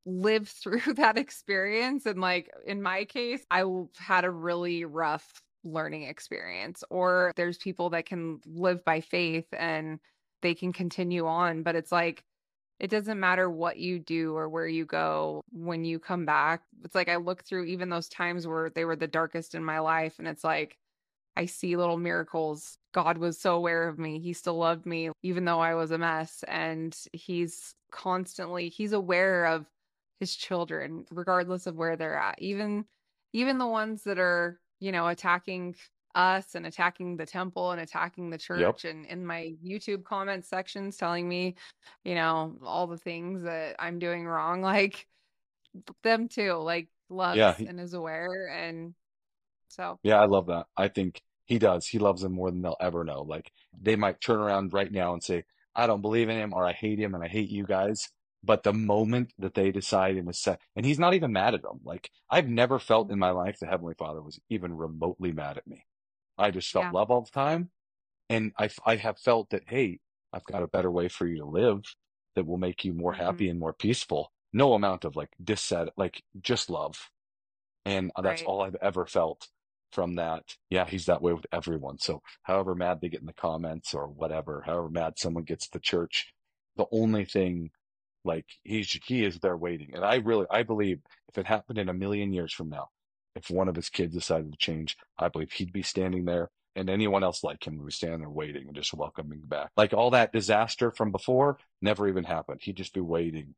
live 0.06 0.48
through 0.62 0.94
that 0.94 1.18
experience. 1.18 2.06
And, 2.06 2.20
like, 2.20 2.50
in 2.66 2.82
my 2.82 3.04
case, 3.04 3.44
I 3.50 3.64
had 3.96 4.24
a 4.24 4.30
really 4.30 4.84
rough 4.84 5.42
learning 5.64 6.04
experience, 6.04 6.82
or 6.90 7.32
there's 7.36 7.58
people 7.58 7.90
that 7.90 8.06
can 8.06 8.40
live 8.46 8.84
by 8.84 9.00
faith 9.00 9.46
and 9.52 10.00
they 10.42 10.54
can 10.54 10.72
continue 10.72 11.26
on. 11.26 11.62
But 11.62 11.76
it's 11.76 11.92
like, 11.92 12.24
it 12.80 12.88
doesn't 12.90 13.20
matter 13.20 13.50
what 13.50 13.76
you 13.76 13.98
do 13.98 14.34
or 14.34 14.48
where 14.48 14.66
you 14.66 14.86
go 14.86 15.44
when 15.52 15.84
you 15.84 15.98
come 15.98 16.24
back. 16.24 16.62
It's 16.82 16.94
like 16.94 17.10
I 17.10 17.16
look 17.16 17.44
through 17.44 17.66
even 17.66 17.90
those 17.90 18.08
times 18.08 18.46
where 18.46 18.70
they 18.70 18.86
were 18.86 18.96
the 18.96 19.06
darkest 19.06 19.54
in 19.54 19.62
my 19.62 19.80
life, 19.80 20.18
and 20.18 20.26
it's 20.26 20.42
like 20.42 20.78
I 21.36 21.46
see 21.46 21.76
little 21.76 21.98
miracles. 21.98 22.78
God 22.92 23.18
was 23.18 23.38
so 23.38 23.54
aware 23.56 23.88
of 23.88 23.98
me. 23.98 24.18
He 24.18 24.32
still 24.32 24.56
loved 24.56 24.86
me, 24.86 25.10
even 25.22 25.44
though 25.44 25.60
I 25.60 25.74
was 25.74 25.90
a 25.90 25.98
mess. 25.98 26.44
And 26.48 26.96
He's 27.12 27.74
constantly, 27.90 28.68
He's 28.68 28.92
aware 28.92 29.46
of 29.46 29.66
His 30.18 30.34
children, 30.34 31.06
regardless 31.10 31.66
of 31.66 31.76
where 31.76 31.96
they're 31.96 32.18
at. 32.18 32.40
Even, 32.40 32.84
even 33.32 33.58
the 33.58 33.66
ones 33.66 34.02
that 34.04 34.18
are, 34.18 34.60
you 34.80 34.92
know, 34.92 35.08
attacking 35.08 35.76
us 36.14 36.54
and 36.54 36.66
attacking 36.66 37.16
the 37.16 37.26
temple 37.26 37.70
and 37.70 37.80
attacking 37.80 38.30
the 38.30 38.38
church 38.38 38.84
yep. 38.84 38.92
and 38.92 39.06
in 39.06 39.24
my 39.24 39.54
YouTube 39.64 40.04
comment 40.04 40.44
sections 40.44 40.96
telling 40.96 41.28
me, 41.28 41.54
you 42.04 42.14
know, 42.14 42.56
all 42.64 42.86
the 42.86 42.98
things 42.98 43.42
that 43.42 43.76
I'm 43.78 43.98
doing 43.98 44.26
wrong, 44.26 44.62
like 44.62 45.06
them 46.02 46.28
too, 46.28 46.54
like 46.54 46.88
loves 47.08 47.38
yeah, 47.38 47.54
he, 47.54 47.66
and 47.66 47.80
is 47.80 47.94
aware. 47.94 48.48
And 48.48 48.94
so, 49.68 49.98
yeah, 50.02 50.20
I 50.20 50.26
love 50.26 50.46
that. 50.46 50.66
I 50.76 50.88
think 50.88 51.22
he 51.50 51.58
does. 51.58 51.88
He 51.88 51.98
loves 51.98 52.22
them 52.22 52.34
more 52.34 52.48
than 52.48 52.62
they'll 52.62 52.76
ever 52.80 53.02
know. 53.02 53.22
Like 53.22 53.50
they 53.82 53.96
might 53.96 54.20
turn 54.20 54.38
around 54.38 54.72
right 54.72 54.90
now 54.90 55.14
and 55.14 55.22
say, 55.22 55.42
I 55.74 55.88
don't 55.88 56.00
believe 56.00 56.28
in 56.28 56.38
him 56.38 56.54
or 56.54 56.64
I 56.64 56.72
hate 56.72 57.00
him 57.00 57.12
and 57.12 57.24
I 57.24 57.26
hate 57.26 57.50
you 57.50 57.66
guys. 57.66 58.08
But 58.44 58.62
the 58.62 58.72
moment 58.72 59.32
that 59.36 59.54
they 59.54 59.72
decide 59.72 60.16
in 60.16 60.28
a 60.28 60.32
set, 60.32 60.60
and 60.76 60.86
he's 60.86 61.00
not 61.00 61.12
even 61.14 61.32
mad 61.32 61.54
at 61.54 61.62
them. 61.62 61.80
Like 61.84 62.08
I've 62.30 62.48
never 62.48 62.78
felt 62.78 63.10
in 63.10 63.18
my 63.18 63.32
life 63.32 63.58
the 63.58 63.66
Heavenly 63.66 63.94
Father 63.98 64.22
was 64.22 64.38
even 64.48 64.76
remotely 64.76 65.32
mad 65.32 65.58
at 65.58 65.66
me. 65.66 65.84
I 66.38 66.52
just 66.52 66.70
felt 66.70 66.84
yeah. 66.84 66.92
love 66.92 67.10
all 67.10 67.22
the 67.22 67.30
time. 67.32 67.70
And 68.28 68.52
I, 68.56 68.70
I 68.86 68.94
have 68.94 69.18
felt 69.18 69.50
that, 69.50 69.64
hey, 69.66 69.98
I've 70.32 70.44
got 70.44 70.62
a 70.62 70.68
better 70.68 70.90
way 70.90 71.08
for 71.08 71.26
you 71.26 71.38
to 71.38 71.46
live 71.46 71.82
that 72.36 72.46
will 72.46 72.58
make 72.58 72.84
you 72.84 72.92
more 72.92 73.12
mm-hmm. 73.12 73.22
happy 73.24 73.48
and 73.48 73.58
more 73.58 73.72
peaceful. 73.72 74.30
No 74.52 74.74
amount 74.74 75.04
of 75.04 75.16
like 75.16 75.30
dissat, 75.42 75.88
like 75.96 76.22
just 76.40 76.70
love. 76.70 77.10
And 77.84 78.12
that's 78.22 78.42
right. 78.42 78.46
all 78.46 78.62
I've 78.62 78.76
ever 78.80 79.04
felt 79.04 79.48
from 79.92 80.16
that. 80.16 80.42
Yeah, 80.70 80.86
he's 80.86 81.06
that 81.06 81.22
way 81.22 81.32
with 81.32 81.46
everyone. 81.52 81.98
So 81.98 82.22
however 82.42 82.74
mad 82.74 83.00
they 83.00 83.08
get 83.08 83.20
in 83.20 83.26
the 83.26 83.32
comments 83.32 83.94
or 83.94 84.06
whatever, 84.06 84.62
however 84.64 84.88
mad 84.88 85.14
someone 85.16 85.44
gets 85.44 85.68
to 85.68 85.78
church, 85.78 86.32
the 86.76 86.86
only 86.92 87.24
thing 87.24 87.70
like 88.24 88.46
he's 88.62 88.90
he 89.04 89.24
is 89.24 89.38
there 89.38 89.56
waiting. 89.56 89.90
And 89.94 90.04
I 90.04 90.16
really 90.16 90.46
I 90.50 90.62
believe 90.62 91.00
if 91.28 91.38
it 91.38 91.46
happened 91.46 91.78
in 91.78 91.88
a 91.88 91.94
million 91.94 92.32
years 92.32 92.52
from 92.52 92.68
now, 92.68 92.88
if 93.34 93.50
one 93.50 93.68
of 93.68 93.76
his 93.76 93.88
kids 93.88 94.14
decided 94.14 94.52
to 94.52 94.58
change, 94.58 94.96
I 95.18 95.28
believe 95.28 95.52
he'd 95.52 95.72
be 95.72 95.82
standing 95.82 96.24
there 96.24 96.50
and 96.76 96.88
anyone 96.88 97.24
else 97.24 97.42
like 97.42 97.66
him 97.66 97.78
would 97.78 97.86
be 97.86 97.92
standing 97.92 98.20
there 98.20 98.30
waiting 98.30 98.66
and 98.66 98.76
just 98.76 98.94
welcoming 98.94 99.40
back. 99.44 99.70
Like 99.76 99.92
all 99.92 100.10
that 100.10 100.32
disaster 100.32 100.90
from 100.90 101.10
before 101.10 101.58
never 101.82 102.08
even 102.08 102.24
happened. 102.24 102.60
He'd 102.62 102.76
just 102.76 102.94
be 102.94 103.00
waiting. 103.00 103.54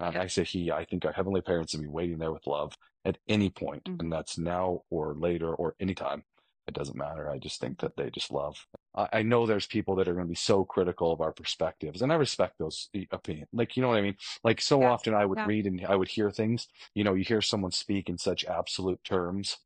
And 0.00 0.14
yeah. 0.14 0.22
I 0.22 0.26
say 0.26 0.44
he, 0.44 0.70
I 0.70 0.84
think 0.84 1.04
our 1.04 1.12
heavenly 1.12 1.40
parents 1.40 1.74
would 1.74 1.82
be 1.82 1.88
waiting 1.88 2.18
there 2.18 2.32
with 2.32 2.46
love 2.46 2.76
at 3.04 3.18
any 3.28 3.50
point, 3.50 3.84
mm-hmm. 3.84 4.00
and 4.00 4.12
that's 4.12 4.36
now 4.36 4.82
or 4.90 5.14
later 5.14 5.54
or 5.54 5.74
anytime. 5.80 6.24
It 6.66 6.74
doesn't 6.74 6.98
matter. 6.98 7.30
I 7.30 7.38
just 7.38 7.60
think 7.60 7.78
that 7.80 7.96
they 7.96 8.10
just 8.10 8.32
love. 8.32 8.66
I, 8.96 9.08
I 9.12 9.22
know 9.22 9.46
there's 9.46 9.66
people 9.66 9.94
that 9.96 10.08
are 10.08 10.14
going 10.14 10.26
to 10.26 10.28
be 10.28 10.34
so 10.34 10.64
critical 10.64 11.12
of 11.12 11.20
our 11.20 11.32
perspectives, 11.32 12.02
and 12.02 12.12
I 12.12 12.16
respect 12.16 12.58
those 12.58 12.88
opinions. 13.12 13.48
Like, 13.52 13.76
you 13.76 13.82
know 13.82 13.88
what 13.88 13.98
I 13.98 14.02
mean? 14.02 14.16
Like, 14.42 14.60
so 14.60 14.80
yeah. 14.80 14.90
often 14.90 15.14
I 15.14 15.24
would 15.24 15.38
yeah. 15.38 15.46
read 15.46 15.66
and 15.66 15.86
I 15.86 15.94
would 15.94 16.08
hear 16.08 16.30
things, 16.30 16.66
you 16.94 17.04
know, 17.04 17.14
you 17.14 17.24
hear 17.24 17.40
someone 17.40 17.70
speak 17.70 18.08
in 18.08 18.18
such 18.18 18.44
absolute 18.44 19.02
terms, 19.04 19.58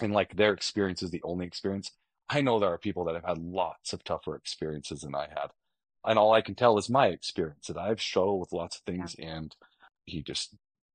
and 0.00 0.12
like 0.12 0.36
their 0.36 0.52
experience 0.52 1.02
is 1.02 1.10
the 1.10 1.22
only 1.22 1.46
experience. 1.46 1.90
I 2.28 2.40
know 2.40 2.58
there 2.58 2.72
are 2.72 2.78
people 2.78 3.04
that 3.04 3.14
have 3.14 3.24
had 3.24 3.38
lots 3.38 3.92
of 3.92 4.02
tougher 4.02 4.34
experiences 4.34 5.02
than 5.02 5.14
I 5.14 5.28
had. 5.28 5.50
And 6.04 6.18
all 6.18 6.32
I 6.32 6.40
can 6.40 6.54
tell 6.54 6.78
is 6.78 6.88
my 6.88 7.08
experience 7.08 7.66
that 7.66 7.76
I've 7.76 8.00
struggled 8.00 8.40
with 8.40 8.52
lots 8.52 8.76
of 8.76 8.82
things, 8.82 9.14
yeah. 9.18 9.36
and 9.36 9.56
he 10.06 10.22
just 10.22 10.54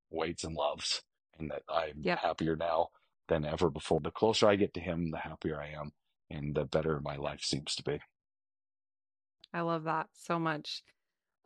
waits 0.09 0.43
and 0.43 0.55
loves, 0.55 1.03
and 1.37 1.51
that 1.51 1.63
I'm 1.69 2.03
happier 2.03 2.55
now 2.55 2.87
than 3.27 3.45
ever 3.45 3.69
before. 3.69 3.99
The 4.01 4.11
closer 4.11 4.47
I 4.47 4.55
get 4.55 4.73
to 4.73 4.81
him, 4.81 5.11
the 5.11 5.19
happier 5.19 5.61
I 5.61 5.69
am 5.79 5.91
and 6.31 6.55
the 6.55 6.65
better 6.65 6.99
my 7.01 7.15
life 7.15 7.41
seems 7.41 7.75
to 7.75 7.83
be. 7.83 7.99
I 9.53 9.61
love 9.61 9.83
that 9.83 10.07
so 10.13 10.39
much. 10.39 10.83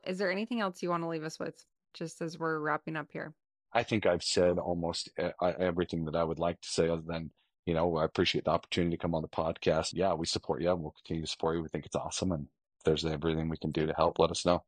Is 0.05 0.17
there 0.17 0.31
anything 0.31 0.61
else 0.61 0.83
you 0.83 0.89
want 0.89 1.03
to 1.03 1.09
leave 1.09 1.23
us 1.23 1.39
with 1.39 1.65
just 1.93 2.21
as 2.21 2.37
we're 2.37 2.59
wrapping 2.59 2.95
up 2.95 3.07
here? 3.11 3.33
I 3.73 3.83
think 3.83 4.05
I've 4.05 4.23
said 4.23 4.57
almost 4.57 5.09
eh, 5.17 5.31
everything 5.59 6.05
that 6.05 6.15
I 6.15 6.23
would 6.23 6.39
like 6.39 6.61
to 6.61 6.67
say, 6.67 6.87
other 6.87 7.01
than, 7.05 7.31
you 7.65 7.73
know, 7.73 7.97
I 7.97 8.05
appreciate 8.05 8.45
the 8.45 8.51
opportunity 8.51 8.95
to 8.95 9.01
come 9.01 9.15
on 9.15 9.21
the 9.21 9.27
podcast. 9.27 9.89
Yeah, 9.93 10.13
we 10.13 10.27
support 10.27 10.61
you. 10.61 10.71
And 10.71 10.81
we'll 10.81 10.95
continue 11.03 11.23
to 11.23 11.31
support 11.31 11.55
you. 11.55 11.63
We 11.63 11.69
think 11.69 11.85
it's 11.85 11.95
awesome. 11.95 12.31
And 12.31 12.47
if 12.79 12.83
there's 12.85 13.05
everything 13.05 13.49
we 13.49 13.57
can 13.57 13.71
do 13.71 13.87
to 13.87 13.93
help, 13.93 14.19
let 14.19 14.31
us 14.31 14.45
know. 14.45 14.63